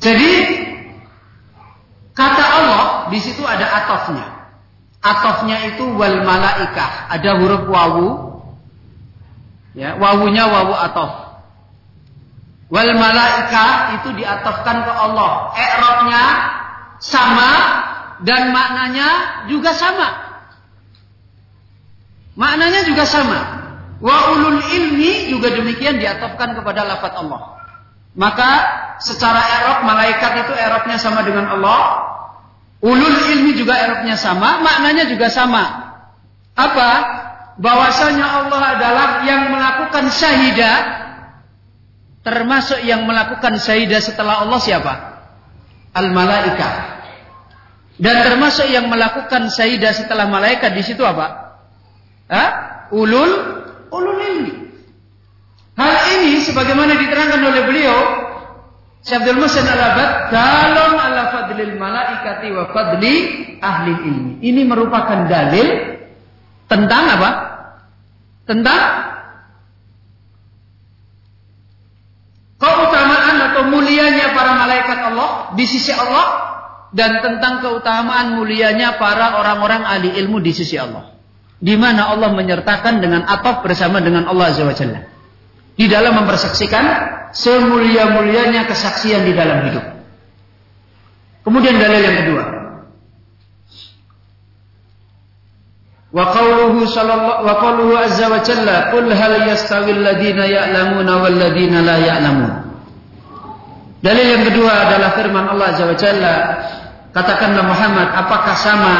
Jadi 0.05 0.31
kata 2.13 2.45
Allah 2.45 2.83
di 3.13 3.19
situ 3.21 3.43
ada 3.45 3.67
atofnya. 3.85 4.27
Atofnya 5.03 5.75
itu 5.75 5.85
wal 5.99 6.23
malaikah. 6.23 7.11
Ada 7.11 7.43
huruf 7.43 7.67
wawu. 7.67 8.09
Ya, 9.75 9.99
wawunya 9.99 10.47
wawu 10.47 10.73
atof. 10.79 11.13
Wal 12.73 12.93
malaikah 12.97 14.01
itu 14.01 14.09
diatofkan 14.17 14.87
ke 14.87 14.93
Allah. 14.95 15.53
E'robnya 15.59 16.25
sama 17.03 17.51
dan 18.23 18.55
maknanya 18.55 19.09
juga 19.51 19.75
sama. 19.75 20.09
Maknanya 22.39 22.87
juga 22.89 23.05
sama. 23.05 23.41
Wa 24.03 24.35
ulul 24.35 24.63
ilmi 24.63 25.31
juga 25.31 25.53
demikian 25.55 25.99
diatofkan 25.99 26.59
kepada 26.59 26.87
lafaz 26.87 27.13
Allah. 27.19 27.62
Maka 28.13 28.51
secara 29.01 29.41
erob 29.61 29.79
malaikat 29.89 30.45
itu 30.47 30.53
erobnya 30.53 31.01
sama 31.01 31.25
dengan 31.25 31.49
Allah, 31.49 32.13
Ulul 32.83 33.19
ilmi 33.31 33.55
juga 33.55 33.79
Eropnya 33.79 34.19
sama, 34.19 34.59
maknanya 34.59 35.07
juga 35.07 35.31
sama. 35.31 35.95
Apa? 36.59 36.91
Bahwasanya 37.63 38.27
Allah 38.43 38.61
adalah 38.75 39.07
yang 39.23 39.55
melakukan 39.55 40.11
syahidah, 40.11 40.77
termasuk 42.27 42.83
yang 42.83 43.07
melakukan 43.07 43.55
syahidah 43.63 44.03
setelah 44.03 44.43
Allah 44.43 44.59
siapa? 44.59 44.95
Al-malaikah. 45.95 46.75
Dan 48.03 48.27
termasuk 48.27 48.67
yang 48.67 48.91
melakukan 48.91 49.47
syahidah 49.47 49.95
setelah 49.95 50.27
malaikat 50.27 50.75
di 50.75 50.83
situ 50.83 51.07
apa? 51.07 51.55
Hah? 52.27 52.51
Ulul 52.91 53.31
ulul 53.95 54.19
ilmi. 54.19 54.62
Hal 55.73 55.95
ini 56.21 56.45
sebagaimana 56.45 57.01
diterangkan 57.01 57.41
oleh 57.41 57.63
beliau 57.65 57.99
Syekh 59.03 59.25
Abdul 59.25 59.41
Muhsin 59.43 59.67
Al-Abad 59.67 60.31
dalon 60.31 60.95
ala 60.95 61.23
fadlil 61.33 61.75
malaikati 61.75 62.55
wa 62.55 62.71
fadli 62.71 63.15
ahli 63.59 63.93
ilmi. 63.99 64.33
Ini 64.45 64.63
merupakan 64.69 65.27
dalil 65.27 65.99
tentang 66.71 67.05
apa? 67.19 67.31
Tentang 68.47 68.81
keutamaan 72.63 73.37
atau 73.51 73.63
mulianya 73.67 74.37
para 74.37 74.55
malaikat 74.55 74.99
Allah 75.03 75.31
di 75.59 75.65
sisi 75.67 75.91
Allah 75.91 76.27
dan 76.95 77.25
tentang 77.25 77.59
keutamaan 77.65 78.39
mulianya 78.39 79.01
para 79.01 79.41
orang-orang 79.41 79.83
ahli 79.83 80.15
ilmu 80.21 80.39
di 80.39 80.53
sisi 80.55 80.79
Allah. 80.79 81.17
Di 81.63 81.75
mana 81.75 82.11
Allah 82.13 82.31
menyertakan 82.35 83.03
dengan 83.03 83.27
atap 83.27 83.67
bersama 83.67 83.99
dengan 83.99 84.31
Allah 84.31 84.51
Azza 84.51 84.67
wa 84.67 84.75
Jalla. 84.75 85.12
Di 85.73 85.89
dalam 85.89 86.21
mempersaksikan 86.23 86.85
semulia-mulianya 87.33 88.69
kesaksian 88.69 89.25
di 89.25 89.33
dalam 89.33 89.65
hidup. 89.67 89.85
Kemudian 91.43 91.81
dalil 91.81 92.01
yang 92.01 92.17
kedua. 92.23 92.45
Wa 96.13 96.29
qawluhu 96.29 96.85
sallallahu 96.85 97.41
wa 97.41 97.55
qawluhu 97.57 97.97
azza 97.97 98.29
wa 98.29 98.45
jalla 98.45 98.93
qul 98.93 99.09
hal 99.09 99.49
yastawi 99.49 99.97
alladhina 99.97 100.45
ya'lamuna 100.45 101.13
wal 101.25 101.35
ladina 101.35 101.81
la 101.81 101.97
ya'lamun. 101.99 102.53
Dalil 104.05 104.27
yang 104.29 104.45
kedua 104.45 104.93
adalah 104.93 105.17
firman 105.17 105.45
Allah 105.57 105.67
azza 105.73 105.85
wa 105.89 105.97
jalla 105.97 106.35
katakanlah 107.17 107.65
Muhammad 107.65 108.09
apakah 108.13 108.55
sama 108.61 108.97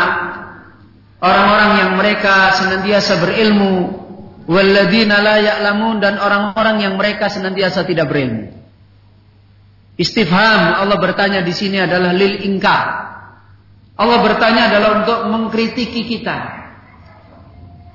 orang-orang 1.21 1.71
yang 1.85 1.91
mereka 2.01 2.57
senantiasa 2.57 3.21
berilmu 3.21 4.02
Walladzina 4.47 5.23
la 5.23 5.37
ya'lamun 5.39 6.03
dan 6.03 6.19
orang-orang 6.19 6.83
yang 6.83 6.95
mereka 6.99 7.31
senantiasa 7.31 7.87
tidak 7.87 8.11
berilmu. 8.11 8.51
Istifham 9.95 10.83
Allah 10.83 10.99
bertanya 10.99 11.45
di 11.47 11.55
sini 11.55 11.79
adalah 11.79 12.11
lil 12.11 12.43
ingkar. 12.43 12.87
Allah 13.93 14.19
bertanya 14.25 14.73
adalah 14.73 14.91
untuk 15.05 15.19
mengkritiki 15.31 16.09
kita. 16.11 16.39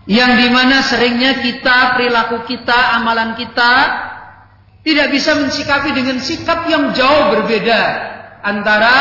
Yang 0.07 0.31
di 0.39 0.47
mana 0.47 0.87
seringnya 0.87 1.43
kita, 1.43 1.99
perilaku 1.99 2.47
kita, 2.47 2.95
amalan 2.95 3.35
kita 3.35 3.71
tidak 4.87 5.11
bisa 5.11 5.35
mensikapi 5.35 5.91
dengan 5.91 6.23
sikap 6.23 6.63
yang 6.71 6.95
jauh 6.95 7.35
berbeda 7.35 7.81
antara 8.39 8.95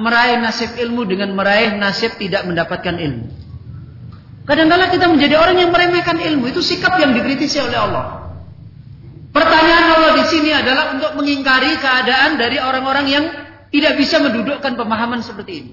meraih 0.00 0.40
nasib 0.40 0.72
ilmu 0.72 1.04
dengan 1.04 1.36
meraih 1.36 1.76
nasib 1.76 2.16
tidak 2.16 2.48
mendapatkan 2.48 2.96
ilmu. 2.96 3.47
Kadang-kala 4.48 4.88
kita 4.88 5.12
menjadi 5.12 5.36
orang 5.36 5.60
yang 5.60 5.68
meremehkan 5.68 6.16
ilmu. 6.16 6.48
Itu 6.48 6.64
sikap 6.64 6.96
yang 6.96 7.12
dikritisi 7.12 7.60
oleh 7.60 7.76
Allah. 7.76 8.32
Pertanyaan 9.28 9.86
Allah 9.92 10.12
di 10.16 10.24
sini 10.32 10.50
adalah 10.56 10.96
untuk 10.96 11.20
mengingkari 11.20 11.76
keadaan 11.76 12.40
dari 12.40 12.56
orang-orang 12.56 13.06
yang 13.12 13.24
tidak 13.68 14.00
bisa 14.00 14.24
mendudukkan 14.24 14.72
pemahaman 14.72 15.20
seperti 15.20 15.52
ini. 15.52 15.72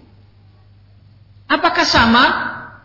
Apakah 1.48 1.88
sama 1.88 2.24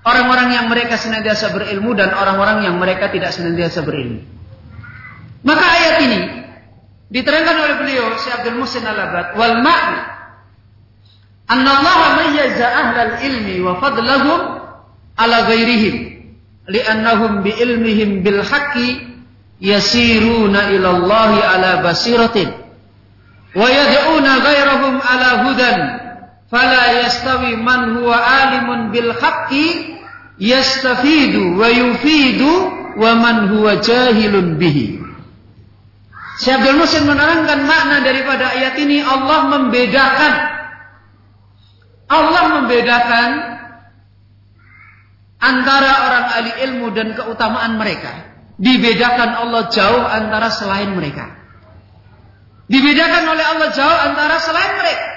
orang-orang 0.06 0.54
yang 0.54 0.70
mereka 0.70 0.94
senantiasa 0.94 1.50
berilmu 1.50 1.90
dan 1.98 2.14
orang-orang 2.14 2.70
yang 2.70 2.78
mereka 2.78 3.10
tidak 3.10 3.34
senantiasa 3.34 3.82
berilmu? 3.82 4.22
Maka 5.42 5.64
ayat 5.74 5.96
ini 6.06 6.20
diterangkan 7.10 7.56
oleh 7.66 7.76
beliau 7.82 8.14
Syekh 8.22 8.38
Abdul 8.38 8.62
Muhsin 8.62 8.86
Al-Abad 8.86 9.34
wal 9.34 9.58
ma'na 9.58 10.00
anna 11.50 11.70
Allah 11.82 11.98
mayyaza 12.22 12.66
ahlal 12.70 13.14
ilmi 13.26 13.58
wa 13.58 13.82
fadlahum 13.82 14.59
ala 15.20 15.44
ghairihim 15.46 15.96
li'annahum 16.68 17.44
bi 17.44 17.52
ilmihim 17.52 18.24
bil 18.24 18.40
haqqi 18.40 19.04
yasiruna 19.60 20.72
ila 20.72 20.88
Allah 20.96 21.32
ala 21.54 21.70
basiratin 21.84 22.48
wa 23.52 23.66
yad'una 23.68 24.32
ghairahum 24.40 24.94
ala 25.04 25.28
hudan 25.44 25.78
fala 26.48 26.82
yastawi 27.04 27.60
man 27.60 28.00
huwa 28.00 28.16
alimun 28.16 28.88
bil 28.88 29.12
haqqi 29.12 29.98
yastafidu 30.40 31.60
wa 31.60 31.68
yufidu 31.68 32.52
wa 32.96 33.14
man 33.14 33.52
huwa 33.52 33.76
jahilun 33.76 34.56
bihi. 34.56 34.98
Syekh 36.40 36.56
Abdul 36.56 36.80
menerangkan 36.80 37.68
makna 37.68 38.00
daripada 38.00 38.56
ayat 38.56 38.80
ini 38.80 39.04
Allah 39.04 39.52
membedakan. 39.52 40.34
Allah 42.08 42.42
membedakan 42.58 43.49
antara 45.40 45.92
orang 46.06 46.24
ahli 46.36 46.50
ilmu 46.68 46.86
dan 46.92 47.16
keutamaan 47.16 47.80
mereka. 47.80 48.28
Dibedakan 48.60 49.40
Allah 49.40 49.72
jauh 49.72 50.04
antara 50.04 50.52
selain 50.52 50.92
mereka. 50.92 51.32
Dibedakan 52.68 53.24
oleh 53.34 53.44
Allah 53.56 53.68
jauh 53.72 53.98
antara 54.04 54.36
selain 54.38 54.78
mereka. 54.78 55.08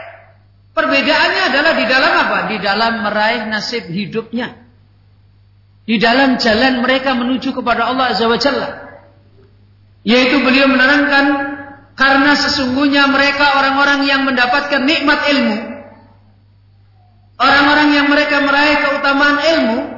Perbedaannya 0.73 1.43
adalah 1.53 1.73
di 1.77 1.85
dalam 1.85 2.13
apa? 2.17 2.37
Di 2.49 2.57
dalam 2.57 2.93
meraih 3.05 3.45
nasib 3.51 3.85
hidupnya. 3.91 4.57
Di 5.83 5.99
dalam 5.99 6.39
jalan 6.39 6.81
mereka 6.81 7.13
menuju 7.13 7.53
kepada 7.53 7.91
Allah 7.91 8.15
Azza 8.15 8.25
wa 8.25 8.39
Jalla. 8.39 8.69
Yaitu 10.07 10.41
beliau 10.41 10.71
menerangkan 10.71 11.25
karena 11.93 12.33
sesungguhnya 12.33 13.05
mereka 13.11 13.59
orang-orang 13.59 14.07
yang 14.07 14.25
mendapatkan 14.25 14.81
nikmat 14.81 15.19
ilmu. 15.29 15.57
Orang-orang 17.37 17.89
yang 17.91 18.07
mereka 18.09 18.41
meraih 18.41 18.81
keutamaan 18.81 19.37
ilmu 19.43 19.92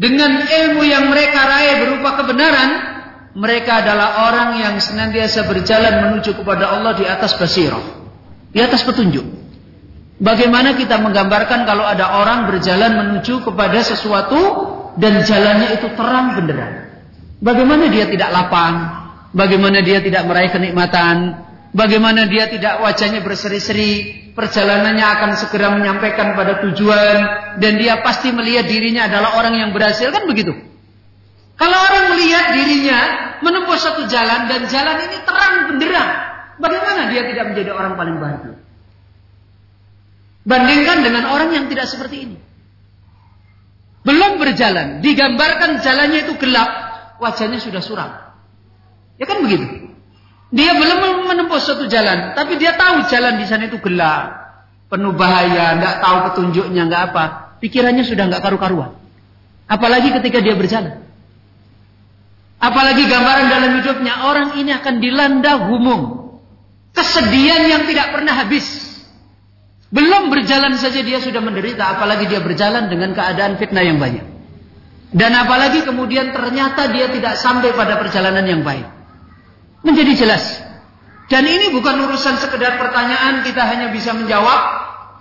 dengan 0.00 0.40
ilmu 0.48 0.80
yang 0.80 1.12
mereka 1.12 1.44
raih 1.44 1.84
berupa 1.84 2.24
kebenaran, 2.24 2.70
mereka 3.36 3.84
adalah 3.84 4.32
orang 4.32 4.56
yang 4.56 4.74
senantiasa 4.80 5.44
berjalan 5.44 6.08
menuju 6.08 6.40
kepada 6.40 6.72
Allah 6.72 6.96
di 6.96 7.04
atas 7.04 7.36
basirah, 7.36 8.00
di 8.48 8.64
atas 8.64 8.80
petunjuk. 8.80 9.28
Bagaimana 10.16 10.72
kita 10.72 11.04
menggambarkan 11.04 11.68
kalau 11.68 11.84
ada 11.84 12.16
orang 12.16 12.48
berjalan 12.48 12.96
menuju 12.96 13.44
kepada 13.44 13.76
sesuatu 13.84 14.40
dan 14.96 15.20
jalannya 15.20 15.76
itu 15.76 15.92
terang 15.92 16.32
benderang. 16.32 17.04
Bagaimana 17.44 17.92
dia 17.92 18.08
tidak 18.08 18.32
lapang? 18.32 18.74
Bagaimana 19.36 19.84
dia 19.84 20.00
tidak 20.00 20.24
meraih 20.24 20.48
kenikmatan? 20.48 21.44
Bagaimana 21.70 22.26
dia 22.26 22.50
tidak 22.50 22.82
wajahnya 22.82 23.22
berseri-seri? 23.22 24.18
Perjalanannya 24.34 25.06
akan 25.06 25.30
segera 25.38 25.74
menyampaikan 25.74 26.34
pada 26.34 26.62
tujuan 26.66 27.16
dan 27.62 27.72
dia 27.78 28.02
pasti 28.02 28.34
melihat 28.34 28.66
dirinya 28.66 29.06
adalah 29.06 29.38
orang 29.38 29.54
yang 29.58 29.70
berhasil 29.70 30.10
kan 30.10 30.26
begitu? 30.26 30.50
Kalau 31.54 31.78
orang 31.78 32.16
melihat 32.16 32.56
dirinya 32.56 32.98
menempuh 33.44 33.78
satu 33.78 34.08
jalan 34.10 34.48
dan 34.48 34.66
jalan 34.66 34.96
ini 35.06 35.16
terang 35.22 35.54
benderang, 35.70 36.10
bagaimana 36.58 37.12
dia 37.12 37.22
tidak 37.28 37.44
menjadi 37.52 37.70
orang 37.74 37.94
paling 37.94 38.16
bahagia? 38.18 38.54
Bandingkan 40.40 40.98
dengan 41.04 41.24
orang 41.28 41.52
yang 41.52 41.64
tidak 41.68 41.86
seperti 41.86 42.16
ini. 42.26 42.38
Belum 44.00 44.40
berjalan, 44.40 45.04
digambarkan 45.04 45.84
jalannya 45.84 46.24
itu 46.24 46.32
gelap, 46.40 46.70
wajahnya 47.20 47.60
sudah 47.60 47.84
suram. 47.84 48.10
Ya 49.20 49.28
kan 49.28 49.44
begitu? 49.44 49.89
Dia 50.50 50.74
belum 50.74 51.30
menempuh 51.30 51.62
suatu 51.62 51.86
jalan, 51.86 52.34
tapi 52.34 52.58
dia 52.58 52.74
tahu 52.74 53.06
jalan 53.06 53.38
di 53.38 53.46
sana 53.46 53.70
itu 53.70 53.78
gelap, 53.78 54.50
penuh 54.90 55.14
bahaya, 55.14 55.78
nggak 55.78 55.94
tahu 56.02 56.16
petunjuknya, 56.30 56.90
nggak 56.90 57.02
apa. 57.14 57.24
Pikirannya 57.62 58.02
sudah 58.02 58.26
nggak 58.26 58.42
karu-karuan. 58.42 58.98
Apalagi 59.70 60.10
ketika 60.10 60.42
dia 60.42 60.58
berjalan. 60.58 61.06
Apalagi 62.58 63.06
gambaran 63.06 63.46
dalam 63.46 63.70
hidupnya 63.78 64.14
orang 64.26 64.58
ini 64.58 64.74
akan 64.74 64.94
dilanda 64.98 65.70
humum. 65.70 66.34
Kesedihan 66.90 67.70
yang 67.70 67.82
tidak 67.86 68.10
pernah 68.10 68.34
habis. 68.34 68.66
Belum 69.94 70.34
berjalan 70.34 70.74
saja 70.74 70.98
dia 71.02 71.22
sudah 71.22 71.38
menderita, 71.38 71.94
apalagi 71.94 72.26
dia 72.26 72.42
berjalan 72.42 72.90
dengan 72.90 73.14
keadaan 73.14 73.54
fitnah 73.54 73.86
yang 73.86 74.02
banyak. 74.02 74.26
Dan 75.14 75.30
apalagi 75.34 75.86
kemudian 75.86 76.34
ternyata 76.34 76.90
dia 76.90 77.10
tidak 77.10 77.38
sampai 77.38 77.70
pada 77.74 77.98
perjalanan 77.98 78.46
yang 78.46 78.62
baik. 78.66 78.99
Menjadi 79.80 80.12
jelas. 80.16 80.44
Dan 81.30 81.46
ini 81.46 81.70
bukan 81.70 82.10
urusan 82.10 82.42
sekedar 82.42 82.74
pertanyaan 82.76 83.46
kita 83.46 83.62
hanya 83.62 83.94
bisa 83.94 84.10
menjawab, 84.12 84.60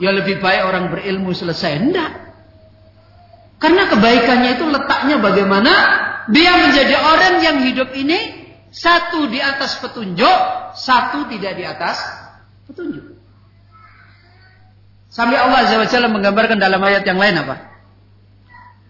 ya 0.01 0.09
lebih 0.09 0.41
baik 0.41 0.65
orang 0.65 0.89
berilmu 0.89 1.31
selesai. 1.37 1.85
Enggak. 1.85 2.11
Karena 3.61 3.85
kebaikannya 3.91 4.57
itu 4.57 4.65
letaknya 4.65 5.21
bagaimana 5.21 5.73
dia 6.33 6.65
menjadi 6.65 6.95
orang 6.97 7.33
yang 7.45 7.57
hidup 7.61 7.93
ini 7.93 8.17
satu 8.73 9.29
di 9.29 9.37
atas 9.37 9.77
petunjuk, 9.83 10.37
satu 10.73 11.29
tidak 11.29 11.53
di 11.53 11.63
atas 11.67 12.01
petunjuk. 12.65 13.05
Sampai 15.13 15.37
Allah 15.37 15.65
Azza 15.65 15.77
wa 15.77 15.89
Jalla 15.89 16.09
menggambarkan 16.09 16.57
dalam 16.57 16.81
ayat 16.81 17.05
yang 17.05 17.21
lain 17.21 17.37
apa? 17.37 17.55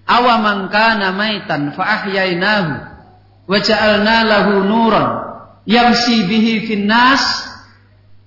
Awaman 0.08 0.72
kana 0.72 1.12
maitan 1.12 1.76
fa 1.76 2.08
wa 3.50 3.58
ja'alna 3.58 4.18
lahu 4.24 4.64
nuran 4.64 5.29
yamsi 5.70 6.26
bihi 6.26 6.66
fin 6.66 6.90
nas 6.90 7.22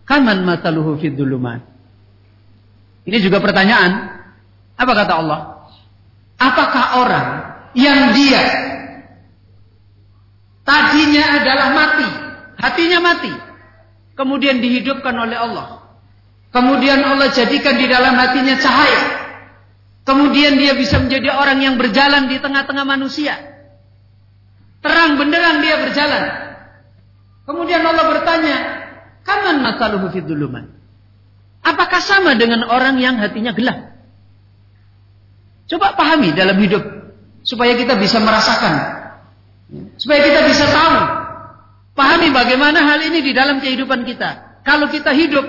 kaman 0.07 0.47
mataluhu 0.47 0.95
fid. 1.03 1.19
Ini 3.03 3.19
juga 3.19 3.43
pertanyaan. 3.43 4.23
Apa 4.79 4.93
kata 4.95 5.13
Allah? 5.19 5.41
Apakah 6.39 6.85
orang 7.03 7.29
yang 7.75 8.15
dia 8.15 8.43
Tadinya 10.63 11.43
adalah 11.43 11.69
mati, 11.75 12.09
hatinya 12.63 12.99
mati. 13.03 13.33
Kemudian 14.15 14.63
dihidupkan 14.63 15.11
oleh 15.11 15.35
Allah. 15.35 15.99
Kemudian 16.55 17.03
Allah 17.03 17.35
jadikan 17.35 17.75
di 17.75 17.91
dalam 17.91 18.15
hatinya 18.15 18.55
cahaya. 18.63 19.03
Kemudian 20.07 20.59
dia 20.59 20.79
bisa 20.79 21.03
menjadi 21.03 21.35
orang 21.35 21.59
yang 21.63 21.75
berjalan 21.79 22.31
di 22.31 22.39
tengah-tengah 22.39 22.87
manusia. 22.87 23.35
Terang 24.83 25.19
benderang 25.19 25.63
dia 25.63 25.83
berjalan. 25.83 26.23
Kemudian 27.43 27.83
Allah 27.83 28.07
bertanya, 28.11 28.57
"Kaman 29.27 29.63
masaluhu 29.63 30.11
fid 30.15 30.29
Apakah 31.63 32.03
sama 32.03 32.35
dengan 32.35 32.67
orang 32.67 32.99
yang 32.99 33.19
hatinya 33.23 33.55
gelap? 33.55 33.95
Coba 35.71 35.95
pahami 35.95 36.35
dalam 36.35 36.59
hidup 36.59 36.83
supaya 37.47 37.79
kita 37.79 37.95
bisa 37.99 38.19
merasakan 38.19 39.03
Supaya 39.97 40.21
kita 40.21 40.41
bisa 40.49 40.65
tahu. 40.69 40.97
Pahami 41.93 42.33
bagaimana 42.33 42.81
hal 42.81 43.01
ini 43.05 43.21
di 43.21 43.33
dalam 43.37 43.61
kehidupan 43.61 44.05
kita. 44.09 44.61
Kalau 44.65 44.89
kita 44.89 45.13
hidup 45.13 45.45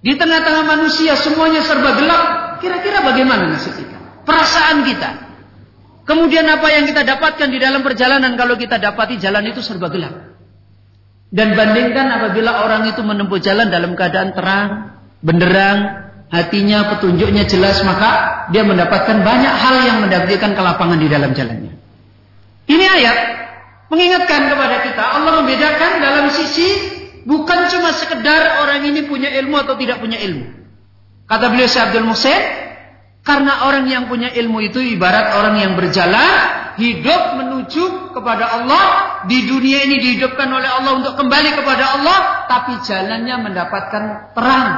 di 0.00 0.12
tengah-tengah 0.16 0.64
manusia 0.64 1.16
semuanya 1.20 1.60
serba 1.64 1.96
gelap, 1.96 2.22
kira-kira 2.64 3.04
bagaimana 3.04 3.52
nasib 3.52 3.76
kita? 3.76 4.24
Perasaan 4.24 4.84
kita. 4.88 5.10
Kemudian 6.02 6.48
apa 6.48 6.66
yang 6.72 6.84
kita 6.88 7.06
dapatkan 7.06 7.48
di 7.48 7.58
dalam 7.62 7.84
perjalanan 7.86 8.34
kalau 8.34 8.58
kita 8.58 8.80
dapati 8.80 9.20
jalan 9.20 9.46
itu 9.46 9.60
serba 9.62 9.92
gelap. 9.92 10.31
Dan 11.32 11.56
bandingkan 11.56 12.12
apabila 12.12 12.68
orang 12.68 12.92
itu 12.92 13.00
menempuh 13.00 13.40
jalan 13.40 13.72
dalam 13.72 13.96
keadaan 13.96 14.36
terang, 14.36 15.00
benderang, 15.24 15.78
hatinya, 16.28 16.92
petunjuknya 16.92 17.48
jelas, 17.48 17.80
maka 17.88 18.44
dia 18.52 18.60
mendapatkan 18.68 19.24
banyak 19.24 19.54
hal 19.56 19.76
yang 19.88 19.98
mendapatkan 20.04 20.52
kelapangan 20.52 21.00
di 21.00 21.08
dalam 21.08 21.32
jalannya. 21.32 21.72
Ini 22.68 22.84
ayat 22.84 23.16
mengingatkan 23.88 24.48
kepada 24.48 24.76
kita 24.84 25.04
Allah 25.04 25.32
membedakan 25.40 25.90
dalam 26.04 26.26
sisi 26.32 26.68
bukan 27.24 27.68
cuma 27.68 27.92
sekedar 27.96 28.64
orang 28.64 28.84
ini 28.88 29.08
punya 29.08 29.32
ilmu 29.32 29.56
atau 29.56 29.76
tidak 29.80 30.04
punya 30.04 30.20
ilmu. 30.20 30.52
Kata 31.28 31.48
beliau 31.48 31.64
Syekh 31.64 31.96
Abdul 31.96 32.12
karena 33.22 33.72
orang 33.72 33.86
yang 33.86 34.04
punya 34.10 34.28
ilmu 34.36 34.58
itu 34.60 34.84
ibarat 34.84 35.38
orang 35.38 35.64
yang 35.64 35.72
berjalan 35.78 36.61
hidup 36.78 37.22
menuju 37.40 38.14
kepada 38.14 38.60
Allah 38.60 38.84
di 39.28 39.48
dunia 39.48 39.84
ini 39.88 40.00
dihidupkan 40.00 40.48
oleh 40.48 40.68
Allah 40.68 40.92
untuk 41.00 41.14
kembali 41.16 41.50
kepada 41.56 41.84
Allah 41.98 42.18
tapi 42.48 42.80
jalannya 42.84 43.36
mendapatkan 43.50 44.04
terang 44.36 44.70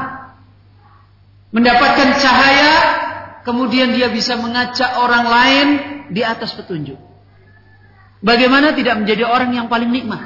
mendapatkan 1.54 2.08
cahaya 2.18 2.74
kemudian 3.46 3.94
dia 3.94 4.10
bisa 4.10 4.38
mengajak 4.40 4.98
orang 4.98 5.24
lain 5.26 5.68
di 6.10 6.22
atas 6.24 6.54
petunjuk 6.58 6.98
Bagaimana 8.24 8.72
tidak 8.72 9.04
menjadi 9.04 9.28
orang 9.28 9.52
yang 9.52 9.68
paling 9.68 9.92
nikmat? 9.92 10.24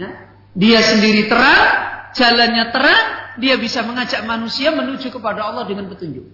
Ya. 0.00 0.32
Dia 0.56 0.80
sendiri 0.80 1.28
terang, 1.28 1.68
jalannya 2.16 2.72
terang, 2.72 3.04
dia 3.36 3.60
bisa 3.60 3.84
mengajak 3.84 4.24
manusia 4.24 4.72
menuju 4.72 5.12
kepada 5.12 5.52
Allah 5.52 5.68
dengan 5.68 5.92
petunjuk. 5.92 6.24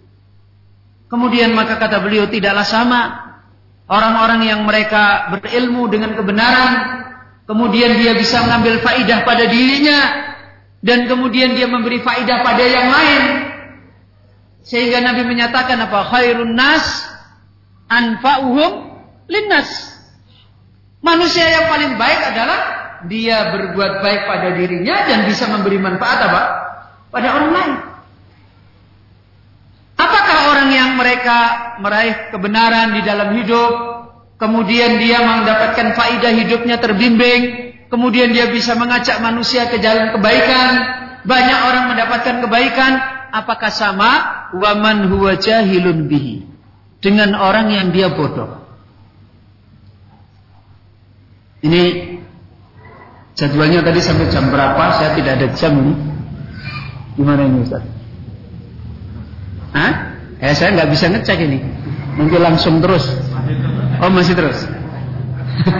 Kemudian 1.10 1.50
maka 1.58 1.74
kata 1.74 1.98
beliau 2.06 2.30
tidaklah 2.30 2.62
sama 2.62 3.31
orang-orang 3.90 4.46
yang 4.46 4.60
mereka 4.62 5.32
berilmu 5.34 5.88
dengan 5.90 6.14
kebenaran, 6.14 6.72
kemudian 7.46 7.98
dia 7.98 8.14
bisa 8.14 8.42
mengambil 8.46 8.82
faidah 8.82 9.26
pada 9.26 9.44
dirinya 9.46 9.98
dan 10.82 11.06
kemudian 11.06 11.54
dia 11.54 11.70
memberi 11.70 12.02
faidah 12.02 12.42
pada 12.42 12.64
yang 12.66 12.88
lain. 12.90 13.22
Sehingga 14.62 15.02
Nabi 15.02 15.26
menyatakan 15.26 15.78
apa? 15.82 16.06
Khairun 16.10 16.54
nas 16.54 16.86
anfa'uhum 17.90 18.72
linnas. 19.26 19.70
Manusia 21.02 21.42
yang 21.50 21.66
paling 21.66 21.98
baik 21.98 22.20
adalah 22.30 22.60
dia 23.10 23.50
berbuat 23.50 24.06
baik 24.06 24.22
pada 24.30 24.54
dirinya 24.54 25.02
dan 25.10 25.26
bisa 25.26 25.50
memberi 25.50 25.82
manfaat 25.82 26.18
apa? 26.30 26.42
Pada 27.10 27.28
orang 27.34 27.50
lain. 27.50 27.74
Orang 30.42 30.68
yang 30.74 30.98
mereka 30.98 31.38
meraih 31.78 32.34
kebenaran 32.34 32.98
di 32.98 33.00
dalam 33.06 33.34
hidup, 33.38 33.72
kemudian 34.42 34.98
dia 34.98 35.22
mendapatkan 35.22 35.94
faidah 35.94 36.32
hidupnya 36.34 36.82
terbimbing, 36.82 37.72
kemudian 37.86 38.34
dia 38.34 38.50
bisa 38.50 38.74
mengajak 38.74 39.22
manusia 39.22 39.70
ke 39.70 39.78
jalan 39.78 40.10
kebaikan, 40.16 40.70
banyak 41.22 41.58
orang 41.62 41.84
mendapatkan 41.94 42.42
kebaikan, 42.42 42.92
apakah 43.30 43.70
sama 43.70 44.10
waman 44.58 45.08
huwa 45.08 45.38
jahilun 45.38 46.10
bihi 46.10 46.42
dengan 46.98 47.38
orang 47.38 47.70
yang 47.70 47.88
dia 47.94 48.10
bodoh? 48.10 48.62
Ini 51.62 51.82
jadwalnya 53.38 53.86
tadi 53.86 54.02
sampai 54.02 54.26
jam 54.34 54.50
berapa? 54.50 54.98
Saya 54.98 55.14
tidak 55.14 55.32
ada 55.38 55.48
jam 55.54 55.78
ini. 55.78 55.94
Gimana 57.14 57.46
ini 57.46 57.62
Ustaz? 57.62 57.86
Hah? 59.72 60.11
Eh 60.42 60.58
saya 60.58 60.74
nggak 60.74 60.90
bisa 60.90 61.06
ngecek 61.06 61.38
ini. 61.38 61.62
Nanti 62.18 62.34
langsung 62.34 62.82
terus. 62.82 63.06
Oh 64.02 64.10
masih 64.10 64.34
terus. 64.34 64.66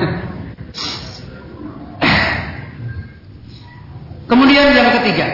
Kemudian 4.31 4.71
yang 4.71 5.03
ketiga. 5.03 5.27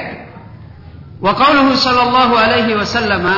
Wa 1.20 1.36
qauluhu 1.36 1.76
sallallahu 1.76 2.34
alaihi 2.40 2.72
wasallam 2.72 3.28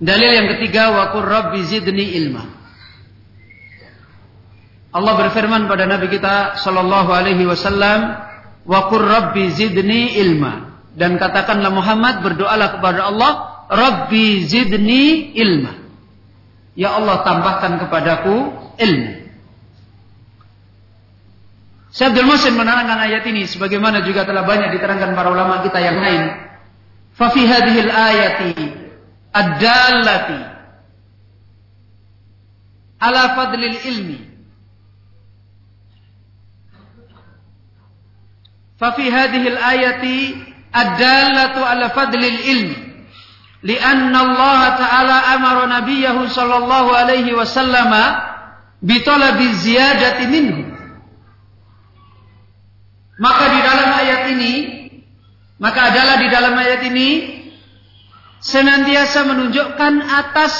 dalil 0.00 0.30
yang 0.32 0.48
ketiga 0.56 0.96
wa 0.96 1.12
qur 1.12 1.28
rabbi 1.28 1.60
zidni 1.68 2.16
ilma. 2.16 2.48
Allah 4.92 5.12
berfirman 5.28 5.68
pada 5.68 5.84
Nabi 5.84 6.08
kita 6.08 6.56
sallallahu 6.56 7.12
alaihi 7.12 7.44
wasallam, 7.44 8.16
"Wa 8.64 8.88
qur 8.88 9.04
rabbi 9.04 9.52
zidni 9.52 10.16
ilma." 10.16 10.72
Dan 10.96 11.16
katakanlah 11.20 11.72
Muhammad 11.72 12.20
berdoalah 12.20 12.80
kepada 12.80 13.08
Allah, 13.08 13.51
"Rabbi 13.72 14.44
zidni 14.44 15.32
ilma." 15.32 15.72
Ya 16.76 16.96
Allah 16.96 17.24
tambahkan 17.24 17.80
kepadaku 17.80 18.36
ilmu. 18.80 19.12
Syekh 21.92 22.16
Abdul 22.16 22.24
Muhsin 22.24 22.56
menerangkan 22.56 22.96
ayat 23.04 23.28
ini 23.28 23.44
sebagaimana 23.44 24.00
juga 24.08 24.24
telah 24.24 24.48
banyak 24.48 24.72
diterangkan 24.72 25.12
para 25.12 25.28
ulama 25.28 25.60
kita 25.60 25.76
yang 25.76 26.00
lain. 26.00 26.32
Fa 27.12 27.28
fi 27.28 27.44
hadhil 27.44 27.92
ayati 27.92 28.56
ad-dallati 29.28 30.40
ala 32.96 33.22
fadlil 33.36 33.76
ilmi. 33.92 34.20
Fa 38.80 38.96
fi 38.96 39.04
hadhil 39.12 39.60
ayati 39.60 40.16
ad-dallatu 40.72 41.60
ala 41.60 41.92
fadlil 41.92 42.40
ilmi. 42.40 42.81
لأن 43.63 44.15
الله 44.15 44.61
تعالى 44.69 45.17
أمر 45.35 45.57
نبيه 45.65 46.27
صلى 46.27 46.55
الله 46.57 46.85
عليه 46.97 47.27
وسلم 47.33 47.91
بطلب 48.81 49.37
الزيادة 49.41 50.19
منه 50.29 50.77
maka 53.17 53.49
di 53.49 53.59
dalam 53.65 53.89
ayat 53.97 54.21
ini, 54.37 54.53
maka 55.57 55.89
adalah 55.89 56.21
di 56.21 56.29
dalam 56.29 56.53
ayat 56.53 56.85
ini 56.85 57.09
senantiasa 58.37 59.25
menunjukkan 59.25 59.93
atas 60.05 60.53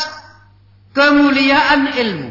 kemuliaan 0.97 1.93
ilmu. 1.93 2.29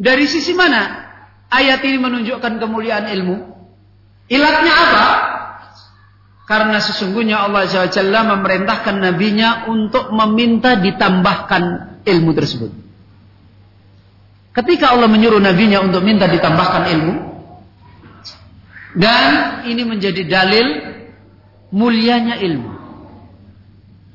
Dari 0.00 0.24
sisi 0.24 0.56
mana 0.56 1.12
ayat 1.52 1.84
ini 1.84 2.00
menunjukkan 2.00 2.56
kemuliaan 2.56 3.12
ilmu? 3.12 3.36
Ilatnya 4.32 4.72
apa? 4.72 5.04
Karena 6.51 6.83
sesungguhnya 6.83 7.47
Allah 7.47 7.63
SWT 7.63 8.03
memerintahkan 8.03 8.99
nabinya 8.99 9.71
untuk 9.71 10.11
meminta 10.11 10.75
ditambahkan 10.75 11.63
ilmu 12.03 12.31
tersebut. 12.35 12.71
Ketika 14.51 14.91
Allah 14.91 15.07
menyuruh 15.07 15.39
nabinya 15.39 15.79
untuk 15.79 16.03
minta 16.03 16.27
ditambahkan 16.27 16.91
ilmu, 16.91 17.15
dan 18.99 19.63
ini 19.63 19.87
menjadi 19.87 20.27
dalil 20.27 20.67
mulianya 21.71 22.43
ilmu. 22.43 22.71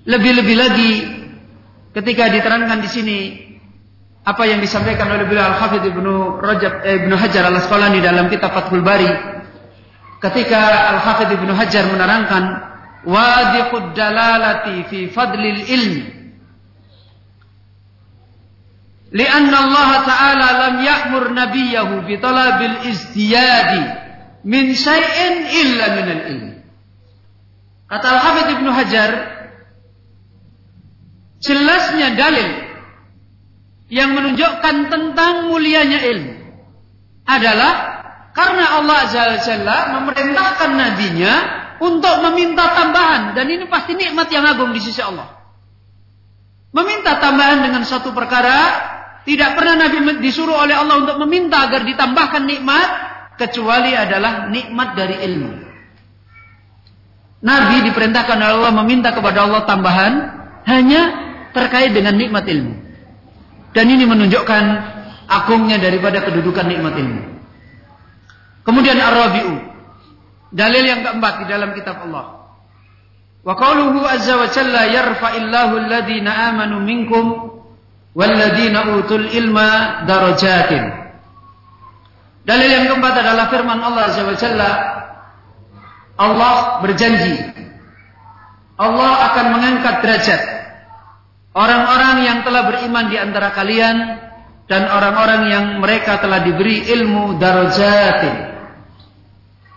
Lebih-lebih 0.05 0.57
lagi 0.61 0.93
ketika 1.97 2.29
diterangkan 2.29 2.85
di 2.85 2.89
sini 2.93 3.19
apa 4.29 4.45
yang 4.45 4.61
disampaikan 4.61 5.09
oleh 5.09 5.25
beliau 5.25 5.57
Al-Hafidz 5.57 5.89
Ibnu 5.89 6.37
Rajab 6.37 6.85
eh, 6.85 7.01
Ibnu 7.01 7.17
Hajar 7.17 7.49
Al-Asqalani 7.49 8.05
dalam 8.05 8.29
kitab 8.29 8.53
Fathul 8.53 8.85
Bari 8.85 9.09
ketika 10.23 10.61
Al-Hafidz 10.97 11.37
Ibnu 11.37 11.53
Hajar 11.53 11.85
menerangkan 11.93 12.45
wadiqud 13.07 13.95
dalalati 13.95 14.85
fi 14.91 14.99
fadlil 15.13 15.61
ilmi 15.67 16.05
Allah 19.17 19.91
Ta'ala 20.03 20.49
lam 20.67 20.75
ya'mur 20.83 21.31
nabiyahu 21.33 22.05
bi 22.05 22.19
talabil 22.21 22.91
izdiyadi 22.91 23.83
min 24.45 24.75
syai'in 24.75 25.35
illa 25.47 25.87
minal 25.97 26.23
ilmi. 26.27 26.55
Kata 27.87 28.07
Al-Hafidh 28.13 28.49
Ibnu 28.61 28.71
Hajar, 28.75 29.11
jelasnya 31.39 32.19
dalil 32.19 32.51
yang 33.87 34.19
menunjukkan 34.19 34.91
tentang 34.91 35.55
mulianya 35.55 36.03
ilmu 36.03 36.35
adalah 37.27 37.96
karena 38.37 38.65
Allah 38.77 38.97
Azza 39.09 39.23
wa 39.33 39.39
Jalla 39.41 39.79
memerintahkan 39.97 40.71
nabinya 40.77 41.35
untuk 41.81 42.21
meminta 42.29 42.69
tambahan 42.69 43.33
dan 43.33 43.49
ini 43.49 43.65
pasti 43.65 43.97
nikmat 43.97 44.29
yang 44.29 44.45
agung 44.45 44.77
di 44.77 44.81
sisi 44.85 45.01
Allah. 45.01 45.41
Meminta 46.77 47.17
tambahan 47.17 47.65
dengan 47.65 47.81
satu 47.89 48.13
perkara 48.13 48.85
tidak 49.25 49.57
pernah 49.57 49.89
Nabi 49.89 50.21
disuruh 50.21 50.53
oleh 50.53 50.77
Allah 50.77 51.01
untuk 51.01 51.17
meminta 51.25 51.65
agar 51.65 51.89
ditambahkan 51.89 52.45
nikmat 52.45 52.89
kecuali 53.41 53.97
adalah 53.97 54.53
nikmat 54.53 54.89
dari 54.93 55.17
ilmu. 55.25 55.51
Nabi 57.41 57.89
diperintahkan 57.89 58.37
oleh 58.37 58.55
Allah 58.61 58.75
meminta 58.85 59.17
kepada 59.17 59.49
Allah 59.49 59.65
tambahan 59.65 60.13
hanya 60.69 61.03
terkait 61.57 61.97
dengan 61.97 62.13
nikmat 62.21 62.45
ilmu. 62.45 62.85
Dan 63.73 63.87
ini 63.89 64.05
menunjukkan 64.05 64.65
agungnya 65.25 65.81
daripada 65.81 66.21
kedudukan 66.21 66.69
nikmat 66.69 67.01
ilmu. 67.01 67.36
Kemudian 68.67 68.99
Ar-Rabi'u. 68.99 69.55
Dalil 70.51 70.85
yang 70.85 71.07
keempat 71.07 71.43
di 71.43 71.45
dalam 71.47 71.71
kitab 71.73 72.03
Allah. 72.03 72.51
Wa 73.47 73.55
qauluhu 73.55 74.03
azza 74.03 74.35
wa 74.35 74.51
jalla 74.51 74.91
yarfa'illahu 74.91 75.73
alladhina 75.87 76.51
amanu 76.51 76.83
minkum 76.83 77.55
walladhina 78.11 78.99
utul 78.99 79.23
ilma 79.31 80.03
darajatin. 80.03 81.07
Dalil 82.47 82.69
yang 82.71 82.85
keempat 82.91 83.15
adalah 83.23 83.51
firman 83.51 83.79
Allah 83.83 84.03
Azza 84.07 84.23
wa 84.23 84.39
Jalla. 84.39 84.73
Allah 86.15 86.79
berjanji. 86.79 87.43
Allah 88.79 89.13
akan 89.35 89.47
mengangkat 89.51 89.95
derajat 89.99 90.43
orang-orang 91.57 92.17
yang 92.29 92.39
telah 92.45 92.69
beriman 92.69 93.09
di 93.09 93.17
antara 93.17 93.51
kalian 93.57 93.97
dan 94.69 94.85
orang-orang 94.85 95.43
yang 95.49 95.65
mereka 95.81 96.21
telah 96.21 96.45
diberi 96.45 96.85
ilmu 96.93 97.41
darajatin 97.41 98.46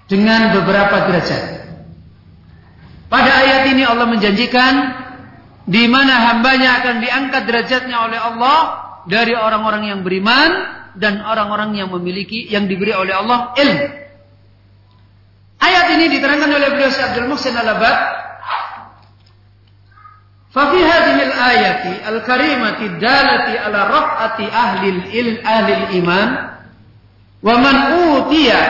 dengan 0.09 0.57
beberapa 0.57 1.05
derajat. 1.07 1.43
Pada 3.09 3.31
ayat 3.45 3.61
ini 3.73 3.85
Allah 3.85 4.09
menjanjikan 4.09 4.73
di 5.69 5.85
mana 5.85 6.33
hambanya 6.33 6.81
akan 6.81 6.95
diangkat 6.97 7.45
derajatnya 7.45 7.97
oleh 8.09 8.17
Allah 8.17 8.59
dari 9.05 9.37
orang-orang 9.37 9.93
yang 9.93 10.01
beriman 10.01 10.49
dan 10.97 11.21
orang-orang 11.21 11.77
yang 11.77 11.93
memiliki 11.93 12.49
yang 12.49 12.65
diberi 12.65 12.93
oleh 12.93 13.13
Allah 13.13 13.53
ilmu. 13.53 13.87
Ayat 15.59 15.85
ini 15.93 16.05
diterangkan 16.17 16.49
oleh 16.49 16.67
beliau 16.73 16.89
Syekh 16.89 17.05
Abdul 17.13 17.29
Muhsin 17.29 17.53
Al-Abad. 17.53 17.97
Fa 20.49 20.73
fi 20.73 20.79
hadhihi 20.81 21.21
al-ayati 21.29 21.93
al-karimati 22.09 22.85
dalati 22.97 23.53
ala 23.53 23.79
raf'ati 23.85 24.49
ahli 24.49 24.87
al 24.97 25.31
ahli 25.45 25.71
al-iman 25.77 26.29
wa 27.45 27.55
man 27.61 27.77
utiya 28.17 28.61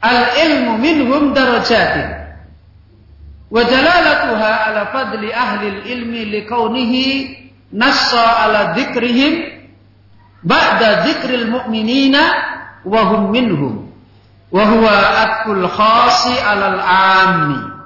al-ilmu 0.00 0.78
minhum 0.78 1.22
darajatin. 1.34 2.18
Wa 3.48 3.64
dalalatuha 3.64 4.50
ala 4.68 4.82
fadli 4.92 5.32
ahli 5.32 5.66
al-ilmi 5.80 6.28
liqaunihi 6.38 7.06
nassa 7.72 8.44
ala 8.44 8.76
dzikrihim 8.76 9.64
ba'da 10.44 11.08
dzikril 11.08 11.48
mu'minina 11.48 12.22
wa 12.84 13.00
hum 13.14 13.32
minhum. 13.32 13.74
Wa 14.48 14.64
huwa 14.64 15.68
khasi 15.68 16.32
alal 16.40 16.80
ammi 16.80 17.78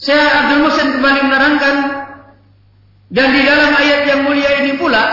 Syekh 0.00 0.16
Abdul 0.32 0.64
Musin 0.64 0.96
kembali 0.96 1.20
menerangkan 1.28 1.76
dan 3.12 3.28
di 3.36 3.40
dalam 3.44 3.76
ayat 3.76 4.00
yang 4.08 4.20
mulia 4.24 4.64
ini 4.64 4.80
pula 4.80 5.04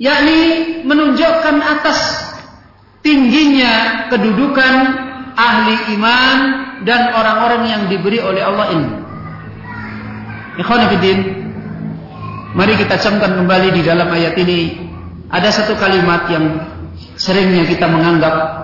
yakni 0.00 0.40
menunjukkan 0.88 1.60
atas 1.60 2.31
tingginya 3.02 4.06
kedudukan 4.08 4.74
ahli 5.34 5.74
iman 5.98 6.38
dan 6.86 7.14
orang-orang 7.14 7.62
yang 7.68 7.82
diberi 7.90 8.18
oleh 8.22 8.42
Allah 8.42 8.66
ini. 8.74 8.90
Ikhwan 10.62 10.86
fillah 10.90 11.18
Mari 12.52 12.76
kita 12.76 13.00
camkan 13.00 13.32
kembali 13.40 13.72
di 13.72 13.80
dalam 13.80 14.12
ayat 14.12 14.36
ini 14.36 14.76
ada 15.32 15.48
satu 15.48 15.72
kalimat 15.80 16.28
yang 16.28 16.60
seringnya 17.16 17.64
kita 17.64 17.88
menganggap 17.88 18.60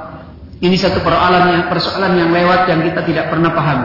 ini 0.60 0.76
satu 0.76 1.00
persoalan 1.00 1.56
yang 1.56 1.64
persoalan 1.72 2.12
yang 2.20 2.28
lewat 2.28 2.68
yang 2.68 2.84
kita 2.84 3.00
tidak 3.08 3.32
pernah 3.32 3.48
paham. 3.48 3.80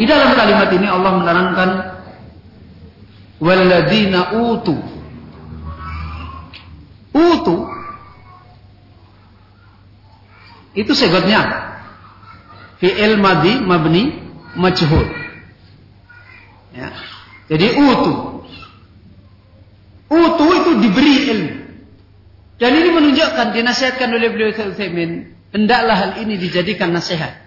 Di 0.00 0.08
dalam 0.08 0.32
kalimat 0.32 0.72
ini 0.72 0.86
Allah 0.88 1.12
menerangkan 1.20 1.70
walladzina 3.36 4.32
utu 4.40 4.80
utu 7.12 7.56
itu 10.76 10.92
segotnya 10.92 11.72
fi'il 12.82 13.16
madi 13.20 13.60
mabni 13.60 14.16
majhul 14.56 15.06
ya. 16.74 16.88
jadi 17.48 17.66
utu 17.76 18.38
Utuh 20.08 20.50
itu 20.56 20.70
diberi 20.80 21.16
ilmu. 21.28 21.54
Dan 22.56 22.70
ini 22.80 22.90
menunjukkan 22.96 23.52
dinasihatkan 23.54 24.08
oleh 24.08 24.32
beliau 24.32 24.50
Utsaimin, 24.50 25.36
hendaklah 25.52 25.94
hal 25.94 26.10
ini 26.24 26.40
dijadikan 26.40 26.90
nasihat. 26.90 27.38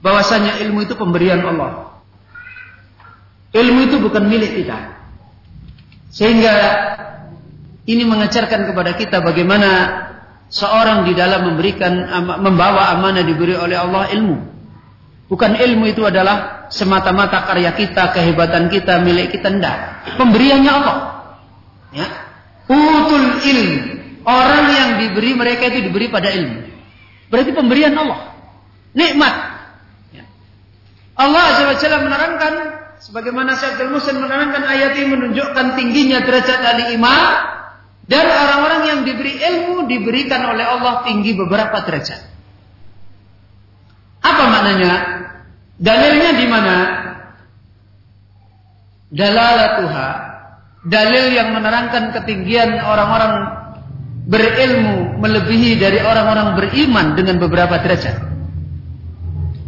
Bahwasanya 0.00 0.62
ilmu 0.62 0.86
itu 0.86 0.94
pemberian 0.94 1.42
Allah. 1.42 2.00
Ilmu 3.50 3.90
itu 3.90 3.96
bukan 3.98 4.24
milik 4.30 4.62
kita. 4.62 4.78
Sehingga 6.14 6.54
Ini 7.82 8.06
mengajarkan 8.06 8.70
kepada 8.70 8.94
kita 8.94 9.18
bagaimana 9.26 9.68
seorang 10.52 11.08
di 11.08 11.16
dalam 11.16 11.48
memberikan 11.48 12.04
membawa 12.44 12.92
amanah 12.92 13.24
diberi 13.24 13.56
oleh 13.56 13.80
Allah 13.80 14.12
ilmu. 14.12 14.36
Bukan 15.32 15.56
ilmu 15.56 15.88
itu 15.88 16.04
adalah 16.04 16.68
semata-mata 16.68 17.48
karya 17.48 17.72
kita, 17.72 18.12
kehebatan 18.12 18.68
kita, 18.68 19.00
milik 19.00 19.32
kita 19.32 19.48
tidak. 19.48 19.76
Pemberiannya 20.20 20.70
Allah. 20.70 20.96
Ya. 21.96 22.08
Utul 22.68 23.40
ilmu. 23.40 23.80
Orang 24.28 24.64
yang 24.70 24.90
diberi 25.00 25.32
mereka 25.32 25.72
itu 25.72 25.88
diberi 25.88 26.12
pada 26.12 26.28
ilmu. 26.28 26.68
Berarti 27.32 27.50
pemberian 27.56 27.96
Allah. 27.96 28.36
Nikmat. 28.92 29.34
Ya. 30.12 30.24
Allah 31.16 31.42
Azza 31.72 31.96
menerangkan 31.96 32.52
sebagaimana 33.00 33.56
Syekh 33.56 33.88
Muslim 33.88 34.20
menerangkan 34.20 34.68
ayat 34.68 35.00
ini 35.00 35.16
menunjukkan 35.16 35.66
tingginya 35.80 36.28
derajat 36.28 36.60
ahli 36.60 36.92
iman 37.00 37.51
dan 38.12 38.28
orang-orang 38.28 38.82
yang 38.84 39.00
diberi 39.08 39.40
ilmu 39.40 39.88
diberikan 39.88 40.44
oleh 40.52 40.68
Allah 40.68 41.00
tinggi 41.08 41.32
beberapa 41.32 41.80
derajat. 41.80 42.28
Apa 44.20 44.44
maknanya? 44.52 44.92
Dalilnya 45.80 46.30
di 46.36 46.46
mana? 46.46 46.76
Dalalatuha. 49.08 50.08
Dalil 50.84 51.32
yang 51.32 51.56
menerangkan 51.56 52.12
ketinggian 52.12 52.84
orang-orang 52.84 53.64
berilmu 54.28 55.16
melebihi 55.16 55.80
dari 55.80 56.04
orang-orang 56.04 56.52
beriman 56.60 57.16
dengan 57.16 57.40
beberapa 57.40 57.80
derajat. 57.80 58.28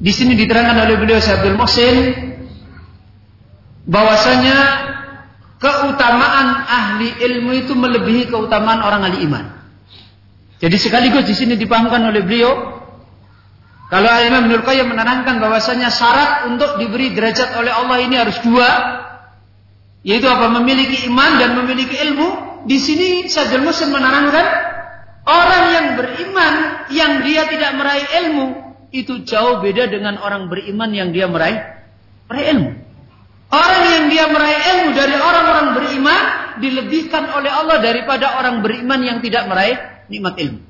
Di 0.04 0.12
sini 0.12 0.36
diterangkan 0.36 0.84
oleh 0.84 1.00
beliau 1.00 1.16
Syaikhul 1.16 1.56
Muhsin 1.56 1.96
bahwasanya 3.88 4.58
keutamaan 5.64 6.68
ahli 6.68 7.08
ilmu 7.24 7.56
itu 7.56 7.72
melebihi 7.72 8.28
keutamaan 8.28 8.84
orang 8.84 9.08
ahli 9.08 9.24
iman. 9.24 9.44
Jadi 10.60 10.76
sekaligus 10.76 11.24
di 11.24 11.32
sini 11.32 11.56
dipahamkan 11.56 12.04
oleh 12.04 12.20
beliau 12.20 12.52
kalau 13.88 14.10
Imam 14.20 14.48
Ibnu 14.48 14.64
Qayyim 14.64 14.92
menerangkan 14.92 15.40
bahwasanya 15.40 15.88
syarat 15.88 16.48
untuk 16.52 16.80
diberi 16.80 17.12
derajat 17.12 17.56
oleh 17.56 17.72
Allah 17.72 17.98
ini 18.00 18.16
harus 18.16 18.36
dua 18.44 18.68
yaitu 20.04 20.28
apa 20.28 20.52
memiliki 20.52 21.08
iman 21.08 21.40
dan 21.40 21.56
memiliki 21.56 21.96
ilmu. 21.96 22.28
Di 22.64 22.80
sini 22.80 23.28
Syaikhul 23.28 23.64
Muslim 23.64 23.92
menerangkan 23.92 24.46
orang 25.28 25.64
yang 25.72 25.86
beriman 26.00 26.54
yang 26.92 27.12
dia 27.24 27.44
tidak 27.48 27.76
meraih 27.76 28.06
ilmu 28.24 28.46
itu 28.88 29.26
jauh 29.28 29.60
beda 29.60 29.88
dengan 29.92 30.16
orang 30.20 30.48
beriman 30.48 30.88
yang 30.92 31.12
dia 31.12 31.28
meraih 31.28 31.60
meraih 32.28 32.46
ilmu. 32.56 32.70
Orang 33.54 33.84
yang 33.86 34.04
dia 34.10 34.26
meraih 34.26 34.60
ilmu 34.74 34.90
dari 34.98 35.14
orang-orang 35.14 35.66
beriman 35.78 36.22
dilebihkan 36.58 37.30
oleh 37.30 37.50
Allah 37.54 37.78
daripada 37.78 38.34
orang 38.42 38.66
beriman 38.66 38.98
yang 38.98 39.18
tidak 39.22 39.46
meraih 39.46 39.78
nikmat 40.10 40.34
ilmu. 40.42 40.60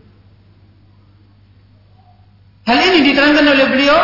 Hal 2.65 2.79
ini 2.81 2.99
diterangkan 3.09 3.45
oleh 3.45 3.67
beliau 3.73 4.01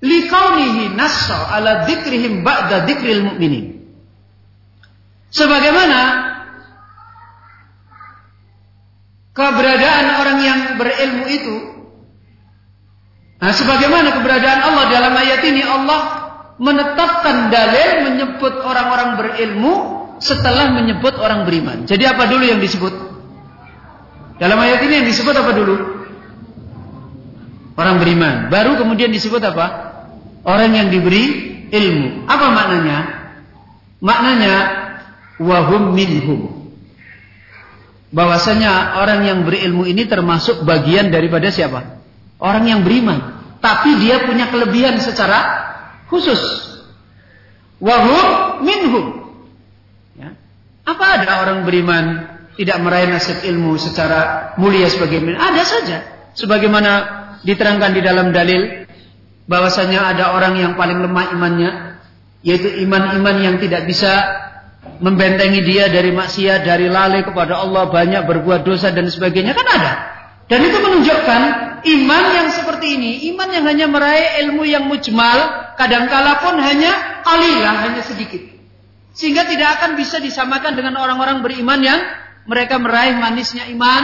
likaunihi 0.00 0.96
nassa 0.96 1.52
ala 1.52 1.84
dzikrihim 1.84 2.40
ba'da 2.40 2.88
dzikril 2.88 3.28
mu'minin. 3.28 3.76
Sebagaimana 5.36 6.00
keberadaan 9.36 10.06
orang 10.16 10.38
yang 10.40 10.60
berilmu 10.80 11.26
itu 11.28 11.56
Nah, 13.40 13.56
sebagaimana 13.56 14.20
keberadaan 14.20 14.60
Allah 14.60 14.84
dalam 14.92 15.16
ayat 15.16 15.40
ini 15.48 15.64
Allah 15.64 16.19
menetapkan 16.60 17.48
dalil 17.48 18.12
menyebut 18.12 18.60
orang-orang 18.60 19.16
berilmu 19.16 19.72
setelah 20.20 20.76
menyebut 20.76 21.16
orang 21.16 21.48
beriman. 21.48 21.88
Jadi 21.88 22.04
apa 22.04 22.28
dulu 22.28 22.44
yang 22.44 22.60
disebut? 22.60 22.92
Dalam 24.36 24.60
ayat 24.60 24.84
ini 24.84 25.00
yang 25.00 25.08
disebut 25.08 25.32
apa 25.32 25.56
dulu? 25.56 25.76
Orang 27.80 27.96
beriman. 27.96 28.52
Baru 28.52 28.76
kemudian 28.76 29.08
disebut 29.08 29.40
apa? 29.40 29.96
Orang 30.44 30.76
yang 30.76 30.92
diberi 30.92 31.64
ilmu. 31.72 32.28
Apa 32.28 32.46
maknanya? 32.52 32.98
Maknanya 34.04 34.54
wahum 35.40 35.96
minhum. 35.96 36.60
Bahwasanya 38.12 39.00
orang 39.00 39.24
yang 39.24 39.38
berilmu 39.48 39.88
ini 39.88 40.04
termasuk 40.04 40.60
bagian 40.68 41.08
daripada 41.08 41.48
siapa? 41.48 42.04
Orang 42.36 42.68
yang 42.68 42.84
beriman. 42.84 43.40
Tapi 43.64 43.96
dia 44.04 44.28
punya 44.28 44.52
kelebihan 44.52 45.00
secara 45.00 45.69
khusus. 46.10 46.40
Wahum 47.80 48.60
minhum. 48.66 49.06
Ya. 50.18 50.36
Apa 50.84 51.22
ada 51.22 51.46
orang 51.46 51.64
beriman 51.64 52.28
tidak 52.60 52.76
meraih 52.84 53.08
nasib 53.08 53.40
ilmu 53.40 53.80
secara 53.80 54.52
mulia 54.60 54.90
sebagaimana? 54.90 55.40
Ada 55.40 55.62
saja. 55.64 55.98
Sebagaimana 56.36 56.90
diterangkan 57.46 57.90
di 57.96 58.02
dalam 58.04 58.36
dalil 58.36 58.84
bahwasanya 59.48 60.12
ada 60.12 60.36
orang 60.36 60.60
yang 60.60 60.72
paling 60.76 61.00
lemah 61.00 61.32
imannya 61.32 61.70
yaitu 62.44 62.68
iman-iman 62.84 63.36
yang 63.40 63.56
tidak 63.56 63.88
bisa 63.88 64.12
membentengi 65.00 65.60
dia 65.64 65.88
dari 65.88 66.12
maksiat, 66.12 66.64
dari 66.64 66.88
lalai 66.88 67.24
kepada 67.24 67.60
Allah, 67.60 67.88
banyak 67.88 68.24
berbuat 68.24 68.64
dosa 68.64 68.92
dan 68.92 69.08
sebagainya 69.08 69.52
kan 69.56 69.66
ada. 69.68 69.92
Dan 70.48 70.66
itu 70.66 70.76
menunjukkan 70.82 71.40
iman 71.84 72.24
yang 72.34 72.48
seperti 72.52 72.96
ini, 72.98 73.10
iman 73.32 73.48
yang 73.48 73.64
hanya 73.68 73.86
meraih 73.86 74.44
ilmu 74.44 74.64
yang 74.66 74.88
mujmal, 74.88 75.38
kadangkala 75.80 76.44
pun 76.44 76.60
hanya 76.60 77.24
qalilah, 77.24 77.88
hanya 77.88 78.04
sedikit. 78.04 78.44
Sehingga 79.16 79.48
tidak 79.48 79.80
akan 79.80 79.96
bisa 79.96 80.20
disamakan 80.20 80.76
dengan 80.76 81.00
orang-orang 81.00 81.40
beriman 81.40 81.80
yang 81.80 82.00
mereka 82.44 82.76
meraih 82.76 83.16
manisnya 83.16 83.64
iman, 83.72 84.02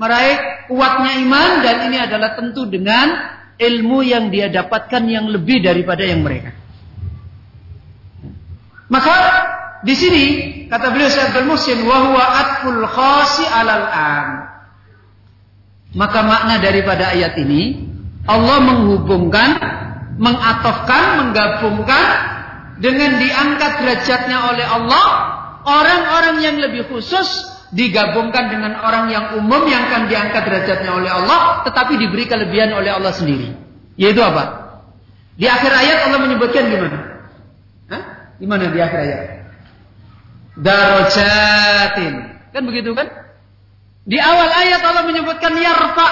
meraih 0.00 0.64
kuatnya 0.72 1.20
iman 1.28 1.50
dan 1.60 1.76
ini 1.92 2.00
adalah 2.00 2.32
tentu 2.32 2.64
dengan 2.64 3.36
ilmu 3.60 4.00
yang 4.00 4.32
dia 4.32 4.48
dapatkan 4.48 5.04
yang 5.04 5.28
lebih 5.28 5.60
daripada 5.60 6.00
yang 6.08 6.24
mereka. 6.24 6.56
Maka 8.88 9.14
di 9.84 9.94
sini 9.94 10.24
kata 10.72 10.96
beliau 10.96 11.12
Syekh 11.12 11.36
Al-Muhsin 11.36 11.84
wa 11.84 11.96
huwa 12.08 12.24
atful 12.24 12.82
khasi 12.88 13.44
alal 13.44 13.84
am. 13.84 14.28
Maka 15.92 16.20
makna 16.24 16.56
daripada 16.60 17.12
ayat 17.12 17.36
ini 17.40 17.88
Allah 18.28 18.60
menghubungkan, 18.60 19.56
mengatofkan, 20.18 21.02
menggabungkan 21.24 22.06
dengan 22.78 23.18
diangkat 23.18 23.72
derajatnya 23.82 24.38
oleh 24.52 24.66
Allah 24.66 25.06
orang-orang 25.66 26.36
yang 26.42 26.56
lebih 26.58 26.86
khusus 26.90 27.26
digabungkan 27.74 28.48
dengan 28.48 28.80
orang 28.80 29.12
yang 29.12 29.24
umum 29.36 29.66
yang 29.68 29.86
akan 29.92 30.08
diangkat 30.08 30.42
derajatnya 30.46 30.90
oleh 30.94 31.10
Allah 31.10 31.62
tetapi 31.68 32.00
diberi 32.00 32.24
kelebihan 32.26 32.74
oleh 32.74 32.90
Allah 32.90 33.12
sendiri. 33.14 33.54
Yaitu 33.98 34.22
apa? 34.22 34.68
Di 35.38 35.46
akhir 35.46 35.70
ayat 35.70 35.98
Allah 36.10 36.20
menyebutkan 36.22 36.66
gimana? 36.70 36.98
Hah? 37.90 38.02
Gimana 38.42 38.70
di 38.70 38.78
akhir 38.78 38.98
ayat? 39.06 39.22
Darajatin. 40.58 42.14
Kan 42.50 42.62
begitu 42.66 42.90
kan? 42.94 43.06
Di 44.08 44.18
awal 44.18 44.48
ayat 44.50 44.80
Allah 44.82 45.04
menyebutkan 45.04 45.52
yarfa. 45.54 46.08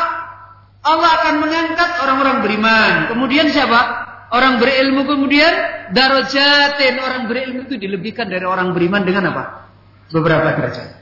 Allah 0.86 1.10
akan 1.18 1.34
mengangkat 1.42 1.90
orang-orang 1.98 2.46
beriman. 2.46 2.92
Kemudian 3.10 3.50
siapa? 3.50 4.06
Orang 4.30 4.62
berilmu 4.62 5.02
kemudian 5.02 5.50
darajatin. 5.90 6.94
Orang 7.02 7.26
berilmu 7.26 7.66
itu 7.66 7.74
dilebihkan 7.74 8.30
dari 8.30 8.46
orang 8.46 8.70
beriman 8.70 9.02
dengan 9.02 9.34
apa? 9.34 9.66
Beberapa 10.14 10.54
derajat. 10.54 10.94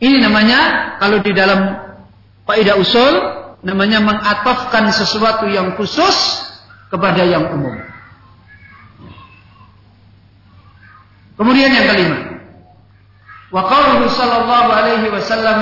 Ini 0.00 0.16
namanya 0.24 0.92
kalau 0.96 1.20
di 1.20 1.32
dalam 1.36 1.60
kaidah 2.48 2.80
usul 2.80 3.14
namanya 3.60 4.00
mengatofkan 4.00 4.88
sesuatu 4.92 5.44
yang 5.48 5.76
khusus 5.76 6.16
kepada 6.88 7.20
yang 7.24 7.52
umum. 7.52 7.76
Kemudian 11.36 11.68
yang 11.68 11.84
kelima, 11.92 12.18
Wa 13.52 13.62
qauluhu 13.68 14.08
sallallahu 14.08 14.68
alaihi 14.72 15.12
wasallam 15.12 15.60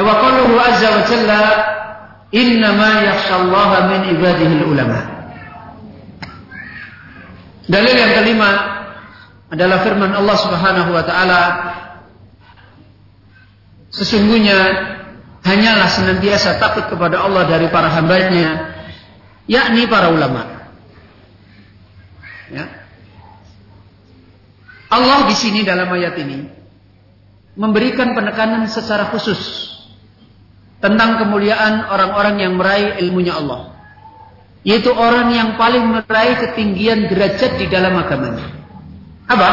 wa 0.00 0.14
qauluhu 0.16 0.54
azza 0.56 0.88
wa 0.88 1.02
jalla 1.06 1.42
innama 2.30 3.04
yakhshallaha 3.06 3.78
min 3.90 4.00
ibadihi 4.16 4.64
ulama. 4.66 4.98
Dalil 7.70 7.94
yang 7.94 8.12
kelima 8.18 8.50
adalah 9.50 9.82
firman 9.86 10.10
Allah 10.14 10.36
Subhanahu 10.38 10.90
wa 10.90 11.04
taala 11.06 11.42
Sesungguhnya 13.90 14.58
hanyalah 15.42 15.90
senantiasa 15.90 16.62
takut 16.62 16.86
kepada 16.86 17.26
Allah 17.26 17.50
dari 17.50 17.66
para 17.66 17.90
hambanya 17.90 18.70
yakni 19.50 19.90
para 19.90 20.14
ulama. 20.14 20.70
Ya. 22.54 22.66
Allah 24.90 25.26
di 25.26 25.34
sini 25.34 25.66
dalam 25.66 25.90
ayat 25.90 26.14
ini 26.22 26.46
memberikan 27.58 28.14
penekanan 28.14 28.66
secara 28.70 29.10
khusus 29.10 29.69
tentang 30.80 31.20
kemuliaan 31.20 31.86
orang-orang 31.92 32.36
yang 32.40 32.52
meraih 32.56 32.96
ilmunya 33.04 33.36
Allah. 33.36 33.76
Yaitu 34.64 34.92
orang 34.92 35.32
yang 35.32 35.56
paling 35.56 35.88
meraih 35.88 36.36
ketinggian 36.36 37.08
derajat 37.08 37.56
di 37.56 37.66
dalam 37.68 37.96
agamanya. 37.96 38.44
Apa? 39.28 39.50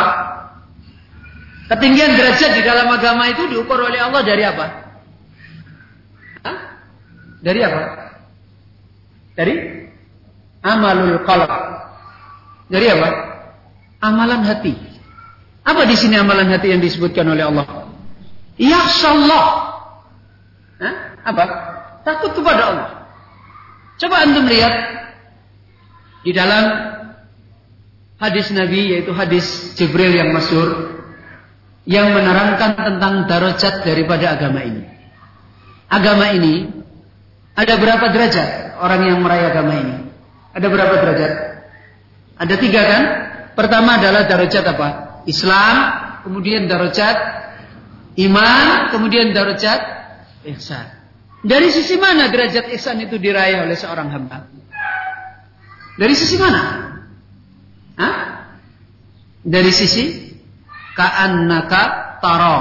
Ketinggian 1.67 2.15
derajat 2.15 2.51
di 2.55 2.63
dalam 2.63 2.87
agama 2.91 3.27
itu 3.27 3.43
diukur 3.51 3.79
oleh 3.79 3.99
Allah 3.99 4.23
dari 4.23 4.43
apa? 4.43 4.65
Hah? 6.43 6.57
Dari 7.43 7.59
apa? 7.63 7.81
Dari 9.35 9.55
amalul 10.63 11.23
qalb. 11.27 11.51
Dari 12.67 12.87
apa? 12.91 13.09
Amalan 14.03 14.43
hati. 14.43 14.75
Apa 15.67 15.83
di 15.83 15.95
sini 15.99 16.15
amalan 16.15 16.47
hati 16.51 16.71
yang 16.71 16.79
disebutkan 16.79 17.27
oleh 17.27 17.47
Allah? 17.47 17.67
Ya 18.55 18.79
Allah. 18.83 19.47
Apa? 21.27 21.45
Takut 22.07 22.31
kepada 22.31 22.61
Allah. 22.71 22.89
Coba 23.99 24.23
antum 24.23 24.47
lihat 24.47 24.73
di 26.23 26.31
dalam 26.31 26.63
hadis 28.15 28.47
Nabi 28.55 28.95
yaitu 28.95 29.11
hadis 29.11 29.75
Jibril 29.75 30.15
yang 30.15 30.31
masyur 30.31 30.95
yang 31.87 32.11
menerangkan 32.15 32.75
tentang 32.75 33.27
darajat 33.27 33.83
daripada 33.83 34.39
agama 34.39 34.63
ini. 34.63 34.83
Agama 35.87 36.31
ini 36.31 36.67
ada 37.55 37.73
berapa 37.79 38.05
derajat 38.11 38.79
orang 38.79 39.01
yang 39.07 39.19
meraih 39.23 39.51
agama 39.51 39.73
ini? 39.75 39.95
Ada 40.51 40.67
berapa 40.67 40.95
derajat? 40.99 41.33
Ada 42.37 42.55
tiga 42.59 42.81
kan? 42.85 43.03
Pertama 43.57 43.97
adalah 43.97 44.29
derajat 44.29 44.63
apa? 44.67 44.87
Islam, 45.25 45.75
kemudian 46.21 46.69
derajat 46.69 47.17
iman, 48.19 48.93
kemudian 48.93 49.33
derajat 49.33 49.79
ihsan. 50.53 50.96
Dari 51.45 51.69
sisi 51.69 51.95
mana 52.01 52.33
derajat 52.33 52.73
ihsan 52.73 52.97
itu 53.03 53.21
diraih 53.21 53.65
oleh 53.65 53.77
seorang 53.77 54.09
hamba? 54.09 54.49
Dari 55.97 56.13
sisi 56.17 56.37
mana? 56.37 56.61
Hah? 57.97 58.17
Dari 59.45 59.71
sisi 59.73 60.33
ka'annaka 60.97 61.81
tara. 62.21 62.57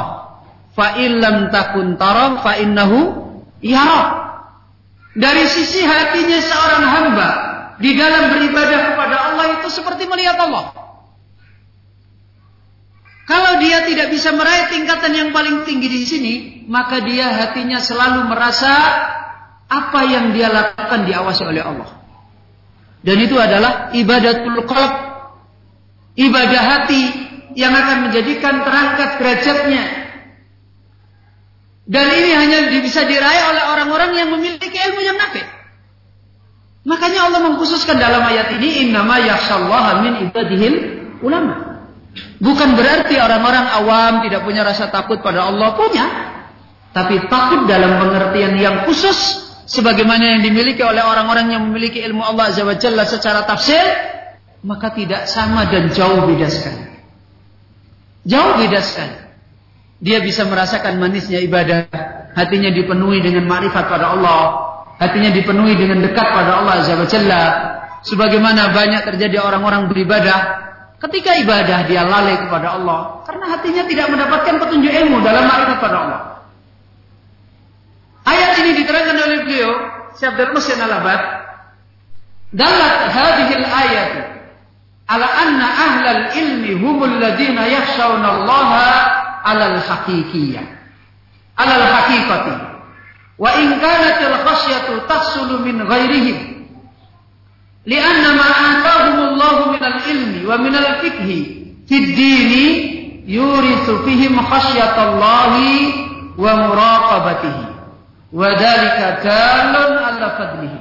Fa 0.77 1.01
illam 1.01 1.48
takun 1.48 1.97
tara 1.97 2.40
fa 2.44 2.61
innahu. 2.61 3.24
Dari 5.16 5.44
sisi 5.48 5.81
hatinya 5.81 6.39
seorang 6.44 6.85
hamba 6.85 7.31
di 7.81 7.97
dalam 7.97 8.36
beribadah 8.36 8.93
kepada 8.93 9.16
Allah 9.32 9.47
itu 9.61 9.69
seperti 9.73 10.05
melihat 10.05 10.36
Allah. 10.36 10.86
Kalau 13.27 13.59
dia 13.59 13.82
tidak 13.82 14.15
bisa 14.15 14.31
meraih 14.31 14.70
tingkatan 14.70 15.11
yang 15.11 15.28
paling 15.35 15.66
tinggi 15.66 15.90
di 15.90 16.07
sini, 16.07 16.35
maka 16.70 17.03
dia 17.03 17.27
hatinya 17.27 17.82
selalu 17.82 18.31
merasa 18.31 18.70
apa 19.66 20.01
yang 20.07 20.31
dia 20.31 20.47
lakukan 20.47 21.11
diawasi 21.11 21.43
oleh 21.43 21.62
Allah. 21.66 21.90
Dan 23.03 23.19
itu 23.19 23.35
adalah 23.35 23.90
ibadatul 23.90 24.62
qalb. 24.62 24.94
Ibadah 26.16 26.62
hati 26.65 27.03
yang 27.59 27.74
akan 27.74 28.09
menjadikan 28.09 28.62
terangkat 28.62 29.11
derajatnya. 29.19 29.85
Dan 31.86 32.07
ini 32.15 32.31
hanya 32.31 32.59
bisa 32.82 33.07
diraih 33.07 33.43
oleh 33.51 33.65
orang-orang 33.74 34.11
yang 34.15 34.28
memiliki 34.39 34.74
ilmu 34.74 35.03
yang 35.03 35.19
nafi. 35.19 35.43
Makanya 36.86 37.27
Allah 37.27 37.40
mengkhususkan 37.43 37.98
dalam 37.98 38.23
ayat 38.23 38.55
ini 38.55 38.86
innama 38.86 39.19
yakhshallaha 39.19 40.07
min 40.07 40.31
ibadihil 40.31 40.74
ulama. 41.27 41.65
Bukan 42.37 42.77
berarti 42.77 43.17
orang-orang 43.17 43.67
awam 43.81 44.13
tidak 44.29 44.45
punya 44.45 44.61
rasa 44.61 44.93
takut 44.93 45.25
pada 45.25 45.49
Allah 45.49 45.73
punya, 45.73 46.05
tapi 46.93 47.25
takut 47.33 47.65
dalam 47.65 47.97
pengertian 47.97 48.57
yang 48.61 48.77
khusus 48.85 49.17
sebagaimana 49.65 50.37
yang 50.37 50.41
dimiliki 50.45 50.85
oleh 50.85 51.01
orang-orang 51.01 51.57
yang 51.57 51.63
memiliki 51.65 52.05
ilmu 52.05 52.21
Allah 52.21 52.53
Azza 52.53 52.63
wa 52.65 52.77
Jalla 52.77 53.09
secara 53.09 53.49
tafsir, 53.49 53.81
maka 54.61 54.93
tidak 54.93 55.29
sama 55.33 55.65
dan 55.73 55.89
jauh 55.97 56.29
beda 56.29 56.49
sekali. 56.53 56.85
Jauh 58.29 58.61
beda 58.61 58.81
sekali. 58.85 59.17
Dia 59.97 60.21
bisa 60.21 60.45
merasakan 60.45 61.01
manisnya 61.01 61.41
ibadah, 61.41 61.89
hatinya 62.37 62.69
dipenuhi 62.69 63.25
dengan 63.25 63.49
makrifat 63.49 63.85
pada 63.89 64.13
Allah, 64.13 64.41
hatinya 65.01 65.33
dipenuhi 65.33 65.73
dengan 65.73 66.05
dekat 66.05 66.29
pada 66.37 66.61
Allah 66.61 66.85
Azza 66.85 67.01
wa 67.01 67.09
Jalla. 67.09 67.45
Sebagaimana 68.05 68.77
banyak 68.77 69.03
terjadi 69.09 69.41
orang-orang 69.41 69.89
beribadah 69.89 70.65
Ketika 70.97 71.36
ibadah 71.44 71.85
dia 71.85 72.09
lalai 72.09 72.40
kepada 72.40 72.81
Allah 72.81 73.20
karena 73.28 73.52
hatinya 73.52 73.85
tidak 73.85 74.06
mendapatkan 74.09 74.55
petunjuk 74.56 74.89
ilmu 74.89 75.20
dalam 75.20 75.44
makrifat 75.44 75.78
pada 75.78 75.97
Allah. 76.09 76.23
Ayat 78.24 78.59
ini 78.64 78.70
diterangkan 78.81 79.16
oleh 79.20 79.39
beliau 79.44 79.70
Syekh 80.16 80.32
Abdul 80.35 80.56
Muhsin 80.56 80.81
Al-Abad 80.81 81.20
dalat 82.56 83.12
hadhil 83.12 83.66
ayat 83.68 84.12
ala 85.12 85.27
anna 85.28 85.66
ahlal 85.68 86.23
ilmi 86.32 86.81
humul 86.81 87.12
ladina 87.20 87.68
yakhshawna 87.68 88.43
Allah 88.43 88.70
alal 89.44 89.77
haqiqiyah 89.77 90.64
alal 91.60 91.85
haqiqati 91.85 92.56
wa 93.36 93.52
in 93.60 93.77
kanat 93.85 94.18
al 94.24 94.36
khasyatu 94.48 95.05
tahsulu 95.05 95.60
min 95.60 95.85
ghairihim 95.85 96.56
Lianna 97.87 98.35
ma 98.35 98.49
atahumullahu 98.51 99.79
minal 99.79 99.99
ilmi 100.03 100.43
wa 100.43 100.59
minal 100.59 100.99
fikhi 101.07 101.39
fid 101.87 102.07
dini 102.19 102.65
yurithu 103.31 104.03
fihim 104.03 104.35
khasyatallahi 104.35 105.71
wa 106.35 106.53
muraqabatihi 106.67 107.67
wa 108.35 108.47
dhalika 108.59 109.23
dalun 109.23 109.93
ala 110.03 110.27
fadlihi 110.35 110.81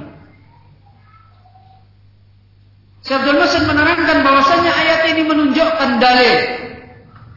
Syabdul 3.06 3.38
Musin 3.38 3.70
menerangkan 3.70 4.26
bahwasanya 4.26 4.72
ayat 4.74 5.00
ini 5.14 5.22
menunjukkan 5.30 6.02
dalil 6.02 6.36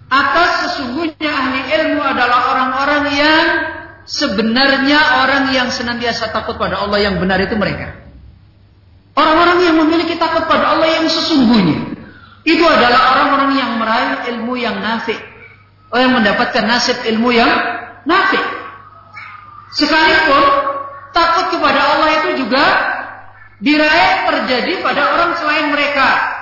atas 0.09 0.51
sesungguhnya 0.65 1.29
ahli 1.29 1.61
ilmu 1.69 2.01
adalah 2.01 2.57
orang-orang 2.57 3.03
yang 3.13 3.45
sebenarnya 4.09 4.97
orang 5.21 5.53
yang 5.53 5.69
senantiasa 5.69 6.33
takut 6.33 6.57
pada 6.57 6.81
Allah 6.81 6.97
yang 7.05 7.21
benar 7.21 7.37
itu 7.37 7.53
mereka. 7.53 7.98
Orang-orang 9.19 9.59
yang 9.67 9.75
memiliki 9.83 10.15
takut 10.15 10.47
pada 10.47 10.79
Allah 10.79 10.87
yang 10.87 11.03
sesungguhnya. 11.11 11.91
Itu 12.47 12.63
adalah 12.63 13.19
orang-orang 13.19 13.51
yang 13.59 13.75
meraih 13.75 14.23
ilmu 14.31 14.55
yang 14.55 14.79
nafik. 14.79 15.19
Oh 15.91 15.99
yang 15.99 16.15
mendapatkan 16.15 16.63
nasib 16.63 16.95
ilmu 17.03 17.35
yang 17.35 17.51
nafik. 18.07 18.39
Sekalipun 19.75 20.45
takut 21.11 21.51
kepada 21.51 21.79
Allah 21.83 22.09
itu 22.23 22.29
juga 22.47 22.63
diraih 23.59 24.31
terjadi 24.31 24.79
pada 24.79 25.19
orang 25.19 25.35
selain 25.35 25.67
mereka. 25.67 26.39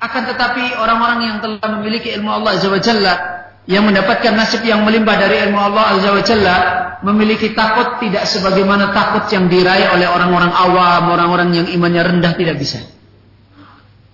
Akan 0.00 0.24
tetapi 0.24 0.80
orang-orang 0.80 1.20
yang 1.20 1.36
telah 1.44 1.68
memiliki 1.76 2.16
ilmu 2.16 2.32
Allah 2.32 2.56
Azza 2.56 2.72
wa 2.72 2.80
Jalla 2.80 3.35
yang 3.66 3.82
mendapatkan 3.82 4.32
nasib 4.34 4.62
yang 4.62 4.86
melimpah 4.86 5.18
dari 5.18 5.42
ilmu 5.46 5.58
Allah 5.58 5.98
Azza 5.98 6.10
wa 6.14 6.22
Jalla 6.22 6.56
memiliki 7.02 7.50
takut 7.52 7.98
tidak 7.98 8.24
sebagaimana 8.30 8.94
takut 8.94 9.26
yang 9.34 9.50
diraih 9.50 9.90
oleh 9.90 10.06
orang-orang 10.06 10.54
awam, 10.54 11.02
orang-orang 11.10 11.48
yang 11.52 11.66
imannya 11.66 12.02
rendah 12.02 12.32
tidak 12.38 12.56
bisa. 12.62 12.80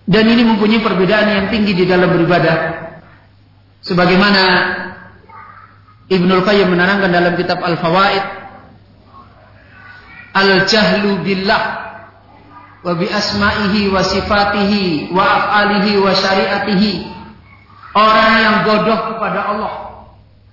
Dan 0.09 0.27
ini 0.27 0.43
mempunyai 0.43 0.83
perbedaan 0.83 1.27
yang 1.29 1.47
tinggi 1.53 1.79
di 1.79 1.85
dalam 1.87 2.11
beribadah. 2.11 2.57
Sebagaimana 3.85 4.43
Ibnul 6.11 6.43
Qayyim 6.43 6.69
menerangkan 6.69 7.11
dalam 7.13 7.33
kitab 7.39 7.63
Al-Fawaid 7.63 8.43
Al-jahlu 10.33 11.21
billah 11.21 11.63
wa 12.83 12.93
bi 12.97 13.07
asma'ihi 13.07 13.93
wa 13.93 14.01
sifatihi 14.01 15.13
wa 15.13 15.23
af'alihi 15.23 16.01
wa 16.01 16.11
syariatihi 16.17 16.93
Orang 17.93 18.33
yang 18.41 18.57
bodoh 18.65 19.01
kepada 19.13 19.41
Allah. 19.53 19.73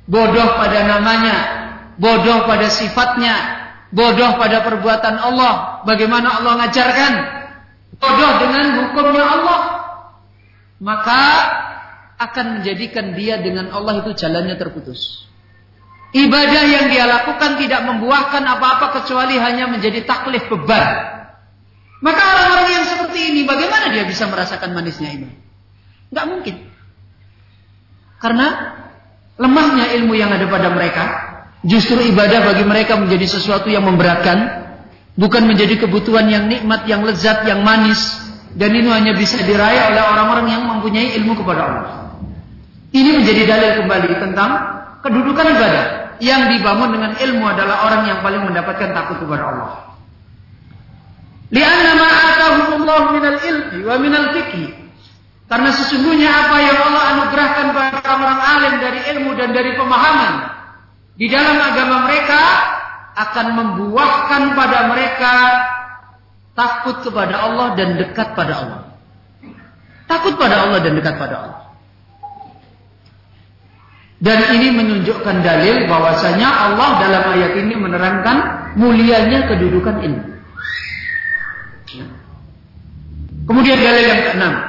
Bodoh 0.05 0.49
pada 0.59 0.79
namanya. 0.83 1.37
Bodoh 1.95 2.43
pada 2.43 2.67
sifatnya. 2.67 3.35
Bodoh 3.95 4.35
pada 4.35 4.59
perbuatan 4.63 5.15
Allah. 5.15 5.83
Bagaimana 5.87 6.39
Allah 6.39 6.65
ngajarkan. 6.65 7.13
Bodoh 7.95 8.31
dengan 8.43 8.65
hukumnya 8.83 9.23
Allah. 9.23 9.59
Maka 10.79 11.23
akan 12.19 12.59
menjadikan 12.59 13.15
dia 13.15 13.39
dengan 13.39 13.71
Allah 13.71 14.03
itu 14.03 14.11
jalannya 14.15 14.59
terputus. 14.59 15.27
Ibadah 16.11 16.63
yang 16.65 16.85
dia 16.91 17.05
lakukan 17.05 17.61
tidak 17.61 17.85
membuahkan 17.85 18.43
apa-apa 18.43 18.99
kecuali 18.99 19.39
hanya 19.39 19.69
menjadi 19.71 20.03
taklif 20.03 20.49
beban. 20.51 21.19
Maka 21.99 22.21
orang-orang 22.23 22.69
yang 22.79 22.85
seperti 22.87 23.19
ini 23.35 23.41
bagaimana 23.43 23.91
dia 23.91 24.07
bisa 24.07 24.27
merasakan 24.27 24.71
manisnya 24.71 25.15
iman? 25.19 25.31
Gak 26.09 26.25
mungkin. 26.25 26.55
Karena 28.19 28.75
lemahnya 29.39 29.95
ilmu 29.95 30.13
yang 30.13 30.29
ada 30.35 30.45
pada 30.51 30.69
mereka, 30.75 31.03
justru 31.63 32.03
ibadah 32.03 32.51
bagi 32.51 32.67
mereka 32.67 32.99
menjadi 32.99 33.39
sesuatu 33.39 33.71
yang 33.71 33.87
memberatkan, 33.87 34.67
bukan 35.15 35.47
menjadi 35.47 35.87
kebutuhan 35.87 36.27
yang 36.27 36.51
nikmat, 36.51 36.83
yang 36.83 37.07
lezat, 37.07 37.47
yang 37.47 37.63
manis, 37.63 37.99
dan 38.59 38.75
ini 38.75 38.91
hanya 38.91 39.15
bisa 39.15 39.39
diraih 39.39 39.95
oleh 39.95 40.03
orang-orang 40.03 40.47
yang 40.51 40.63
mempunyai 40.67 41.15
ilmu 41.15 41.39
kepada 41.39 41.61
Allah. 41.63 41.93
Ini 42.91 43.23
menjadi 43.23 43.41
dalil 43.47 43.71
kembali 43.85 44.11
tentang 44.19 44.51
kedudukan 45.05 45.45
ibadah 45.55 45.85
yang 46.19 46.51
dibangun 46.51 46.91
dengan 46.91 47.11
ilmu 47.15 47.45
adalah 47.47 47.87
orang 47.87 48.01
yang 48.11 48.19
paling 48.19 48.43
mendapatkan 48.43 48.91
takut 48.91 49.23
kepada 49.23 49.43
Allah. 49.47 49.71
Lianna 51.49 51.91
ma 51.97 52.09
atahumullah 52.09 53.01
minal 53.15 53.39
ilmi 53.41 53.79
wa 53.87 53.95
minal 53.97 54.27
fikhi 54.35 54.88
Karena 55.49 55.73
sesungguhnya 55.73 56.29
apa 56.29 56.57
yang 56.61 56.77
Allah 56.77 57.03
anugerahkan 57.17 57.65
kepada 57.73 58.05
orang 58.05 58.37
alim 58.37 58.73
dari 58.77 58.99
ilmu 59.17 59.33
dan 59.33 59.49
dari 59.49 59.73
pemahaman 59.73 60.33
di 61.17 61.25
dalam 61.25 61.57
agama 61.57 62.05
mereka 62.05 62.41
akan 63.17 63.47
membuahkan 63.57 64.41
pada 64.53 64.79
mereka 64.93 65.33
takut 66.53 67.01
kepada 67.01 67.49
Allah 67.49 67.73
dan 67.73 67.97
dekat 67.97 68.37
pada 68.37 68.53
Allah. 68.61 68.81
Takut 70.05 70.37
pada 70.37 70.69
Allah 70.69 70.79
dan 70.85 70.93
dekat 70.93 71.17
pada 71.17 71.35
Allah. 71.41 71.59
Dan 74.19 74.51
ini 74.53 74.75
menunjukkan 74.75 75.35
dalil 75.41 75.87
bahwasanya 75.89 76.49
Allah 76.71 76.89
dalam 77.01 77.23
ayat 77.33 77.55
ini 77.55 77.73
menerangkan 77.73 78.37
mulianya 78.77 79.49
kedudukan 79.49 79.97
ilmu. 80.03 80.27
Kemudian 83.49 83.79
dalil 83.81 84.05
yang 84.05 84.21
keenam. 84.29 84.68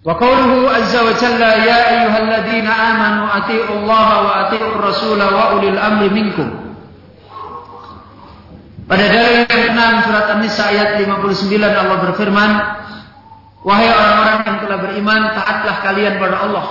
Wa 0.00 0.16
jalla 0.16 1.50
ya 1.60 1.78
ayyuhalladzina 1.92 2.72
amanu 2.72 3.22
atii'u 3.28 3.70
Allah 3.84 4.08
wa 4.24 4.30
atii'ur 4.48 4.80
rasul 4.80 5.20
wa 5.20 5.60
ulil 5.60 5.76
amri 5.76 6.08
minkum. 6.08 6.48
Pada 8.88 9.04
dalil 9.06 9.44
yang 9.44 9.46
keenam 9.46 10.02
surat 10.02 10.26
An-Nisa 10.34 10.72
ayat 10.72 10.98
59 10.98 11.52
Allah 11.62 11.98
berfirman, 12.10 12.50
Wahai 13.60 13.92
orang-orang 13.92 14.38
yang 14.48 14.58
telah 14.64 14.78
beriman, 14.80 15.20
taatlah 15.36 15.76
kalian 15.84 16.16
pada 16.16 16.36
Allah 16.48 16.66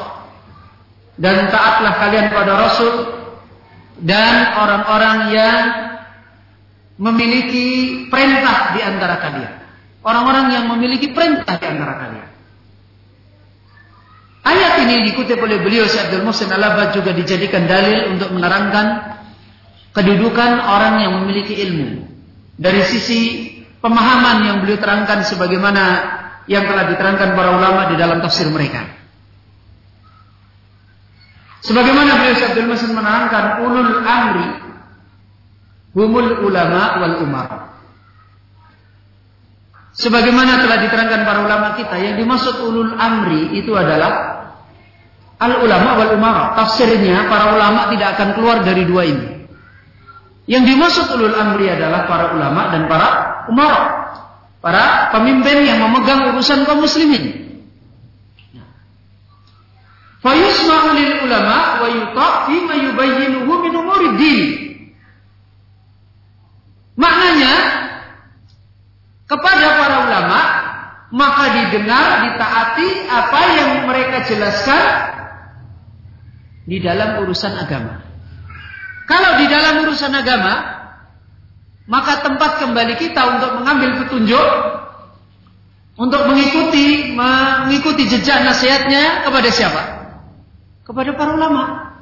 dan 1.20 1.52
taatlah 1.52 1.94
kalian 2.00 2.32
pada 2.32 2.52
Rasul 2.56 2.94
dan 4.00 4.56
orang-orang 4.56 5.18
yang 5.36 5.64
memiliki 6.96 7.68
perintah 8.08 8.72
di 8.72 8.80
antara 8.80 9.20
kalian. 9.20 9.54
Orang-orang 10.00 10.46
yang 10.56 10.66
memiliki 10.72 11.12
perintah 11.12 11.60
di 11.60 11.66
antara 11.68 11.94
kalian. 12.08 12.19
Ayat 14.50 14.82
ini 14.82 15.06
dikutip 15.14 15.38
oleh 15.38 15.62
beliau 15.62 15.86
Syekh 15.86 16.10
Abdul 16.10 16.26
Muhsin 16.26 16.50
Al 16.50 16.90
juga 16.90 17.14
dijadikan 17.14 17.70
dalil 17.70 18.18
untuk 18.18 18.34
menerangkan 18.34 19.14
kedudukan 19.94 20.52
orang 20.58 21.06
yang 21.06 21.22
memiliki 21.22 21.54
ilmu. 21.70 22.10
Dari 22.58 22.82
sisi 22.90 23.22
pemahaman 23.78 24.50
yang 24.50 24.58
beliau 24.66 24.82
terangkan 24.82 25.22
sebagaimana 25.22 25.84
yang 26.50 26.66
telah 26.66 26.90
diterangkan 26.90 27.38
para 27.38 27.50
ulama 27.62 27.94
di 27.94 27.96
dalam 28.02 28.18
tafsir 28.26 28.50
mereka. 28.50 28.90
Sebagaimana 31.62 32.18
beliau 32.18 32.50
Abdul 32.50 32.70
Masin 32.74 32.92
menerangkan 32.98 33.46
ulul 33.62 34.02
amri 34.02 34.50
humul 35.94 36.42
ulama 36.46 36.82
wal 37.02 37.16
umar. 37.22 37.50
Sebagaimana 40.00 40.64
telah 40.64 40.78
diterangkan 40.86 41.22
para 41.28 41.40
ulama 41.44 41.76
kita, 41.76 41.98
yang 42.00 42.16
dimaksud 42.16 42.62
ulul 42.62 42.96
amri 42.96 43.58
itu 43.60 43.74
adalah 43.76 44.29
al 45.40 45.64
ulama 45.64 45.90
wal 45.96 46.12
umar. 46.20 46.54
Tafsirnya 46.60 47.32
para 47.32 47.56
ulama 47.56 47.88
tidak 47.96 48.20
akan 48.20 48.30
keluar 48.36 48.62
dari 48.62 48.84
dua 48.84 49.04
ini. 49.08 49.28
Yang 50.50 50.64
dimaksud 50.76 51.06
ulul 51.16 51.36
amri 51.38 51.72
adalah 51.72 52.10
para 52.10 52.36
ulama 52.36 52.74
dan 52.76 52.92
para 52.92 53.08
umar. 53.48 53.76
Para 54.60 55.14
pemimpin 55.16 55.64
yang 55.64 55.80
memegang 55.80 56.36
urusan 56.36 56.68
kaum 56.68 56.84
muslimin. 56.84 57.48
Fayusma'u 60.20 61.00
lil 61.00 61.24
ulama 61.24 61.80
wa 61.80 61.88
yuta' 61.88 62.34
fima 62.52 62.76
yubayyinuhu 62.76 63.54
min. 63.64 63.74
Maknanya 67.00 67.54
kepada 69.32 69.66
para 69.80 69.96
ulama 70.04 70.40
maka 71.10 71.44
didengar, 71.56 72.28
ditaati 72.28 72.90
apa 73.08 73.42
yang 73.56 73.70
mereka 73.88 74.28
jelaskan 74.28 74.84
di 76.70 76.78
dalam 76.78 77.26
urusan 77.26 77.54
agama. 77.58 78.06
Kalau 79.10 79.42
di 79.42 79.50
dalam 79.50 79.90
urusan 79.90 80.14
agama, 80.14 80.54
maka 81.90 82.22
tempat 82.22 82.62
kembali 82.62 82.94
kita 83.02 83.42
untuk 83.42 83.52
mengambil 83.58 84.06
petunjuk, 84.06 84.48
untuk 85.98 86.22
mengikuti 86.30 87.18
mengikuti 87.18 88.06
jejak 88.06 88.46
nasihatnya 88.46 89.26
kepada 89.26 89.50
siapa? 89.50 90.00
kepada 90.90 91.14
para 91.14 91.38
ulama. 91.38 91.94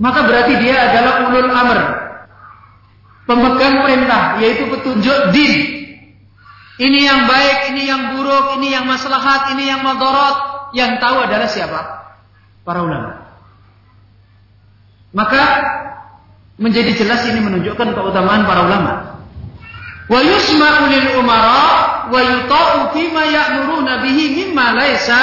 Maka 0.00 0.24
berarti 0.24 0.64
dia 0.64 0.88
adalah 0.88 1.28
ulul 1.28 1.52
amr. 1.52 1.80
Pemegang 3.28 3.84
perintah, 3.84 4.40
yaitu 4.40 4.64
petunjuk 4.72 5.36
din. 5.36 5.52
Ini 6.80 6.98
yang 7.04 7.28
baik, 7.28 7.76
ini 7.76 7.82
yang 7.84 8.16
buruk, 8.16 8.56
ini 8.56 8.72
yang 8.72 8.88
maslahat, 8.88 9.52
ini 9.52 9.68
yang 9.68 9.84
madorot. 9.84 10.72
Yang 10.72 11.04
tahu 11.04 11.16
adalah 11.28 11.48
siapa? 11.52 11.80
Para 12.68 12.84
ulama. 12.84 13.32
Maka 15.16 15.42
menjadi 16.60 17.00
jelas 17.00 17.24
ini 17.24 17.40
menunjukkan 17.40 17.96
keutamaan 17.96 18.44
para 18.44 18.68
ulama. 18.68 18.92
Wa 20.04 20.20
yusma'u 20.20 20.92
lil 20.92 21.16
umara 21.16 21.64
wa 22.12 22.20
yuta'u 22.20 22.92
fima 22.92 23.24
ya'muruna 23.24 24.04
bihi 24.04 24.36
mimma 24.36 24.76
laisa 24.76 25.16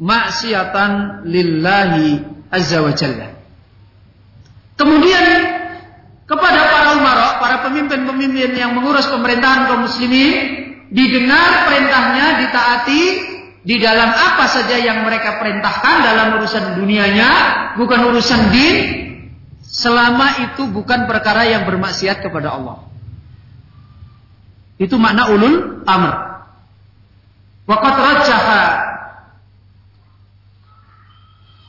maksiatan 0.00 1.28
lillahi 1.28 2.24
azza 2.48 2.80
wa 2.80 2.96
jalla. 2.96 3.28
Kemudian 4.80 5.24
kepada 6.24 6.60
para 6.72 6.88
umara, 7.04 7.36
para 7.36 7.56
pemimpin-pemimpin 7.68 8.56
yang 8.56 8.72
mengurus 8.72 9.12
pemerintahan 9.12 9.68
kaum 9.68 9.84
muslimin, 9.84 10.32
didengar 10.88 11.68
perintahnya, 11.68 12.48
ditaati 12.48 13.33
di 13.64 13.80
dalam 13.80 14.12
apa 14.12 14.44
saja 14.44 14.76
yang 14.76 15.08
mereka 15.08 15.40
perintahkan 15.40 15.96
dalam 16.04 16.36
urusan 16.36 16.76
dunianya, 16.76 17.30
bukan 17.80 18.12
urusan 18.12 18.52
din, 18.52 18.76
selama 19.64 20.52
itu 20.52 20.68
bukan 20.68 21.08
perkara 21.08 21.48
yang 21.48 21.64
bermaksiat 21.64 22.20
kepada 22.20 22.52
Allah. 22.60 22.84
Itu 24.76 25.00
makna 25.00 25.32
ulul 25.32 25.80
amr. 25.88 26.12
Waqat 27.64 27.96
rajaha 27.96 28.64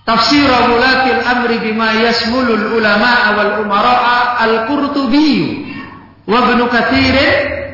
Tafsir 0.06 0.46
wulatil 0.46 1.18
amri 1.26 1.58
bima 1.66 1.98
yasmulul 1.98 2.78
ulama 2.78 3.34
wal 3.34 3.52
umara'a 3.66 4.38
al-Qurtubi 4.46 5.66
wa 6.30 6.46
Ibnu 6.46 6.70
Katsir 6.70 7.18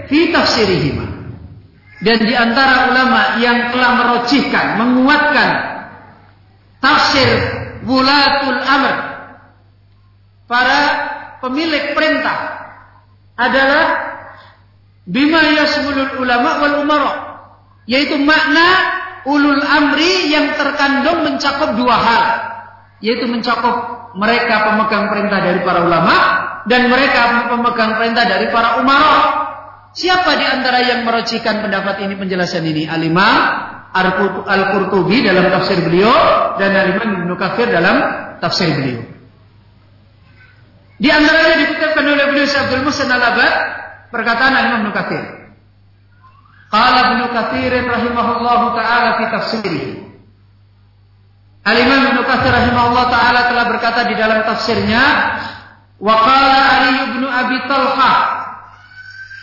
fi 0.08 0.32
tafsirihima. 0.32 1.11
Dan 2.02 2.18
di 2.26 2.34
antara 2.34 2.90
ulama 2.90 3.38
yang 3.38 3.70
telah 3.70 3.92
merojihkan, 4.02 4.82
menguatkan 4.82 5.50
tafsir 6.82 7.30
wulatul 7.86 8.58
amr 8.58 8.96
para 10.50 10.80
pemilik 11.46 11.94
perintah 11.94 12.38
adalah 13.38 13.86
bima 15.06 15.42
yasmulul 15.62 16.22
ulama 16.22 16.50
wal 16.62 16.76
umara 16.86 17.14
yaitu 17.90 18.18
makna 18.22 18.68
ulul 19.26 19.62
amri 19.62 20.30
yang 20.30 20.54
terkandung 20.58 21.26
mencakup 21.26 21.74
dua 21.78 21.96
hal 21.98 22.24
yaitu 23.02 23.26
mencakup 23.26 24.10
mereka 24.14 24.74
pemegang 24.74 25.10
perintah 25.10 25.40
dari 25.42 25.60
para 25.66 25.86
ulama 25.86 26.18
dan 26.70 26.90
mereka 26.90 27.50
pemegang 27.50 27.98
perintah 27.98 28.26
dari 28.30 28.54
para 28.54 28.78
umara 28.78 29.18
siapa 29.96 30.38
di 30.40 30.46
antara 30.48 30.80
yang 30.84 31.08
merocikan 31.08 31.64
pendapat 31.64 32.04
ini 32.04 32.16
penjelasan 32.16 32.64
ini? 32.68 32.84
Al-imam 32.88 33.38
al-qurtubi 33.92 35.24
dalam 35.24 35.52
tafsir 35.52 35.84
beliau 35.84 36.16
dan 36.56 36.72
al-imam 36.72 37.28
Ibnu 37.28 37.34
Katsir 37.36 37.68
dalam 37.68 37.98
tafsir 38.40 38.72
beliau. 38.72 39.04
Di 41.02 41.10
antaranya 41.10 41.56
dikutipkan 41.66 42.06
oleh 42.06 42.26
beliau 42.30 42.46
Abdul 42.46 42.84
Musa 42.86 43.04
al-Abad 43.10 43.54
perkataan 44.14 44.54
al-imam 44.56 44.88
Ibnu 44.88 44.92
Katsir. 44.96 45.24
Qala 46.72 47.00
Ibnu 47.12 47.26
Katsir 47.36 47.72
rahimahullahu 47.72 48.66
taala 48.80 49.10
fi 49.20 49.24
tafsirih. 49.28 50.12
Al-Imam 51.62 52.26
Katsir 52.26 52.50
rahimahullah 52.50 53.06
taala 53.12 53.40
telah 53.54 53.66
berkata 53.70 54.02
di 54.10 54.16
dalam 54.18 54.42
tafsirnya, 54.48 55.04
wa 56.02 56.16
qala 56.26 56.60
Ali 56.80 56.94
bin 57.14 57.24
Abi 57.30 57.58
Talha 57.70 58.12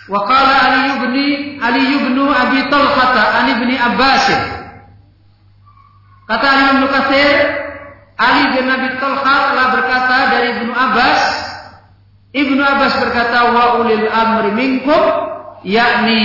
wa 0.08 0.20
qala 0.24 0.54
Ali 0.72 0.82
bin 1.04 1.14
Ali 1.60 1.84
bin 2.00 2.16
Abi 2.16 2.60
Talha 2.72 3.24
an 3.38 3.46
Ibnu 3.52 3.74
Abbas. 3.76 4.24
Kata 6.28 6.48
Imam 6.60 6.68
Ibnu 6.80 6.88
Katsir, 6.92 7.36
Ali 8.20 8.44
bin 8.56 8.66
Abi 8.68 8.88
Talha 9.00 9.36
telah 9.52 9.66
berkata 9.72 10.16
dari 10.32 10.48
Ibnu 10.60 10.72
Abbas, 10.72 11.20
Ibnu 12.32 12.60
Abbas 12.60 12.92
berkata 13.00 13.38
wa 13.52 13.64
ulil 13.80 14.04
amri 14.08 14.50
minkum 14.52 15.02
yakni 15.64 16.24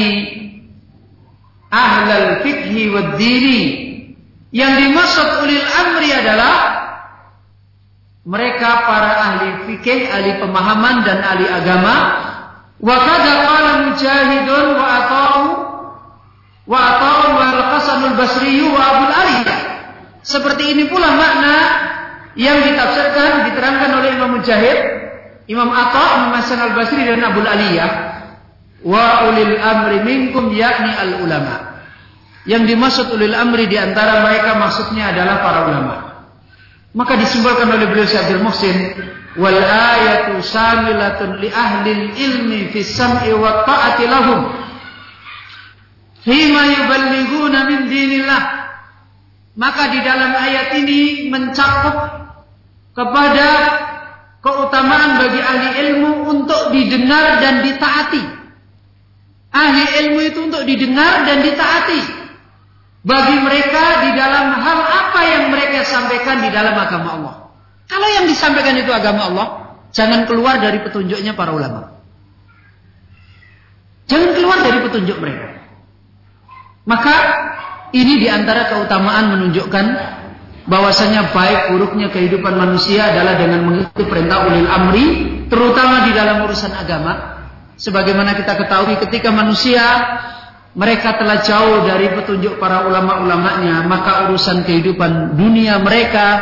ahlal 1.71 2.43
fikhi 2.43 2.91
wa 2.91 3.15
dini. 3.15 3.61
Yang 4.53 4.73
dimaksud 4.85 5.27
ulil 5.41 5.65
amri 5.65 6.09
adalah 6.13 6.57
mereka 8.23 8.69
para 8.85 9.11
ahli 9.17 9.49
fikih, 9.65 10.13
ahli 10.13 10.37
pemahaman 10.37 11.01
dan 11.01 11.19
ahli 11.25 11.45
agama. 11.49 11.95
Wa 12.83 12.95
kada 12.99 13.33
mujahidun 13.87 14.65
wa 14.75 14.85
ata'u 14.99 15.43
wa 16.67 16.77
Ata'un 16.79 17.29
wal 17.35 17.55
Hasanul 17.71 18.15
Basri 18.19 18.59
wa. 18.67 19.07
Seperti 20.23 20.71
ini 20.71 20.87
pula 20.87 21.19
makna 21.19 21.55
yang 22.39 22.63
ditafsirkan 22.63 23.51
diterangkan 23.51 23.91
oleh 23.99 24.09
Imam 24.15 24.39
Mujahid, 24.39 24.79
Imam 25.51 25.67
Atha, 25.67 26.23
Imam 26.23 26.31
Hasan 26.31 26.59
al-Basri 26.63 27.03
dan 27.03 27.19
Abu 27.27 27.43
Aliyah. 27.43 27.91
Wa 28.87 29.27
ulil 29.31 29.59
amri 29.59 29.99
minkum 30.03 30.51
yakni 30.55 30.91
al 30.95 31.23
ulama. 31.23 31.83
Yang 32.47 32.75
dimaksud 32.75 33.05
ulil 33.15 33.35
amri 33.35 33.67
di 33.67 33.79
antara 33.79 34.23
mereka 34.23 34.59
maksudnya 34.59 35.11
adalah 35.11 35.35
para 35.43 35.59
ulama. 35.67 35.95
Maka 36.93 37.17
disimpulkan 37.17 37.73
oleh 37.73 37.89
beliau 37.89 38.05
Syaikhul 38.05 38.45
Muhsin, 38.45 38.77
wal 39.33 39.57
ayatu 39.57 40.45
samilatun 40.45 41.41
li 41.41 41.49
ahli 41.49 42.13
ilmi 42.13 42.69
fi 42.69 42.85
sam'i 42.85 43.33
wa 43.33 43.65
ta'ati 43.65 44.05
lahum. 44.05 44.53
Hima 46.21 46.63
yuballighuna 46.69 47.59
min 47.65 47.79
dinillah. 47.89 48.43
Maka 49.57 49.89
di 49.89 49.99
dalam 50.05 50.37
ayat 50.37 50.77
ini 50.81 51.29
mencakup 51.33 51.97
kepada 52.93 53.49
keutamaan 54.45 55.17
bagi 55.17 55.41
ahli 55.41 55.69
ilmu 55.89 56.29
untuk 56.29 56.73
didengar 56.73 57.41
dan 57.41 57.65
ditaati. 57.65 58.23
Ahli 59.49 59.83
ilmu 60.05 60.19
itu 60.29 60.39
untuk 60.45 60.65
didengar 60.65 61.25
dan 61.25 61.41
ditaati 61.41 62.22
bagi 63.03 63.35
mereka 63.43 64.07
di 64.07 64.11
dalam 64.15 64.55
hal 64.63 64.79
apa 64.79 65.19
yang 65.27 65.43
mereka 65.51 65.83
sampaikan 65.83 66.39
di 66.39 66.49
dalam 66.49 66.71
agama 66.71 67.09
Allah. 67.19 67.35
Kalau 67.91 68.07
yang 68.07 68.25
disampaikan 68.31 68.79
itu 68.79 68.89
agama 68.95 69.27
Allah, 69.27 69.47
jangan 69.91 70.23
keluar 70.23 70.63
dari 70.63 70.79
petunjuknya 70.79 71.35
para 71.35 71.51
ulama. 71.51 71.99
Jangan 74.07 74.31
keluar 74.35 74.57
dari 74.63 74.79
petunjuk 74.87 75.19
mereka. 75.19 75.47
Maka 76.83 77.15
ini 77.95 78.19
di 78.23 78.27
antara 78.27 78.71
keutamaan 78.71 79.35
menunjukkan 79.35 79.85
bahwasanya 80.63 81.35
baik 81.35 81.75
buruknya 81.75 82.07
kehidupan 82.07 82.55
manusia 82.55 83.11
adalah 83.11 83.35
dengan 83.35 83.67
mengikuti 83.67 84.03
perintah 84.07 84.47
ulil 84.47 84.67
amri, 84.67 85.05
terutama 85.51 86.07
di 86.07 86.11
dalam 86.15 86.43
urusan 86.47 86.71
agama. 86.71 87.35
Sebagaimana 87.75 88.37
kita 88.37 88.53
ketahui 88.63 88.95
ketika 89.07 89.33
manusia 89.33 89.83
mereka 90.73 91.21
telah 91.21 91.45
jauh 91.45 91.85
dari 91.85 92.09
petunjuk 92.17 92.57
para 92.57 92.89
ulama-ulamanya, 92.89 93.85
maka 93.85 94.25
urusan 94.29 94.65
kehidupan 94.65 95.37
dunia 95.37 95.77
mereka, 95.77 96.41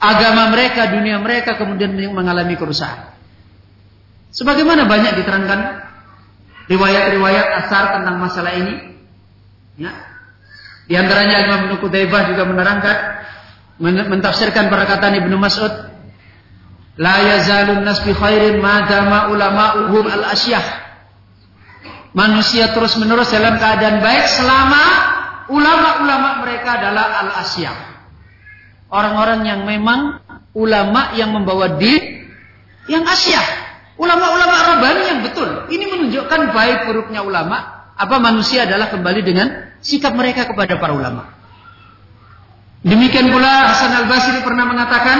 agama 0.00 0.48
mereka, 0.48 0.88
dunia 0.88 1.20
mereka 1.20 1.60
kemudian 1.60 1.92
mengalami 1.92 2.56
kerusakan. 2.56 3.12
Sebagaimana 4.32 4.88
banyak 4.88 5.20
diterangkan 5.20 5.60
riwayat-riwayat 6.72 7.46
asar 7.64 8.00
tentang 8.00 8.16
masalah 8.18 8.56
ini. 8.56 8.96
Ya. 9.76 9.92
Di 10.88 10.94
antaranya 10.96 11.44
Imam 11.44 11.58
Ibnu 11.68 11.76
Qutaibah 11.84 12.28
juga 12.32 12.48
menerangkan 12.48 12.96
mentafsirkan 13.80 14.72
perkataan 14.72 15.20
Ibnu 15.20 15.36
Mas'ud, 15.36 15.70
"La 16.96 17.16
yazalun 17.20 17.84
nas 17.84 18.00
bi 18.00 18.16
khairin 18.16 18.58
ma 18.58 18.88
dama 18.88 19.28
ulama'uhum 19.32 20.04
al-asyah." 20.08 20.83
Manusia 22.14 22.70
terus 22.72 22.94
menerus 22.96 23.28
dalam 23.34 23.58
keadaan 23.58 23.98
baik 24.00 24.24
selama 24.30 24.84
ulama-ulama 25.50 26.46
mereka 26.46 26.80
adalah 26.80 27.26
al-asyam. 27.26 27.74
Orang-orang 28.88 29.42
yang 29.42 29.60
memang 29.66 30.22
ulama 30.54 31.12
yang 31.18 31.34
membawa 31.34 31.74
din 31.76 32.30
yang 32.86 33.02
asyah. 33.02 33.66
Ulama-ulama 33.98 34.54
Rabbani 34.74 35.02
yang 35.06 35.20
betul. 35.26 35.70
Ini 35.70 35.84
menunjukkan 35.86 36.40
baik 36.54 36.78
buruknya 36.90 37.22
ulama. 37.26 37.86
Apa 37.94 38.18
manusia 38.18 38.66
adalah 38.66 38.90
kembali 38.90 39.20
dengan 39.22 39.78
sikap 39.78 40.14
mereka 40.14 40.50
kepada 40.50 40.78
para 40.78 40.94
ulama. 40.94 41.30
Demikian 42.82 43.30
pula 43.30 43.70
Hasan 43.70 43.94
al-Basri 43.96 44.42
pernah 44.42 44.66
mengatakan 44.66 45.18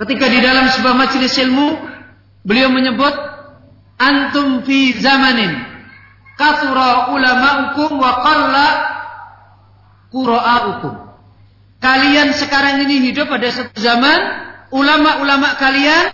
ketika 0.00 0.26
di 0.30 0.38
dalam 0.38 0.70
sebuah 0.70 0.94
majelis 0.96 1.34
ilmu 1.34 1.68
beliau 2.46 2.70
menyebut 2.72 3.27
antum 3.98 4.62
fi 4.62 4.94
zamanin 4.96 5.58
kathura 6.38 7.12
ulama'ukum 7.12 7.98
wa 7.98 8.12
qalla 8.22 8.66
qura'ukum. 10.14 10.94
Kalian 11.78 12.34
sekarang 12.34 12.82
ini 12.86 13.10
hidup 13.10 13.30
pada 13.30 13.50
satu 13.54 13.78
zaman 13.78 14.18
ulama-ulama 14.74 15.54
kalian 15.58 16.10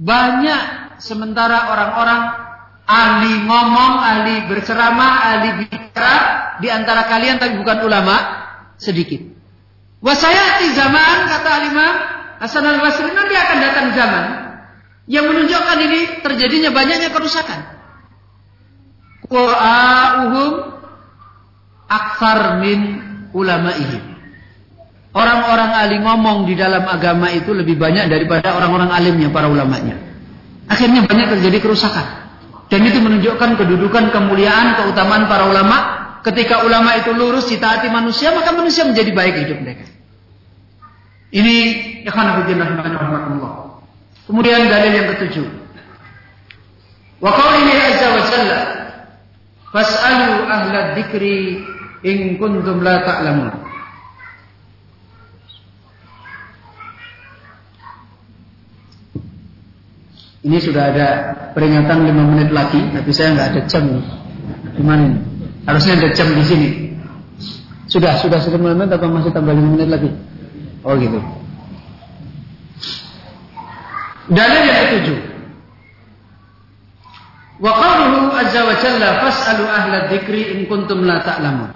banyak 0.00 0.62
sementara 0.98 1.70
orang-orang 1.70 2.22
ahli 2.90 3.32
ngomong, 3.46 3.92
ahli 4.02 4.34
berceramah, 4.50 5.12
ahli 5.30 5.48
bicara 5.62 6.16
di 6.58 6.66
antara 6.66 7.06
kalian 7.06 7.38
tapi 7.38 7.54
bukan 7.60 7.86
ulama 7.86 8.16
sedikit. 8.82 9.22
Wasayati 10.00 10.72
zaman 10.74 11.28
kata 11.28 11.52
Imam 11.70 11.94
Hasan 12.40 12.64
al-Basri 12.64 13.12
nanti 13.12 13.36
akan 13.36 13.58
datang 13.60 13.86
zaman 13.92 14.24
yang 15.10 15.26
menunjukkan 15.26 15.78
ini 15.90 16.00
terjadinya 16.22 16.70
banyaknya 16.70 17.10
kerusakan. 17.10 17.60
Qur'a'uhum 19.26 20.52
aksar 21.90 22.62
min 22.62 22.78
ulama'ihim. 23.34 24.02
Orang-orang 25.10 25.70
ahli 25.74 25.98
ngomong 25.98 26.46
di 26.46 26.54
dalam 26.54 26.86
agama 26.86 27.34
itu 27.34 27.50
lebih 27.50 27.74
banyak 27.74 28.06
daripada 28.06 28.54
orang-orang 28.54 28.94
alimnya, 28.94 29.34
para 29.34 29.50
ulamanya. 29.50 29.98
Akhirnya 30.70 31.02
banyak 31.02 31.34
terjadi 31.34 31.58
kerusakan. 31.58 32.06
Dan 32.70 32.86
itu 32.86 33.02
menunjukkan 33.02 33.58
kedudukan, 33.58 34.14
kemuliaan, 34.14 34.78
keutamaan 34.78 35.26
para 35.26 35.50
ulama. 35.50 35.98
Ketika 36.22 36.62
ulama 36.62 36.94
itu 36.94 37.10
lurus 37.10 37.50
ditaati 37.50 37.90
manusia, 37.90 38.30
maka 38.30 38.54
manusia 38.54 38.86
menjadi 38.86 39.10
baik 39.10 39.34
hidup 39.42 39.58
mereka. 39.58 39.90
Ini 41.34 41.54
ikhwan 42.06 42.46
fillah 42.46 43.69
Kemudian 44.30 44.70
dalil 44.70 44.92
yang 44.94 45.08
ketujuh. 45.10 45.46
Wa 47.18 47.34
qawlihi 47.34 47.74
azza 47.82 48.06
wa 48.14 48.22
jalla 48.30 48.60
Fas'alu 49.74 50.46
ahla 50.46 50.94
dzikri 50.94 51.66
in 52.06 52.38
kuntum 52.38 52.78
la 52.86 53.02
ta'lamun. 53.02 53.50
Ini 60.40 60.56
sudah 60.62 60.94
ada 60.94 61.08
peringatan 61.52 62.06
5 62.06 62.30
menit 62.34 62.48
lagi, 62.54 62.80
tapi 62.94 63.10
saya 63.10 63.34
nggak 63.34 63.48
ada 63.50 63.60
jam. 63.66 63.84
Gimana 64.78 65.10
ini? 65.10 65.18
Harusnya 65.66 65.98
ada 66.00 66.08
jam 66.14 66.32
di 66.32 66.44
sini. 66.46 66.68
Sudah, 67.90 68.14
sudah 68.22 68.38
10 68.38 68.62
menit 68.62 68.94
atau 68.94 69.10
masih 69.10 69.34
tambah 69.34 69.52
5 69.52 69.74
menit 69.74 69.90
lagi? 69.90 70.10
Oh 70.86 70.94
gitu. 70.96 71.18
Dalil 74.30 74.62
yang 74.62 74.78
ketujuh. 74.86 75.18
Wa 77.60 77.72
qawluhu 77.76 78.32
azza 78.32 78.64
wa 78.64 78.74
jalla 78.78 79.08
fas'alu 79.26 79.64
ahla 79.68 79.98
dzikri 80.08 80.54
in 80.56 80.58
kuntum 80.70 81.04
la 81.04 81.20
ta'lamun. 81.20 81.70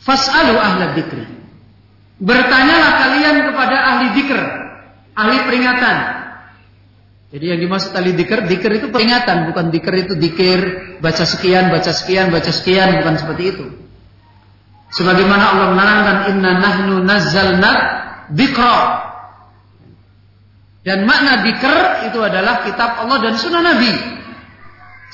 Fas'alu 0.00 0.54
ahla 0.56 0.96
dzikri. 0.96 1.26
Bertanyalah 2.22 2.90
kalian 3.04 3.36
kepada 3.52 3.76
ahli 3.76 4.06
dzikr, 4.16 4.38
ahli 5.18 5.36
peringatan. 5.44 5.96
Jadi 7.34 7.44
yang 7.50 7.60
dimaksud 7.66 7.90
ahli 7.90 8.14
dzikr, 8.14 8.46
dzikr 8.46 8.70
itu 8.78 8.86
peringatan, 8.94 9.50
bukan 9.50 9.74
dzikr 9.74 9.92
itu 10.08 10.14
dzikir 10.14 10.58
baca 11.02 11.24
sekian, 11.26 11.74
baca 11.74 11.90
sekian, 11.90 12.30
baca 12.30 12.48
sekian, 12.54 13.02
bukan 13.02 13.14
seperti 13.18 13.44
itu. 13.50 13.66
Sebagaimana 14.94 15.44
Allah 15.52 15.68
menerangkan 15.74 16.18
inna 16.32 16.50
nahnu 16.62 17.02
nazzalna 17.02 17.72
dzikra 18.30 19.03
dan 20.84 21.08
makna 21.08 21.40
dikr 21.40 22.12
itu 22.12 22.20
adalah 22.20 22.60
kitab 22.68 23.00
Allah 23.00 23.18
dan 23.24 23.34
sunnah 23.40 23.64
Nabi. 23.64 23.92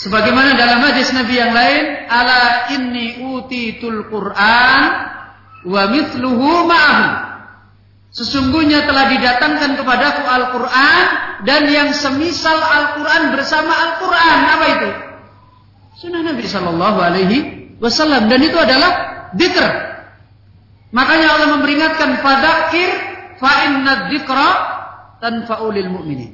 Sebagaimana 0.03 0.59
dalam 0.59 0.83
hadis 0.83 1.15
Nabi 1.15 1.39
yang 1.39 1.55
lain, 1.55 2.11
ala 2.11 2.73
inni 2.75 3.23
utitul 3.23 4.11
Quran 4.11 4.83
wa 5.71 5.83
mithluhu 5.95 6.67
ma'ahu. 6.67 7.07
Sesungguhnya 8.11 8.91
telah 8.91 9.07
didatangkan 9.07 9.79
kepadaku 9.79 10.23
Al-Quran 10.27 11.05
dan 11.47 11.63
yang 11.71 11.95
semisal 11.95 12.59
Al-Quran 12.59 13.31
bersama 13.31 13.71
Al-Quran. 13.71 14.39
Apa 14.51 14.67
itu? 14.67 14.91
Sunnah 16.03 16.27
Nabi 16.27 16.43
Shallallahu 16.51 16.99
Alaihi 16.99 17.39
Wasallam 17.79 18.27
dan 18.27 18.41
itu 18.43 18.59
adalah 18.59 18.91
dikr. 19.39 19.63
Makanya 20.91 21.39
Allah 21.39 21.49
memperingatkan 21.55 22.19
fadakir 22.19 22.91
fa 23.39 23.71
inna 23.71 24.11
dzikra 24.11 24.49
tanfa'ulil 25.21 25.93
mu'minin. 25.93 26.33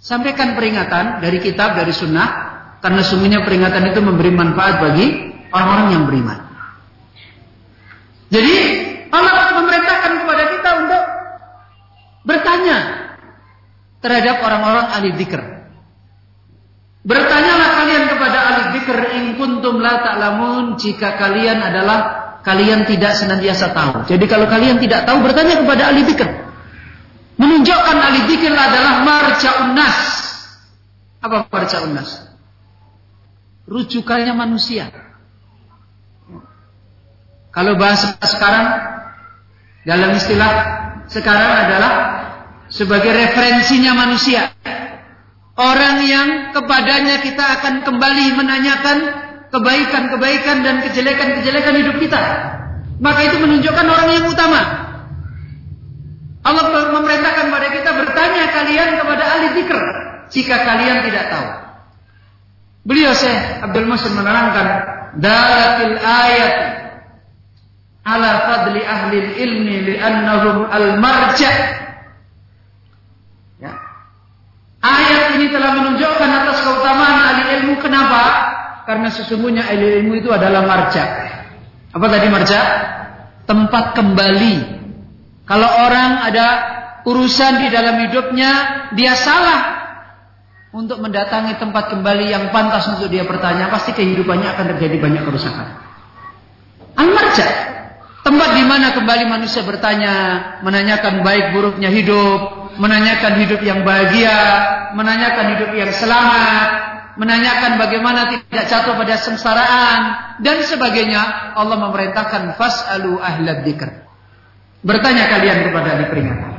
Sampaikan 0.00 0.56
peringatan 0.56 1.20
dari 1.20 1.38
kitab, 1.44 1.76
dari 1.76 1.92
sunnah, 1.92 2.28
karena 2.80 3.04
sungguhnya 3.04 3.44
peringatan 3.44 3.92
itu 3.92 4.00
memberi 4.00 4.32
manfaat 4.32 4.80
bagi 4.80 5.36
orang-orang 5.52 5.88
yang 5.92 6.04
beriman. 6.08 6.38
Jadi 8.30 8.56
Allah 9.12 9.58
memerintahkan 9.60 10.12
kepada 10.24 10.42
kita 10.56 10.70
untuk 10.86 11.02
bertanya 12.24 12.78
terhadap 14.00 14.40
orang-orang 14.40 14.86
ahli 14.96 15.08
dzikir. 15.18 15.40
Bertanyalah 17.04 17.68
kalian 17.84 18.04
kepada 18.08 18.38
ahli 18.38 18.62
dzikir 18.72 18.98
kuntum 19.36 19.80
la 19.80 20.00
ta'lamun 20.00 20.80
jika 20.80 21.20
kalian 21.20 21.60
adalah 21.60 21.98
kalian 22.40 22.88
tidak 22.88 23.16
senantiasa 23.20 23.76
tahu. 23.76 24.08
Jadi 24.08 24.24
kalau 24.24 24.48
kalian 24.48 24.80
tidak 24.80 25.04
tahu 25.04 25.20
bertanya 25.20 25.60
kepada 25.60 25.92
ahli 25.92 26.08
dzikir. 26.08 26.28
Menunjukkan 27.40 27.96
ahli 27.96 28.28
dzikir 28.28 28.52
adalah 28.52 29.00
marja'un 29.00 29.72
nas. 29.72 29.98
Apa 31.24 31.48
marja'un 31.48 31.96
nas? 31.96 32.28
Rujukannya 33.64 34.36
manusia. 34.36 34.92
Kalau 37.48 37.80
bahasa 37.80 38.12
sekarang 38.20 38.66
dalam 39.88 40.12
istilah 40.20 40.52
sekarang 41.08 41.52
adalah 41.64 41.92
sebagai 42.68 43.08
referensinya 43.08 43.96
manusia. 43.96 44.52
Orang 45.56 46.04
yang 46.04 46.52
kepadanya 46.52 47.24
kita 47.24 47.44
akan 47.60 47.88
kembali 47.88 48.36
menanyakan 48.36 48.98
kebaikan-kebaikan 49.48 50.60
dan 50.60 50.76
kejelekan-kejelekan 50.84 51.74
hidup 51.84 51.96
kita. 52.00 52.20
Maka 53.00 53.20
itu 53.32 53.36
menunjukkan 53.40 53.86
orang 53.88 54.08
yang 54.12 54.26
utama. 54.28 54.89
Allah 56.40 56.88
memerintahkan 56.96 57.52
kepada 57.52 57.68
kita 57.68 57.90
bertanya 58.00 58.44
kalian 58.48 58.88
kepada 58.96 59.24
ahli 59.28 59.46
zikr 59.60 59.78
jika 60.32 60.56
kalian 60.64 61.04
tidak 61.04 61.28
tahu. 61.28 61.48
Beliau 62.88 63.12
Syekh 63.12 63.60
Abdul 63.60 63.84
Musin 63.84 64.16
menerangkan 64.16 64.66
dalatil 65.20 66.00
ayat 66.00 66.54
ala 68.08 68.30
fadli 68.48 68.80
ahli 68.80 69.18
ilmi 69.36 69.76
li'annahum 69.92 70.64
al-marja' 70.72 71.56
ya. 73.60 73.72
Ayat 74.80 75.36
ini 75.36 75.52
telah 75.52 75.76
menunjukkan 75.76 76.30
atas 76.40 76.56
keutamaan 76.64 77.20
ahli 77.20 77.42
ilmu 77.60 77.84
kenapa? 77.84 78.48
Karena 78.88 79.12
sesungguhnya 79.12 79.68
ahli 79.68 80.00
ilmu 80.00 80.16
itu 80.16 80.32
adalah 80.32 80.64
marja. 80.64 81.04
Apa 81.92 82.06
tadi 82.08 82.32
marja? 82.32 82.60
Tempat 83.44 83.92
kembali. 83.92 84.79
Kalau 85.50 85.66
orang 85.66 86.30
ada 86.30 86.46
urusan 87.02 87.66
di 87.66 87.68
dalam 87.74 87.98
hidupnya, 88.06 88.50
dia 88.94 89.18
salah 89.18 89.82
untuk 90.70 91.02
mendatangi 91.02 91.58
tempat 91.58 91.90
kembali 91.90 92.30
yang 92.30 92.54
pantas 92.54 92.86
untuk 92.86 93.10
dia 93.10 93.26
bertanya, 93.26 93.66
pasti 93.66 93.90
kehidupannya 93.90 94.46
akan 94.46 94.66
terjadi 94.78 94.96
banyak 95.02 95.22
kerusakan. 95.26 95.66
Al-marja 96.94 97.70
Tempat 98.20 98.52
di 98.52 98.64
mana 98.68 98.92
kembali 98.92 99.24
manusia 99.32 99.64
bertanya, 99.64 100.14
menanyakan 100.60 101.24
baik 101.24 101.56
buruknya 101.56 101.88
hidup, 101.88 102.68
menanyakan 102.76 103.40
hidup 103.40 103.64
yang 103.64 103.80
bahagia, 103.80 104.36
menanyakan 104.92 105.56
hidup 105.56 105.72
yang 105.72 105.88
selamat, 105.88 106.68
menanyakan 107.16 107.80
bagaimana 107.80 108.28
tidak 108.28 108.64
jatuh 108.68 108.92
pada 108.92 109.16
sengsaraan 109.24 110.00
dan 110.44 110.60
sebagainya. 110.68 111.56
Allah 111.56 111.80
memerintahkan 111.80 112.60
fasalu 112.60 113.16
ahlad 113.16 113.64
dzikr. 113.64 114.09
Bertanya 114.80 115.28
kalian 115.28 115.68
kepada 115.68 115.88
ahli 115.92 116.06
peringatan. 116.08 116.52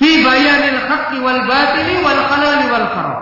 Fi 0.00 0.10
bayanil 0.24 0.80
haqqi 0.88 1.18
wal 1.22 1.42
batili 1.46 1.94
wal 2.02 2.22
halali 2.26 2.66
wal 2.72 2.88
haram. 2.90 3.20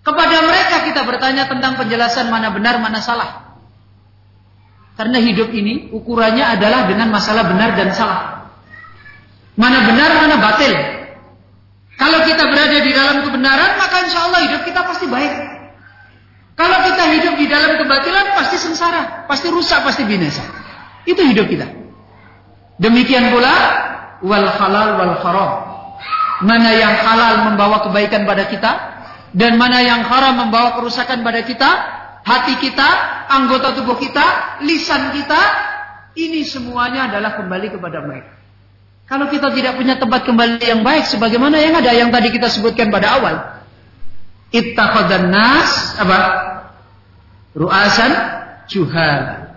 Kepada 0.00 0.36
mereka 0.48 0.76
kita 0.88 1.04
bertanya 1.04 1.44
tentang 1.44 1.76
penjelasan 1.76 2.32
mana 2.32 2.48
benar 2.54 2.80
mana 2.80 3.04
salah. 3.04 3.52
Karena 4.96 5.20
hidup 5.20 5.52
ini 5.52 5.92
ukurannya 5.92 6.44
adalah 6.44 6.88
dengan 6.88 7.12
masalah 7.12 7.48
benar 7.48 7.76
dan 7.76 7.92
salah. 7.92 8.52
Mana 9.60 9.84
benar, 9.84 10.24
mana 10.24 10.36
batil. 10.40 10.72
Kalau 12.00 12.24
kita 12.24 12.48
berada 12.48 12.80
di 12.80 12.92
dalam 12.96 13.28
kebenaran, 13.28 13.76
maka 13.76 14.08
insya 14.08 14.24
Allah 14.24 14.40
hidup 14.48 14.64
kita 14.64 14.80
pasti 14.88 15.04
baik. 15.04 15.59
Kalau 16.60 16.78
kita 16.84 17.04
hidup 17.16 17.34
di 17.40 17.48
dalam 17.48 17.80
kebatilan, 17.80 18.36
pasti 18.36 18.60
sengsara, 18.60 19.24
pasti 19.24 19.48
rusak, 19.48 19.80
pasti 19.80 20.04
binasa. 20.04 20.44
Itu 21.08 21.24
hidup 21.24 21.48
kita. 21.48 21.64
Demikian 22.76 23.32
pula 23.32 23.54
wal 24.20 24.44
halal 24.44 25.00
wal 25.00 25.16
haram. 25.24 25.50
Mana 26.44 26.68
yang 26.76 27.00
halal 27.00 27.48
membawa 27.48 27.80
kebaikan 27.88 28.28
pada 28.28 28.44
kita 28.52 28.72
dan 29.32 29.56
mana 29.56 29.80
yang 29.80 30.04
haram 30.04 30.36
membawa 30.36 30.76
kerusakan 30.76 31.24
pada 31.24 31.40
kita, 31.48 31.70
hati 32.28 32.60
kita, 32.60 32.88
anggota 33.32 33.80
tubuh 33.80 33.96
kita, 33.96 34.60
lisan 34.60 35.16
kita, 35.16 35.40
ini 36.12 36.44
semuanya 36.44 37.08
adalah 37.08 37.40
kembali 37.40 37.72
kepada 37.72 38.04
mereka. 38.04 38.36
Kalau 39.08 39.32
kita 39.32 39.48
tidak 39.56 39.80
punya 39.80 39.96
tempat 39.96 40.28
kembali 40.28 40.60
yang 40.60 40.84
baik, 40.84 41.08
sebagaimana 41.08 41.56
yang 41.56 41.72
ada 41.72 41.92
yang 41.96 42.12
tadi 42.12 42.28
kita 42.28 42.52
sebutkan 42.52 42.92
pada 42.92 43.16
awal, 43.16 43.64
ittakhadhan 44.52 45.32
apa? 45.98 46.49
Ru'asan 47.54 48.12
juhal. 48.70 49.50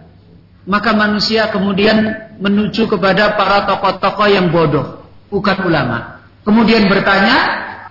Maka 0.63 0.95
manusia 0.95 1.51
kemudian 1.51 2.31
menuju 2.39 2.87
kepada 2.87 3.35
para 3.35 3.67
tokoh-tokoh 3.67 4.27
yang 4.31 4.49
bodoh, 4.49 5.03
bukan 5.27 5.67
ulama. 5.67 6.23
Kemudian 6.47 6.87
bertanya 6.87 7.37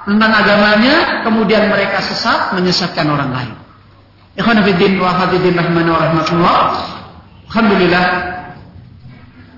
tentang 0.03 0.33
agamanya, 0.33 1.23
kemudian 1.23 1.69
mereka 1.69 2.01
sesat 2.01 2.57
menyesatkan 2.57 3.07
orang 3.07 3.31
lain. 3.31 3.55
Ikhwanafiddin 4.41 4.97
wa 4.97 5.13
hafidin 5.13 5.53
rahman 5.53 5.87
wa 5.87 5.99
rahmatullah. 6.01 6.59
Alhamdulillah 7.53 8.05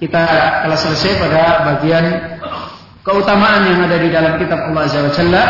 kita 0.03 0.23
telah 0.67 0.79
selesai 0.79 1.13
pada 1.23 1.43
bagian 1.71 2.05
keutamaan 3.07 3.71
yang 3.71 3.87
ada 3.87 3.97
di 4.03 4.09
dalam 4.11 4.35
kitab 4.43 4.59
Allah 4.59 4.83
Azza 4.83 5.01
wa 5.01 5.13
Jalla. 5.15 5.45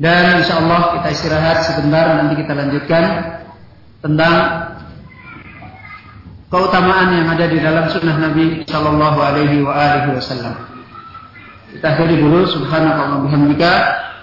Dan 0.00 0.40
insya 0.40 0.60
Allah 0.64 0.98
kita 0.98 1.08
istirahat 1.12 1.58
sebentar 1.68 2.16
nanti 2.16 2.40
kita 2.40 2.52
lanjutkan 2.56 3.04
tentang 4.00 4.34
keutamaan 6.48 7.12
yang 7.12 7.28
ada 7.28 7.46
di 7.48 7.58
dalam 7.60 7.88
sunnah 7.92 8.16
Nabi 8.16 8.64
Shallallahu 8.64 9.18
Alaihi 9.20 9.64
Wasallam. 9.64 10.54
Kita 11.72 11.86
akhiri 11.96 12.20
dulu 12.20 12.44
Subhanallah 12.48 13.24
bihamdika. 13.24 13.72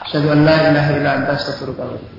Asyhadu 0.09 0.33
an 0.33 0.39
la 0.45 0.57
ilaha 0.73 0.89
illa 0.97 1.09
anta 1.21 1.31
astaghfiruka 1.37 2.18